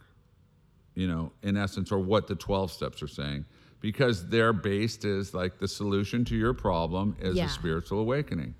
you 0.94 1.06
know, 1.06 1.30
in 1.42 1.56
essence, 1.56 1.92
or 1.92 2.00
what 2.00 2.26
the 2.26 2.34
12 2.34 2.72
steps 2.72 3.00
are 3.02 3.08
saying, 3.08 3.44
because 3.80 4.28
they're 4.28 4.52
based 4.52 5.04
is 5.04 5.32
like 5.32 5.58
the 5.60 5.68
solution 5.68 6.24
to 6.24 6.36
your 6.36 6.52
problem 6.52 7.16
is 7.20 7.36
Yeah. 7.36 7.46
a 7.46 7.48
spiritual 7.48 8.00
awakening. 8.00 8.54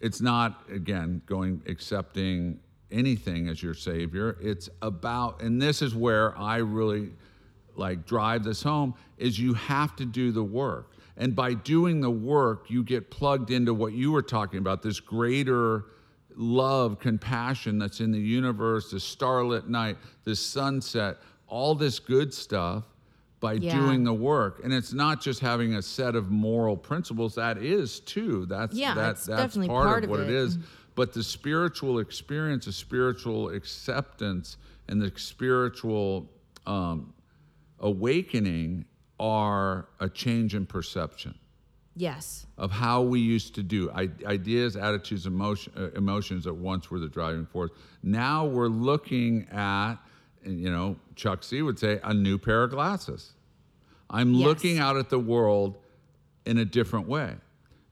It's 0.00 0.20
not, 0.22 0.64
again, 0.70 1.20
going 1.26 1.62
accepting 1.66 2.58
anything 2.92 3.48
as 3.48 3.62
your 3.62 3.74
savior. 3.74 4.36
It's 4.40 4.68
about, 4.82 5.42
and 5.42 5.60
this 5.60 5.82
is 5.82 5.94
where 5.94 6.36
I 6.38 6.58
really 6.58 7.10
like 7.74 8.06
drive 8.06 8.44
this 8.44 8.62
home, 8.62 8.94
is 9.18 9.38
you 9.38 9.54
have 9.54 9.96
to 9.96 10.04
do 10.04 10.30
the 10.30 10.44
work. 10.44 10.92
And 11.16 11.34
by 11.34 11.54
doing 11.54 12.00
the 12.00 12.10
work, 12.10 12.70
you 12.70 12.82
get 12.84 13.10
plugged 13.10 13.50
into 13.50 13.74
what 13.74 13.92
you 13.92 14.12
were 14.12 14.22
talking 14.22 14.58
about, 14.58 14.82
this 14.82 15.00
greater 15.00 15.84
love, 16.36 16.98
compassion 16.98 17.78
that's 17.78 18.00
in 18.00 18.10
the 18.12 18.18
universe, 18.18 18.90
the 18.90 19.00
starlit 19.00 19.68
night, 19.68 19.96
the 20.24 20.34
sunset, 20.34 21.18
all 21.48 21.74
this 21.74 21.98
good 21.98 22.32
stuff 22.32 22.84
by 23.40 23.54
Yeah. 23.54 23.78
doing 23.78 24.04
the 24.04 24.14
work. 24.14 24.60
And 24.64 24.72
it's 24.72 24.92
not 24.92 25.20
just 25.20 25.40
having 25.40 25.74
a 25.74 25.82
set 25.82 26.14
of 26.14 26.30
moral 26.30 26.76
principles, 26.76 27.34
that 27.34 27.58
is 27.58 28.00
too. 28.00 28.46
That's 28.46 28.74
Yeah, 28.74 28.94
that, 28.94 29.02
that's 29.02 29.26
definitely 29.26 29.68
part, 29.68 29.86
part 29.86 30.04
of 30.04 30.10
of 30.10 30.10
what 30.10 30.20
it 30.20 30.28
it. 30.30 30.34
is. 30.34 30.56
Mm-hmm. 30.56 30.66
But 30.94 31.12
the 31.14 31.22
spiritual 31.22 31.98
experience, 32.00 32.66
the 32.66 32.72
spiritual 32.72 33.48
acceptance, 33.50 34.56
and 34.88 35.00
the 35.00 35.10
spiritual 35.16 36.28
um, 36.66 37.14
awakening 37.80 38.84
are 39.18 39.86
a 40.00 40.08
change 40.08 40.54
in 40.54 40.66
perception 40.66 41.34
Yes. 41.94 42.46
of 42.58 42.70
how 42.70 43.02
we 43.02 43.20
used 43.20 43.54
to 43.56 43.62
do 43.62 43.90
I, 43.90 44.08
ideas, 44.26 44.76
attitudes, 44.76 45.26
emotion, 45.26 45.72
uh, 45.76 45.90
emotions 45.96 46.44
that 46.44 46.54
once 46.54 46.90
were 46.90 46.98
the 46.98 47.08
driving 47.08 47.46
force. 47.46 47.70
Now 48.02 48.46
we're 48.46 48.68
looking 48.68 49.46
at, 49.50 49.96
you 50.44 50.70
know, 50.70 50.96
Chuck 51.16 51.42
C 51.44 51.62
would 51.62 51.78
say, 51.78 52.00
a 52.02 52.14
new 52.14 52.38
pair 52.38 52.64
of 52.64 52.70
glasses. 52.70 53.32
I'm 54.10 54.32
Yes. 54.34 54.46
looking 54.46 54.78
out 54.78 54.96
at 54.96 55.10
the 55.10 55.18
world 55.18 55.78
in 56.46 56.58
a 56.58 56.64
different 56.64 57.06
way. 57.08 57.34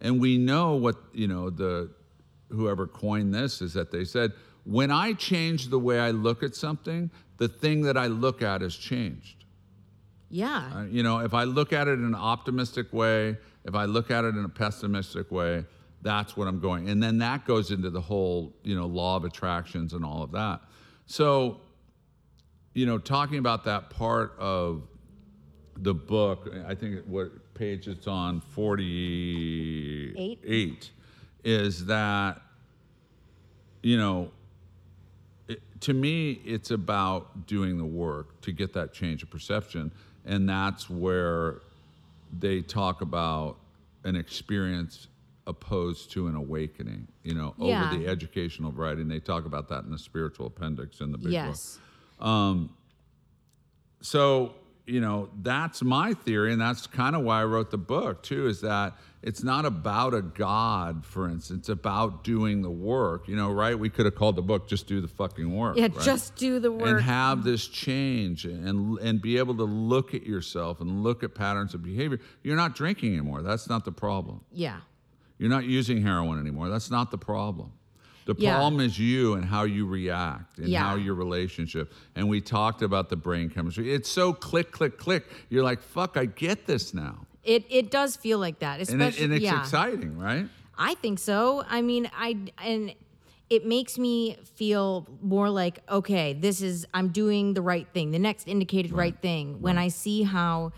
And 0.00 0.18
we 0.20 0.38
know 0.38 0.74
what, 0.76 0.96
you 1.12 1.28
know, 1.28 1.50
the 1.50 1.90
whoever 2.50 2.86
coined 2.86 3.34
this 3.34 3.62
is 3.62 3.74
that 3.74 3.90
they 3.90 4.04
said, 4.04 4.32
when 4.64 4.90
I 4.90 5.14
change 5.14 5.68
the 5.68 5.78
way 5.78 5.98
I 5.98 6.10
look 6.10 6.42
at 6.42 6.54
something, 6.54 7.10
the 7.38 7.48
thing 7.48 7.82
that 7.82 7.96
I 7.96 8.06
look 8.06 8.42
at 8.42 8.60
has 8.60 8.76
changed. 8.76 9.44
Yeah. 10.28 10.70
Uh, 10.74 10.84
you 10.84 11.02
know, 11.02 11.20
if 11.20 11.34
I 11.34 11.44
look 11.44 11.72
at 11.72 11.88
it 11.88 11.92
in 11.92 12.04
an 12.04 12.14
optimistic 12.14 12.92
way, 12.92 13.36
if 13.64 13.74
I 13.74 13.86
look 13.86 14.10
at 14.10 14.24
it 14.24 14.36
in 14.36 14.44
a 14.44 14.48
pessimistic 14.48 15.30
way, 15.30 15.64
that's 16.02 16.36
what 16.36 16.48
I'm 16.48 16.60
going. 16.60 16.88
And 16.88 17.02
then 17.02 17.18
that 17.18 17.44
goes 17.44 17.70
into 17.70 17.90
the 17.90 18.00
whole, 18.00 18.54
you 18.62 18.74
know, 18.74 18.86
law 18.86 19.16
of 19.16 19.24
attractions 19.24 19.92
and 19.92 20.04
all 20.04 20.22
of 20.22 20.32
that. 20.32 20.60
So, 21.06 21.60
you 22.74 22.86
know, 22.86 22.98
talking 22.98 23.38
about 23.38 23.64
that 23.64 23.90
part 23.90 24.34
of 24.38 24.82
the 25.76 25.94
book, 25.94 26.48
I 26.66 26.74
think 26.74 27.04
what 27.06 27.54
page 27.54 27.88
it's 27.88 28.06
on 28.06 28.40
48 28.40 30.40
Eight. 30.44 30.90
Is 31.44 31.86
that, 31.86 32.40
you 33.82 33.96
know, 33.96 34.30
it, 35.48 35.60
to 35.80 35.92
me, 35.94 36.32
it's 36.44 36.70
about 36.70 37.46
doing 37.46 37.78
the 37.78 37.84
work 37.84 38.40
to 38.42 38.52
get 38.52 38.72
that 38.74 38.92
change 38.92 39.22
of 39.22 39.30
perception. 39.30 39.92
And 40.24 40.48
that's 40.48 40.88
where 40.90 41.62
they 42.38 42.60
talk 42.62 43.00
about 43.00 43.56
an 44.04 44.16
experience 44.16 45.08
opposed 45.46 46.12
to 46.12 46.28
an 46.28 46.34
awakening, 46.34 47.08
you 47.24 47.34
know, 47.34 47.54
Yeah. 47.58 47.86
over 47.88 47.96
the 47.98 48.06
educational 48.06 48.70
variety. 48.70 49.02
And 49.02 49.10
they 49.10 49.18
talk 49.20 49.46
about 49.46 49.68
that 49.70 49.84
in 49.84 49.90
the 49.90 49.98
spiritual 49.98 50.46
appendix 50.46 51.00
in 51.00 51.10
the 51.12 51.18
big 51.18 51.26
book 51.26 51.32
yes. 51.32 51.78
Um, 52.20 52.70
so 54.02 54.54
you 54.86 55.00
know 55.00 55.28
that's 55.42 55.82
my 55.82 56.14
theory 56.14 56.52
and 56.52 56.60
that's 56.60 56.86
kind 56.86 57.14
of 57.14 57.22
why 57.22 57.40
i 57.40 57.44
wrote 57.44 57.70
the 57.70 57.78
book 57.78 58.22
too 58.22 58.46
is 58.48 58.60
that 58.62 58.94
it's 59.22 59.42
not 59.42 59.64
about 59.66 60.14
a 60.14 60.22
god 60.22 61.04
for 61.04 61.28
instance 61.28 61.60
it's 61.60 61.68
about 61.68 62.24
doing 62.24 62.62
the 62.62 62.70
work 62.70 63.28
you 63.28 63.36
know 63.36 63.50
right 63.52 63.78
we 63.78 63.90
could 63.90 64.06
have 64.06 64.14
called 64.14 64.34
the 64.36 64.42
book 64.42 64.66
just 64.68 64.86
do 64.86 65.00
the 65.00 65.08
fucking 65.08 65.54
work 65.54 65.76
Yeah, 65.76 65.84
right? 65.84 66.00
just 66.00 66.36
do 66.36 66.58
the 66.58 66.72
work 66.72 66.88
and 66.88 67.00
have 67.02 67.44
this 67.44 67.66
change 67.66 68.44
and 68.46 68.98
and 68.98 69.20
be 69.20 69.36
able 69.38 69.54
to 69.56 69.64
look 69.64 70.14
at 70.14 70.22
yourself 70.22 70.80
and 70.80 71.02
look 71.02 71.22
at 71.22 71.34
patterns 71.34 71.74
of 71.74 71.82
behavior 71.82 72.18
you're 72.42 72.56
not 72.56 72.74
drinking 72.74 73.12
anymore 73.12 73.42
that's 73.42 73.68
not 73.68 73.84
the 73.84 73.92
problem 73.92 74.40
yeah. 74.52 74.80
you're 75.38 75.50
not 75.50 75.64
using 75.64 76.02
heroin 76.02 76.38
anymore. 76.38 76.68
That's 76.68 76.90
not 76.90 77.10
the 77.10 77.16
problem. 77.18 77.72
The 78.26 78.34
Yeah. 78.36 78.56
problem 78.56 78.80
is 78.82 78.98
you 78.98 79.34
and 79.34 79.44
how 79.44 79.62
you 79.64 79.86
react 79.86 80.58
and 80.58 80.68
Yeah. 80.68 80.84
how 80.84 80.96
your 80.96 81.14
relationship. 81.14 81.92
And 82.14 82.28
we 82.28 82.40
talked 82.42 82.82
about 82.82 83.08
the 83.08 83.16
brain 83.16 83.48
chemistry. 83.48 83.90
It's 83.92 84.08
so 84.10 84.34
click, 84.34 84.70
click, 84.70 84.98
click. 84.98 85.24
You're 85.48 85.64
like, 85.64 85.80
fuck, 85.80 86.16
I 86.18 86.26
get 86.26 86.66
this 86.66 86.92
now. 86.92 87.26
It 87.44 87.64
it 87.70 87.90
does 87.90 88.16
feel 88.16 88.38
like 88.38 88.58
that, 88.60 88.80
And, 88.88 89.00
it, 89.02 89.18
and 89.20 89.32
it's 89.32 89.42
yeah. 89.44 89.60
exciting, 89.60 90.18
right? 90.18 90.46
I 90.76 90.94
think 90.94 91.18
so. 91.18 91.64
I 91.68 91.82
mean, 91.82 92.10
I 92.16 92.36
and 92.62 92.94
it 93.48 93.66
makes 93.66 93.98
me 93.98 94.36
feel 94.54 95.06
more 95.22 95.50
like 95.50 95.80
okay, 95.90 96.32
this 96.34 96.60
is 96.62 96.86
I'm 96.94 97.08
doing 97.08 97.54
the 97.54 97.62
right 97.62 97.86
thing, 97.92 98.10
the 98.10 98.18
next 98.18 98.46
indicated 98.48 98.92
right, 98.92 99.16
thing. 99.20 99.60
When 99.60 99.78
I 99.78 99.88
see 99.88 100.22
how 100.22 100.72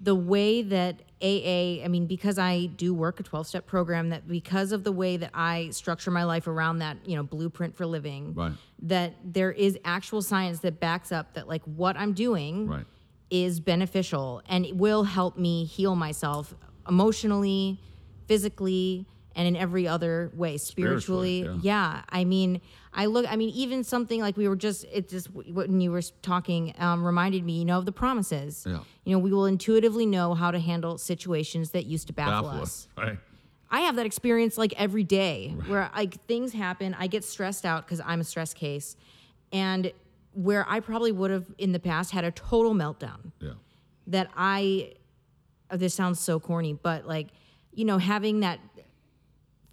the 0.00 0.14
way 0.14 0.60
that 0.62 1.00
AA, 1.22 1.82
I 1.82 1.88
mean, 1.88 2.06
because 2.06 2.38
I 2.38 2.66
do 2.66 2.92
work 2.92 3.18
a 3.20 3.22
12 3.22 3.46
step 3.46 3.66
program, 3.66 4.10
that 4.10 4.28
because 4.28 4.72
of 4.72 4.84
the 4.84 4.92
way 4.92 5.16
that 5.16 5.30
I 5.32 5.70
structure 5.70 6.10
my 6.10 6.24
life 6.24 6.46
around 6.46 6.80
that, 6.80 6.98
you 7.06 7.16
know, 7.16 7.22
blueprint 7.22 7.74
for 7.74 7.86
living, 7.86 8.34
Right. 8.34 8.52
that 8.82 9.14
there 9.24 9.50
is 9.50 9.78
actual 9.84 10.20
science 10.20 10.58
that 10.60 10.78
backs 10.80 11.12
up 11.12 11.32
that 11.34 11.48
like 11.48 11.62
what 11.64 11.96
I'm 11.96 12.12
doing 12.12 12.66
Right. 12.68 12.84
Is 13.30 13.60
beneficial 13.60 14.42
and 14.48 14.64
it 14.64 14.76
will 14.76 15.04
help 15.04 15.36
me 15.36 15.64
heal 15.64 15.96
myself 15.96 16.54
emotionally, 16.88 17.80
physically, 18.26 19.06
and 19.34 19.46
in 19.46 19.54
every 19.56 19.86
other 19.86 20.30
way 20.34 20.56
spiritually, 20.56 21.40
Spiritually, 21.42 21.60
yeah. 21.62 22.02
I 22.08 22.24
mean, 22.24 22.62
I 22.94 23.04
look. 23.06 23.30
I 23.30 23.36
mean, 23.36 23.50
even 23.50 23.84
something 23.84 24.20
like 24.22 24.36
we 24.38 24.48
were 24.48 24.56
just. 24.56 24.86
It 24.90 25.10
just 25.10 25.28
when 25.34 25.78
you 25.80 25.90
were 25.92 26.00
talking 26.22 26.72
um, 26.78 27.04
reminded 27.04 27.44
me, 27.44 27.58
you 27.58 27.66
know, 27.66 27.76
of 27.78 27.84
the 27.84 27.92
promises. 27.92 28.64
Yeah. 28.66 28.78
You 29.04 29.12
know, 29.12 29.18
we 29.18 29.30
will 29.32 29.44
intuitively 29.44 30.06
know 30.06 30.32
how 30.32 30.50
to 30.50 30.58
handle 30.58 30.96
situations 30.96 31.72
that 31.72 31.84
used 31.84 32.06
to 32.06 32.14
baffle, 32.14 32.48
Baffle 32.48 32.62
us. 32.62 32.88
us, 32.96 33.04
right? 33.04 33.18
I 33.70 33.80
have 33.80 33.96
that 33.96 34.06
experience 34.06 34.56
like 34.56 34.72
every 34.80 35.04
day 35.04 35.54
where 35.66 35.90
like 35.94 36.24
things 36.26 36.54
happen, 36.54 36.96
I 36.98 37.06
get 37.08 37.22
stressed 37.22 37.66
out 37.66 37.84
because 37.84 38.00
I'm 38.00 38.20
a 38.20 38.24
stress 38.24 38.54
case, 38.54 38.96
and 39.52 39.92
where 40.36 40.68
I 40.68 40.80
probably 40.80 41.12
would 41.12 41.30
have 41.30 41.46
in 41.56 41.72
the 41.72 41.80
past 41.80 42.10
had 42.10 42.24
a 42.24 42.30
total 42.30 42.74
meltdown 42.74 43.32
Yeah. 43.40 43.52
that 44.06 44.30
I 44.36 44.92
oh, 45.70 45.76
this 45.76 45.94
sounds 45.94 46.20
so 46.20 46.38
corny, 46.38 46.74
but 46.74 47.06
like, 47.06 47.28
you 47.72 47.84
know, 47.84 47.98
having 47.98 48.40
that 48.40 48.60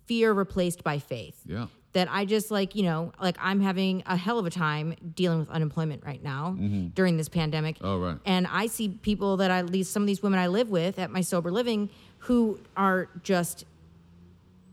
fear 0.05 0.32
replaced 0.34 0.84
by 0.84 0.99
faith. 0.99 1.39
Yeah. 1.45 1.68
That 1.91 2.07
I 2.09 2.26
just 2.26 2.49
like, 2.49 2.74
you 2.74 2.84
know, 2.84 3.11
like 3.22 3.38
I'm 3.39 3.59
having 3.59 4.01
a 4.07 4.16
hell 4.16 4.39
of 4.39 4.47
a 4.47 4.49
time 4.49 4.95
dealing 5.14 5.39
with 5.39 5.49
unemployment 5.49 6.03
right 6.03 6.24
now 6.24 6.55
mm-hmm. 6.57 6.88
during 6.88 7.18
this 7.18 7.30
pandemic. 7.30 7.78
Oh, 7.82 7.99
right. 7.99 8.18
And 8.26 8.47
I 8.47 8.66
see 8.66 8.89
people 8.89 9.38
that 9.38 9.51
I, 9.51 9.59
at 9.59 9.70
least 9.70 9.91
some 9.91 10.01
of 10.01 10.07
these 10.07 10.24
women 10.24 10.39
I 10.39 10.47
live 10.47 10.70
with 10.70 10.97
at 10.97 11.11
my 11.11 11.22
sober 11.22 11.51
living 11.51 11.91
who 12.20 12.59
are 12.76 13.09
just 13.22 13.66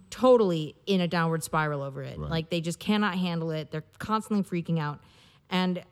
totally 0.08 0.74
in 0.86 1.02
a 1.02 1.08
downward 1.08 1.44
spiral 1.44 1.82
over 1.82 2.02
it. 2.02 2.18
Right. 2.18 2.30
Like 2.30 2.50
they 2.50 2.62
just 2.62 2.78
cannot 2.78 3.18
handle 3.18 3.50
it. 3.50 3.70
They're 3.70 3.84
constantly 3.98 4.62
freaking 4.62 4.78
out. 4.78 5.00
And 5.50 5.82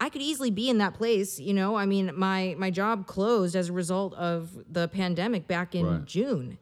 I 0.00 0.10
could 0.10 0.22
easily 0.22 0.50
be 0.50 0.68
in 0.70 0.78
that 0.78 0.94
place, 0.94 1.40
you 1.40 1.52
know. 1.54 1.76
I 1.76 1.86
mean, 1.86 2.12
my 2.14 2.54
my 2.58 2.70
job 2.70 3.06
closed 3.06 3.56
as 3.56 3.68
a 3.68 3.72
result 3.72 4.14
of 4.14 4.50
the 4.70 4.86
pandemic 4.88 5.48
back 5.48 5.74
in 5.74 5.86
Right. 5.86 6.04
June. 6.04 6.58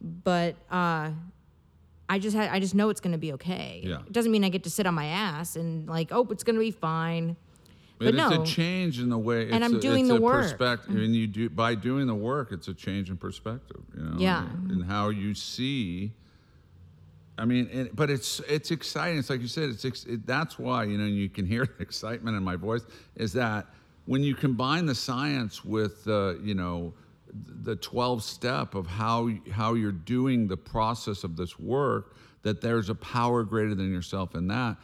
But 0.00 0.56
uh 0.70 1.12
I 2.08 2.18
just 2.18 2.36
had 2.36 2.50
I 2.50 2.60
just 2.60 2.74
know 2.74 2.90
it's 2.90 3.00
going 3.00 3.12
to 3.12 3.18
be 3.18 3.32
okay. 3.34 3.80
Yeah. 3.82 4.00
It 4.06 4.12
doesn't 4.12 4.30
mean 4.30 4.44
I 4.44 4.50
get 4.50 4.64
to 4.64 4.70
sit 4.70 4.86
on 4.86 4.92
my 4.94 5.06
ass 5.06 5.56
and 5.56 5.88
like, 5.88 6.08
"Oh, 6.12 6.26
it's 6.30 6.44
going 6.44 6.56
to 6.56 6.60
be 6.60 6.70
fine." 6.70 7.36
But, 7.98 8.06
But, 8.06 8.14
no. 8.16 8.42
it's 8.42 8.50
a 8.50 8.54
change 8.54 9.00
in 9.00 9.08
the 9.08 9.16
way. 9.16 9.50
And 9.50 9.64
I'm 9.64 9.76
a, 9.76 9.80
doing 9.80 10.06
it's 10.06 10.14
the 10.14 10.20
work. 10.20 10.42
Perspective, 10.42 10.96
and 10.96 11.14
you 11.16 11.26
do 11.26 11.48
by 11.48 11.74
doing 11.76 12.06
the 12.06 12.14
work, 12.14 12.52
it's 12.52 12.68
a 12.68 12.74
change 12.74 13.08
in 13.08 13.16
perspective. 13.16 13.80
You 13.96 14.02
know. 14.02 14.16
Yeah. 14.18 14.46
And 14.68 14.84
how 14.84 15.08
you 15.08 15.34
see. 15.34 16.12
I 17.36 17.44
mean, 17.44 17.68
and, 17.72 17.96
but 17.96 18.10
it's 18.10 18.40
it's 18.48 18.70
exciting. 18.70 19.18
It's 19.18 19.30
like 19.30 19.40
you 19.40 19.48
said. 19.48 19.70
It's 19.70 19.84
ex- 19.84 20.04
it, 20.04 20.26
that's 20.26 20.58
why 20.58 20.84
you 20.84 20.98
know 20.98 21.06
you 21.06 21.28
can 21.28 21.46
hear 21.54 21.66
the 21.66 21.82
excitement 21.82 22.36
in 22.36 22.42
my 22.42 22.56
voice. 22.56 22.82
Is 23.16 23.32
that 23.34 23.66
when 24.06 24.22
you 24.22 24.34
combine 24.34 24.86
the 24.86 24.94
science 24.94 25.64
with 25.64 26.06
uh, 26.06 26.34
you 26.38 26.54
know 26.54 26.94
the 27.34 27.74
12 27.76 28.22
step 28.22 28.74
of 28.74 28.86
how 28.86 29.28
how 29.50 29.74
you're 29.74 29.90
doing 29.90 30.46
the 30.46 30.56
process 30.56 31.24
of 31.24 31.36
this 31.36 31.58
work 31.58 32.14
that 32.42 32.60
there's 32.60 32.90
a 32.90 32.94
power 32.94 33.42
greater 33.42 33.74
than 33.74 33.92
yourself 33.92 34.36
in 34.36 34.46
that 34.46 34.76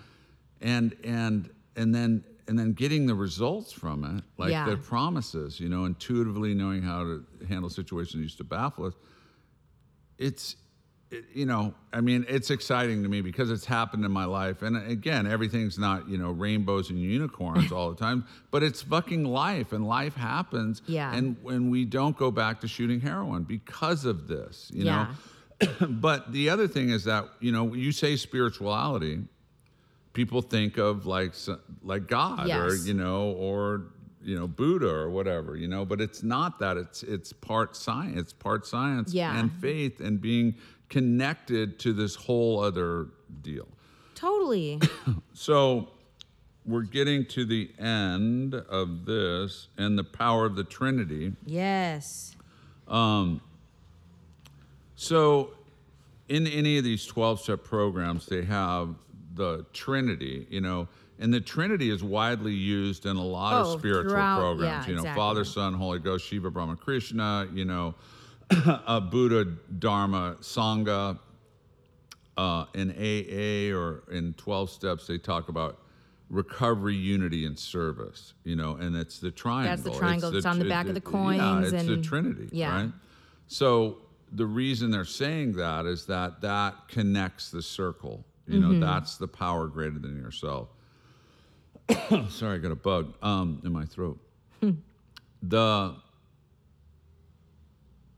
and 0.61 0.97
and 1.05 1.51
and 1.77 1.95
then 1.95 2.25
and 2.49 2.59
then 2.59 2.73
getting 2.73 3.07
the 3.07 3.15
results 3.15 3.71
from 3.71 4.03
it 4.05 4.25
like 4.37 4.51
Yeah. 4.51 4.69
the 4.69 4.77
promises 4.77 5.61
you 5.61 5.69
know 5.69 5.85
intuitively 5.85 6.53
knowing 6.55 6.83
how 6.83 7.05
to 7.05 7.25
handle 7.49 7.71
situations 7.71 8.21
used 8.21 8.39
to 8.39 8.45
baffle 8.45 8.87
us 8.87 8.95
it's 10.19 10.55
it, 10.55 10.60
you 11.35 11.45
know 11.45 11.75
i 11.93 12.01
mean 12.01 12.25
it's 12.29 12.51
exciting 12.51 13.03
to 13.03 13.09
me 13.09 13.21
because 13.21 13.51
it's 13.51 13.65
happened 13.65 14.05
in 14.05 14.13
my 14.13 14.25
life. 14.25 14.63
And 14.63 14.77
again 14.91 15.27
everything's 15.27 15.79
not 15.79 16.09
you 16.09 16.19
know 16.19 16.31
rainbows 16.31 16.91
and 16.91 17.01
unicorns 17.01 17.73
all 17.73 17.91
the 17.91 17.97
time 18.07 18.25
but 18.51 18.63
it's 18.63 18.81
fucking 18.83 19.25
life 19.25 19.73
and 19.73 19.87
life 19.87 20.15
happens. 20.15 20.83
Yeah. 20.87 21.13
and 21.15 21.37
when 21.43 21.71
we 21.71 21.85
don't 21.85 22.17
go 22.17 22.31
back 22.31 22.61
to 22.61 22.69
shooting 22.69 23.01
heroin 23.01 23.43
because 23.45 24.05
of 24.05 24.29
this 24.29 24.71
you 24.73 24.85
know? 24.85 25.07
But 25.89 26.33
the 26.33 26.49
other 26.49 26.67
thing 26.69 26.89
is 26.91 27.05
that 27.05 27.29
you 27.41 27.53
know 27.53 27.75
you 27.75 27.93
say 27.93 28.17
spirituality 28.17 29.21
people 30.13 30.43
think 30.43 30.77
of 30.79 31.07
like 31.07 31.35
like 31.83 32.07
god 32.09 32.49
or 32.51 32.75
you 32.77 32.95
know 32.95 33.31
or 33.33 33.83
you 34.23 34.39
know 34.39 34.47
buddha 34.47 34.89
or 34.89 35.11
whatever 35.11 35.57
you 35.57 35.69
know? 35.69 35.85
But 35.85 36.01
it's 36.01 36.23
not 36.23 36.59
that. 36.61 36.77
It's 36.77 37.03
it's 37.03 37.33
part 37.33 37.77
science 37.77 38.19
it's 38.19 38.33
part 38.33 38.67
science 38.67 39.13
Yeah. 39.13 39.39
and 39.39 39.51
faith 39.53 40.01
and 40.01 40.21
being 40.21 40.55
connected 40.91 41.79
to 41.79 41.93
this 41.95 42.15
whole 42.15 42.61
other 42.61 43.07
deal 43.41 43.67
Totally. 44.15 44.79
so 45.33 45.89
we're 46.67 46.83
getting 46.83 47.25
to 47.25 47.47
the 47.47 47.71
end 47.79 48.55
of 48.55 49.07
this 49.07 49.69
and 49.79 49.99
the 49.99 50.05
power 50.05 50.45
of 50.45 50.57
the 50.57 50.65
trinity 50.65 51.33
yes. 51.47 52.37
Um, 52.87 53.41
so, 54.97 55.53
in 56.29 56.47
any 56.47 56.77
of 56.77 56.85
these 56.85 57.07
12 57.07 57.41
step 57.41 57.65
programs, 57.65 58.27
they 58.27 58.45
have 58.45 58.97
the 59.35 59.65
Trinity, 59.73 60.47
you 60.51 60.61
know, 60.61 60.89
and 61.19 61.33
the 61.33 61.41
Trinity 61.41 61.89
is 61.89 62.05
widely 62.05 62.53
used 62.53 63.07
in 63.07 63.17
a 63.17 63.23
lot 63.25 63.55
Oh, 63.55 63.73
of 63.73 63.79
spiritual 63.79 64.13
programs, 64.13 64.61
yeah, 64.63 64.87
you 64.87 64.95
know, 64.95 65.01
exactly. 65.01 65.19
Father, 65.19 65.45
Son, 65.47 65.73
Holy 65.73 66.01
Ghost, 66.01 66.27
Shiva, 66.27 66.51
Brahma, 66.51 66.77
Krishna, 66.77 67.49
you 67.55 67.65
know, 67.65 67.95
uh, 68.87 69.01
Buddha, 69.01 69.45
Dharma, 69.79 70.37
Sangha. 70.41 71.19
Uh, 72.37 72.65
in 72.73 72.91
AA 72.93 73.77
or 73.77 74.03
in 74.11 74.33
12 74.35 74.71
steps, 74.71 75.07
they 75.07 75.19
talk 75.19 75.51
about 75.51 75.81
recovery, 76.31 76.95
unity, 76.95 77.45
and 77.45 77.59
service, 77.59 78.33
you 78.45 78.57
know, 78.57 78.77
and 78.77 78.97
it's 78.97 79.19
the 79.19 79.31
triangle. 79.31 79.69
That's 79.71 79.83
the 79.83 79.91
triangle. 79.91 79.99
It's 79.99 80.01
triangle 80.01 80.31
that's 80.33 80.47
on 80.47 80.59
the 80.59 80.65
it- 80.65 80.69
back 80.71 80.87
of 80.87 80.95
the 80.95 81.01
it- 81.01 81.05
coins 81.05 81.39
Yeah, 81.39 81.61
it's 81.79 81.87
the 81.87 81.99
Trinity, 82.01 82.49
yeah. 82.51 82.75
right? 82.85 82.91
So 83.49 83.99
the 84.33 84.47
reason 84.47 84.91
they're 84.91 85.05
saying 85.05 85.53
that 85.57 85.85
is 85.85 86.07
that 86.07 86.41
that 86.41 86.89
connects 86.89 87.51
the 87.51 87.61
circle. 87.61 88.25
You 88.47 88.61
know, 88.61 88.69
Mm-hmm. 88.69 88.81
that's 88.81 89.17
the 89.19 89.29
power 89.29 89.67
greater 89.67 89.99
than 89.99 90.17
yourself. 90.17 90.69
Sorry, 92.31 92.55
I 92.55 92.59
got 92.59 92.73
a 92.73 92.77
bug 92.77 93.13
um, 93.23 93.61
in 93.65 93.73
my 93.73 93.85
throat. 93.85 94.19
Hmm. 94.63 94.71
the 95.43 95.95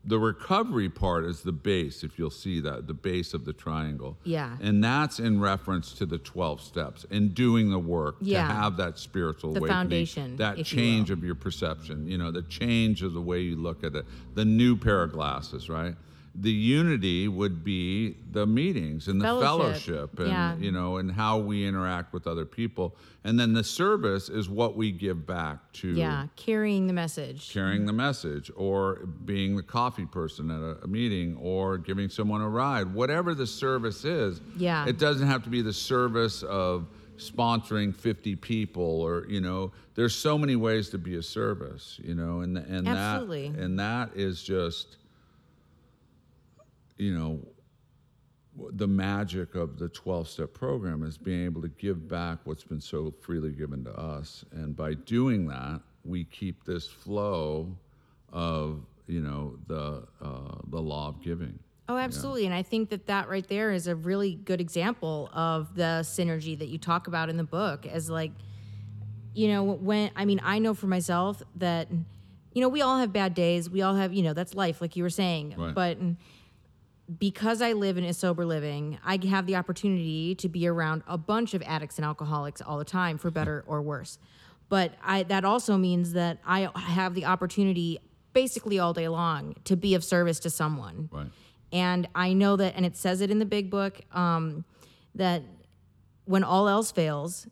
the 0.05 0.19
recovery 0.19 0.89
part 0.89 1.23
is 1.23 1.41
the 1.41 1.51
base, 1.53 2.03
if 2.03 2.19
you'll 2.19 2.29
see 2.29 2.59
that, 2.59 2.87
the 2.87 2.93
base 2.93 3.33
of 3.33 3.45
the 3.45 3.53
triangle. 3.53 4.17
Yeah. 4.25 4.57
And 4.61 4.83
that's 4.83 5.19
in 5.19 5.39
reference 5.39 5.93
to 5.93 6.05
the 6.05 6.17
12 6.17 6.59
steps 6.61 7.05
and 7.09 7.33
doing 7.33 7.69
the 7.69 7.79
work 7.79 8.17
Yeah. 8.19 8.47
to 8.47 8.53
have 8.53 8.77
that 8.77 8.99
spiritual 8.99 9.53
The 9.53 9.59
awakening, 9.59 9.73
foundation, 9.77 10.35
that 10.37 10.57
you 10.57 10.63
change 10.65 11.09
will. 11.09 11.17
of 11.19 11.23
your 11.23 11.35
perception, 11.35 12.05
you 12.07 12.17
know, 12.17 12.31
the 12.31 12.41
change 12.43 13.01
of 13.01 13.13
the 13.13 13.21
way 13.21 13.41
you 13.41 13.55
look 13.55 13.83
at 13.85 13.95
it, 13.95 14.05
the 14.35 14.43
new 14.45 14.75
pair 14.75 15.03
of 15.03 15.13
glasses, 15.13 15.69
right? 15.69 15.95
The 16.35 16.51
unity 16.51 17.27
would 17.27 17.63
be 17.63 18.15
the 18.31 18.47
meetings 18.47 19.07
and 19.07 19.21
the 19.21 19.25
Fellowship, 19.25 20.17
fellowship 20.17 20.19
and 20.19 20.27
yeah. 20.29 20.55
you 20.57 20.71
know 20.71 20.97
and 20.97 21.11
how 21.11 21.37
we 21.37 21.65
interact 21.65 22.11
with 22.11 22.25
other 22.25 22.43
people. 22.45 22.95
And 23.23 23.39
then 23.39 23.53
the 23.53 23.63
service 23.63 24.29
is 24.29 24.49
what 24.49 24.75
we 24.75 24.91
give 24.91 25.27
back 25.27 25.71
to 25.73 25.89
Yeah. 25.93 26.27
Carrying 26.35 26.87
the 26.87 26.93
message. 26.93 27.51
carrying 27.53 27.85
the 27.85 27.93
message 27.93 28.49
or 28.55 29.05
being 29.25 29.55
the 29.55 29.61
coffee 29.63 30.05
person 30.07 30.49
at 30.49 30.59
a, 30.59 30.83
a 30.83 30.87
meeting 30.87 31.37
or 31.39 31.77
giving 31.77 32.09
someone 32.09 32.41
a 32.41 32.49
ride 32.49 32.93
whatever 32.93 33.35
the 33.35 33.45
service 33.47 34.03
is 34.03 34.41
Yeah. 34.57 34.85
it 34.87 34.97
doesn't 34.97 35.27
have 35.27 35.43
to 35.43 35.49
be 35.49 35.61
the 35.61 35.71
service 35.73 36.41
of 36.43 36.87
sponsoring 37.17 37.95
50 37.95 38.35
people 38.37 38.83
or 39.01 39.25
you 39.29 39.39
know 39.39 39.71
there's 39.95 40.15
so 40.15 40.37
many 40.37 40.55
ways 40.55 40.89
to 40.89 40.97
be 40.97 41.15
a 41.15 41.23
service 41.23 41.99
you 42.03 42.15
know 42.15 42.39
and 42.41 42.57
and 42.57 42.87
Absolutely. 42.87 43.49
that 43.49 43.59
and 43.59 43.79
that 43.79 44.09
is 44.15 44.41
just 44.43 44.97
you 46.97 47.17
know 47.17 47.39
the 48.73 48.87
magic 48.87 49.55
of 49.55 49.79
the 49.79 49.89
12 49.89 50.27
step 50.27 50.53
program 50.53 51.03
is 51.03 51.17
being 51.17 51.43
able 51.43 51.61
to 51.61 51.69
give 51.69 52.07
back 52.07 52.37
what's 52.43 52.63
been 52.63 52.81
so 52.81 53.11
freely 53.21 53.51
given 53.51 53.83
to 53.83 53.91
us 53.99 54.45
and 54.51 54.75
by 54.75 54.93
doing 54.93 55.47
that 55.47 55.81
we 56.05 56.23
keep 56.25 56.63
this 56.63 56.87
flow 56.87 57.75
of 58.31 58.81
you 59.07 59.21
know 59.21 59.57
the 59.67 60.03
uh, 60.21 60.55
the 60.69 60.79
law 60.79 61.07
of 61.07 61.21
giving 61.21 61.57
Oh, 61.89 61.97
absolutely. 61.97 62.45
And 62.45 62.55
I 62.55 62.63
think 62.63 62.89
that 62.91 63.07
that 63.07 63.27
right 63.27 63.45
there 63.47 63.71
is 63.71 63.87
a 63.87 63.95
really 63.95 64.35
good 64.35 64.61
example 64.61 65.29
of 65.33 65.75
the 65.75 65.99
synergy 66.03 66.57
that 66.57 66.69
you 66.69 66.77
talk 66.77 67.07
about 67.07 67.29
in 67.29 67.35
the 67.35 67.43
book 67.43 67.85
as 67.85 68.09
like, 68.09 68.31
you 69.33 69.49
know, 69.49 69.63
when, 69.63 70.09
I 70.15 70.23
mean, 70.23 70.39
I 70.43 70.59
know 70.59 70.73
for 70.73 70.87
myself 70.87 71.43
that, 71.57 71.89
you 72.53 72.61
know, 72.61 72.69
we 72.69 72.81
all 72.81 72.99
have 72.99 73.11
bad 73.11 73.33
days. 73.33 73.69
We 73.69 73.81
all 73.81 73.95
have, 73.95 74.13
you 74.13 74.23
know, 74.23 74.33
that's 74.33 74.55
life, 74.55 74.79
like 74.79 74.95
you 74.95 75.03
were 75.03 75.09
saying. 75.09 75.55
Right. 75.57 75.75
But 75.75 75.97
because 77.19 77.61
I 77.61 77.73
live 77.73 77.97
in 77.97 78.03
a 78.05 78.13
sober 78.13 78.45
living, 78.45 78.97
I 79.03 79.19
have 79.27 79.45
the 79.45 79.55
opportunity 79.55 80.35
to 80.35 80.47
be 80.49 80.67
around 80.67 81.03
a 81.07 81.17
bunch 81.17 81.53
of 81.53 81.61
addicts 81.63 81.97
and 81.97 82.05
alcoholics 82.05 82.61
all 82.61 82.77
the 82.77 82.85
time, 82.85 83.17
for 83.17 83.29
better 83.29 83.63
or 83.67 83.81
worse. 83.81 84.17
But 84.69 84.93
I, 85.03 85.23
that 85.23 85.43
also 85.45 85.77
means 85.77 86.13
that 86.13 86.39
I 86.45 86.69
have 86.75 87.13
the 87.13 87.25
opportunity 87.25 87.99
basically 88.31 88.79
all 88.79 88.93
day 88.93 89.07
long 89.09 89.55
to 89.65 89.75
be 89.75 89.93
of 89.95 90.03
service 90.03 90.39
to 90.39 90.49
someone. 90.49 91.09
right 91.11 91.27
And 91.71 92.07
I 92.15 92.33
know 92.33 92.55
that, 92.55 92.73
and 92.75 92.85
it 92.85 92.95
says 92.95 93.21
it 93.21 93.29
in 93.29 93.39
the 93.39 93.45
big 93.45 93.69
book, 93.69 94.01
um, 94.13 94.63
that 95.15 95.43
when 96.25 96.43
all 96.43 96.67
else 96.69 96.91
fails, 96.91 97.47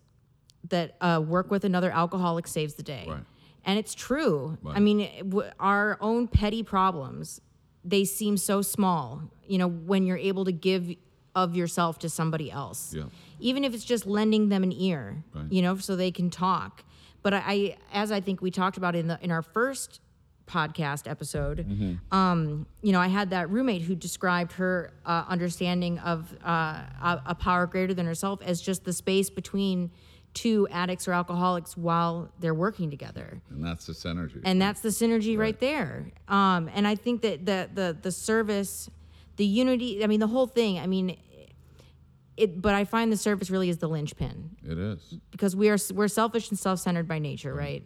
that 0.70 0.96
uh, 1.02 1.22
work 1.26 1.52
with 1.52 1.66
another 1.66 1.92
alcoholic 1.92 2.48
saves 2.48 2.76
the 2.76 2.84
day. 2.84 3.06
Right. 3.08 3.24
And 3.66 3.78
it's 3.78 3.94
true. 3.94 4.58
I 4.66 4.70
Right. 4.70 4.82
mean, 4.82 5.30
w- 5.30 5.52
our 5.60 5.98
own 6.02 6.28
petty 6.28 6.64
problems 6.64 7.42
they 7.84 8.06
seem 8.06 8.38
so 8.38 8.62
small. 8.62 9.22
You 9.48 9.58
know, 9.58 9.68
when 9.68 10.06
you're 10.06 10.18
able 10.18 10.46
to 10.46 10.52
give 10.52 10.94
of 11.36 11.56
yourself 11.56 11.98
to 12.00 12.10
somebody 12.10 12.52
else, 12.52 12.94
Yeah. 12.94 13.04
even 13.40 13.64
if 13.64 13.74
it's 13.74 13.86
just 13.86 14.06
lending 14.06 14.50
them 14.50 14.64
an 14.64 14.72
ear, 14.74 15.24
Right. 15.34 15.52
you 15.52 15.62
know, 15.62 15.78
so 15.78 15.96
they 15.96 16.12
can 16.12 16.30
talk. 16.30 16.84
But 17.24 17.34
I, 17.34 17.38
I, 17.46 17.78
as 17.94 18.12
I 18.12 18.20
think 18.20 18.42
we 18.42 18.52
talked 18.52 18.78
about 18.78 18.96
in 18.96 19.08
the 19.08 19.18
in 19.22 19.32
our 19.32 19.42
first 19.42 20.02
podcast 20.48 21.10
episode, 21.10 21.60
Mm-hmm. 21.60 22.14
um, 22.16 22.66
you 22.82 22.92
know, 22.92 23.00
I 23.00 23.08
had 23.08 23.30
that 23.30 23.50
roommate 23.50 23.84
who 23.84 23.96
described 23.96 24.54
her 24.54 24.92
uh, 25.06 25.24
understanding 25.28 25.98
of 26.00 26.34
uh, 26.44 26.50
a, 26.50 27.22
a 27.28 27.36
power 27.36 27.66
greater 27.68 27.94
than 27.94 28.06
herself 28.06 28.42
as 28.42 28.60
just 28.62 28.84
the 28.84 28.92
space 28.94 29.30
between 29.30 29.92
two 30.34 30.68
addicts 30.72 31.08
or 31.08 31.14
alcoholics 31.14 31.76
while 31.76 32.32
they're 32.40 32.54
working 32.54 32.90
together 32.90 33.42
And 33.50 33.64
that's 33.64 33.86
the 33.86 33.94
synergy. 33.94 34.42
and 34.46 34.62
that's 34.62 34.82
the 34.82 34.90
synergy 34.90 35.38
right, 35.38 35.60
there. 35.60 36.12
Um, 36.28 36.70
and 36.74 36.88
I 36.88 36.96
think 36.96 37.22
that 37.22 37.46
the 37.46 37.70
the 37.74 37.98
the 38.02 38.12
service, 38.12 38.90
the 39.36 39.46
unity. 39.46 40.04
I 40.04 40.08
mean, 40.08 40.20
the 40.20 40.28
whole 40.28 40.48
thing. 40.48 40.80
I 40.80 40.88
mean, 40.88 41.18
it. 42.38 42.62
But 42.62 42.76
I 42.76 42.86
find 42.86 43.12
the 43.12 43.18
service 43.18 43.50
really 43.50 43.70
is 43.70 43.78
the 43.78 43.90
linchpin 43.90 44.52
it 44.64 44.78
is. 44.78 45.18
because 45.32 45.56
we 45.56 45.70
are 45.70 45.78
we're 45.94 46.08
selfish 46.08 46.50
and 46.50 46.58
self 46.58 46.80
centered 46.80 47.08
by 47.08 47.20
nature, 47.20 47.54
right? 47.54 47.84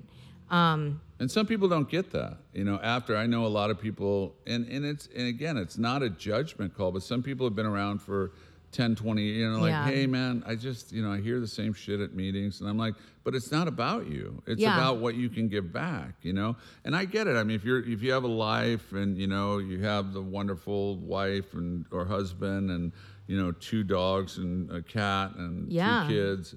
Um, 0.51 1.01
And 1.19 1.31
some 1.31 1.47
people 1.47 1.67
don't 1.67 1.89
get 1.89 2.11
that. 2.11 2.37
You 2.53 2.63
know, 2.63 2.79
after 2.83 3.17
I 3.17 3.25
know 3.25 3.45
a 3.47 3.53
lot 3.59 3.71
of 3.71 3.79
people, 3.81 4.35
and, 4.45 4.67
and 4.67 4.85
it's, 4.85 5.07
and 5.15 5.27
again, 5.27 5.57
it's 5.57 5.77
not 5.79 6.03
a 6.03 6.09
judgment 6.11 6.75
call, 6.77 6.91
but 6.91 7.01
some 7.01 7.23
people 7.23 7.47
have 7.47 7.55
been 7.55 7.65
around 7.65 7.99
for 8.03 8.33
10, 8.75 8.95
20, 8.95 9.21
you 9.23 9.49
know, 9.49 9.59
like, 9.61 9.69
Yeah. 9.69 9.85
hey, 9.85 10.05
man, 10.05 10.43
I 10.45 10.55
just, 10.55 10.91
you 10.91 11.01
know, 11.01 11.11
I 11.11 11.21
hear 11.21 11.39
the 11.39 11.47
same 11.47 11.73
shit 11.73 11.99
at 12.01 12.13
meetings. 12.13 12.59
And 12.59 12.69
I'm 12.69 12.77
like, 12.77 12.95
but 13.23 13.33
it's 13.33 13.51
not 13.51 13.67
about 13.67 14.07
you. 14.07 14.41
It's 14.45 14.61
Yeah. 14.61 14.73
about 14.73 14.97
what 14.97 15.15
you 15.15 15.29
can 15.29 15.47
give 15.47 15.71
back, 15.71 16.15
you 16.21 16.33
know? 16.33 16.55
And 16.83 16.95
I 16.95 17.05
get 17.05 17.27
it. 17.27 17.35
I 17.37 17.43
mean, 17.43 17.55
if 17.55 17.63
you're, 17.63 17.79
if 17.87 18.03
you 18.03 18.11
have 18.11 18.23
a 18.25 18.27
life 18.27 18.91
and, 18.91 19.17
you 19.17 19.27
know, 19.27 19.59
you 19.59 19.79
have 19.83 20.13
the 20.13 20.21
wonderful 20.21 20.97
wife 20.97 21.53
and, 21.53 21.85
or 21.91 22.05
husband 22.05 22.69
and, 22.69 22.91
you 23.27 23.41
know, 23.41 23.51
two 23.53 23.83
dogs 23.83 24.37
and 24.37 24.69
a 24.71 24.81
cat 24.81 25.35
and 25.37 25.71
Yeah. 25.71 26.03
two 26.07 26.13
kids 26.13 26.55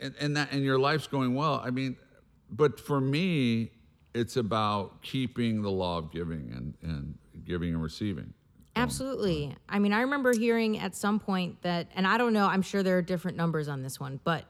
and, 0.00 0.14
and 0.20 0.36
that 0.36 0.52
and 0.52 0.62
your 0.64 0.78
life's 0.78 1.08
going 1.08 1.34
well 1.34 1.60
i 1.64 1.70
mean 1.70 1.96
but 2.52 2.78
for 2.78 3.00
me 3.00 3.72
it's 4.14 4.36
about 4.36 5.02
keeping 5.02 5.60
the 5.60 5.70
law 5.70 5.98
of 5.98 6.12
giving 6.12 6.52
and, 6.56 6.74
and 6.82 7.18
giving 7.44 7.74
and 7.74 7.82
receiving 7.82 8.32
Absolutely. 8.78 9.56
I 9.68 9.78
mean, 9.78 9.92
I 9.92 10.00
remember 10.02 10.32
hearing 10.32 10.78
at 10.78 10.94
some 10.94 11.18
point 11.20 11.60
that, 11.62 11.88
and 11.94 12.06
I 12.06 12.18
don't 12.18 12.32
know, 12.32 12.46
I'm 12.46 12.62
sure 12.62 12.82
there 12.82 12.98
are 12.98 13.02
different 13.02 13.36
numbers 13.36 13.68
on 13.68 13.82
this 13.82 13.98
one, 14.00 14.20
but 14.24 14.44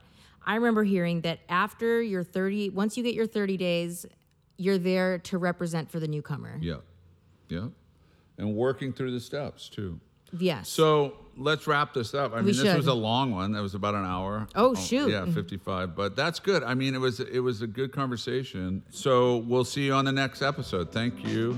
I 0.46 0.54
remember 0.54 0.84
hearing 0.84 1.22
that 1.22 1.40
after 1.48 2.00
your 2.02 2.22
30, 2.22 2.70
once 2.70 2.96
you 2.96 3.02
get 3.02 3.14
your 3.14 3.26
30 3.26 3.56
days, 3.56 4.06
you're 4.56 4.78
there 4.78 5.18
to 5.18 5.38
represent 5.38 5.90
for 5.90 6.00
the 6.00 6.08
newcomer. 6.08 6.58
yeah. 6.60 6.76
Yeah. 7.48 7.68
And 8.36 8.54
working 8.54 8.92
through 8.92 9.12
the 9.12 9.20
steps 9.20 9.68
too. 9.68 9.98
Yes. 10.38 10.68
so 10.68 11.14
let's 11.38 11.66
wrap 11.66 11.94
this 11.94 12.12
up. 12.12 12.32
I 12.34 12.36
mean 12.36 12.46
We 12.46 12.52
this 12.52 12.76
was 12.76 12.86
a 12.86 12.92
long 12.94 13.30
one. 13.32 13.52
That 13.52 13.62
was 13.62 13.74
about 13.74 13.94
an 13.94 14.04
hour. 14.04 14.46
Oh, 14.54 14.74
shoot. 14.74 15.08
yeah 15.08 15.24
55 15.24 15.96
but 15.96 16.14
that's 16.14 16.38
good. 16.38 16.62
I 16.62 16.74
mean 16.74 16.94
it 16.94 16.98
was 16.98 17.20
it 17.20 17.40
was 17.40 17.62
a 17.62 17.66
good 17.66 17.90
conversation. 17.92 18.82
So 18.90 19.38
we'll 19.38 19.64
see 19.64 19.86
you 19.86 19.94
on 19.94 20.04
the 20.04 20.12
next 20.12 20.42
episode. 20.42 20.92
Thank 20.92 21.24
you 21.24 21.56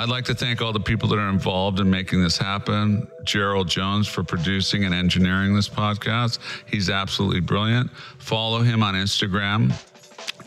I'd 0.00 0.08
like 0.08 0.24
to 0.24 0.34
thank 0.34 0.62
all 0.62 0.72
the 0.72 0.80
people 0.80 1.10
that 1.10 1.18
are 1.18 1.28
involved 1.28 1.78
in 1.78 1.90
making 1.90 2.22
this 2.22 2.38
happen. 2.38 3.06
Gerald 3.24 3.68
Jones 3.68 4.08
for 4.08 4.24
producing 4.24 4.86
and 4.86 4.94
engineering 4.94 5.54
this 5.54 5.68
podcast. 5.68 6.38
He's 6.64 6.88
absolutely 6.88 7.40
brilliant. 7.40 7.90
Follow 8.16 8.62
him 8.62 8.82
on 8.82 8.94
Instagram 8.94 9.74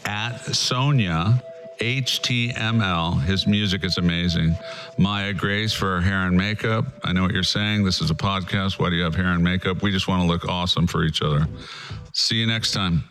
at 0.05 0.39
Sonia 0.55 1.43
HTML. 1.79 3.21
His 3.21 3.45
music 3.45 3.83
is 3.83 3.99
amazing. 3.99 4.55
Maya 4.97 5.33
Grace 5.33 5.71
for 5.71 5.97
her 5.97 6.01
hair 6.01 6.25
and 6.25 6.35
makeup. 6.35 6.85
I 7.03 7.13
know 7.13 7.21
what 7.21 7.31
you're 7.31 7.43
saying. 7.43 7.83
This 7.83 8.01
is 8.01 8.09
a 8.09 8.15
podcast. 8.15 8.79
Why 8.79 8.89
do 8.89 8.95
you 8.95 9.03
have 9.03 9.13
hair 9.13 9.33
and 9.33 9.43
makeup? 9.43 9.83
We 9.83 9.91
just 9.91 10.07
want 10.07 10.23
to 10.23 10.27
look 10.27 10.47
awesome 10.47 10.87
for 10.87 11.03
each 11.03 11.21
other. 11.21 11.47
See 12.13 12.37
you 12.37 12.47
next 12.47 12.71
time. 12.71 13.03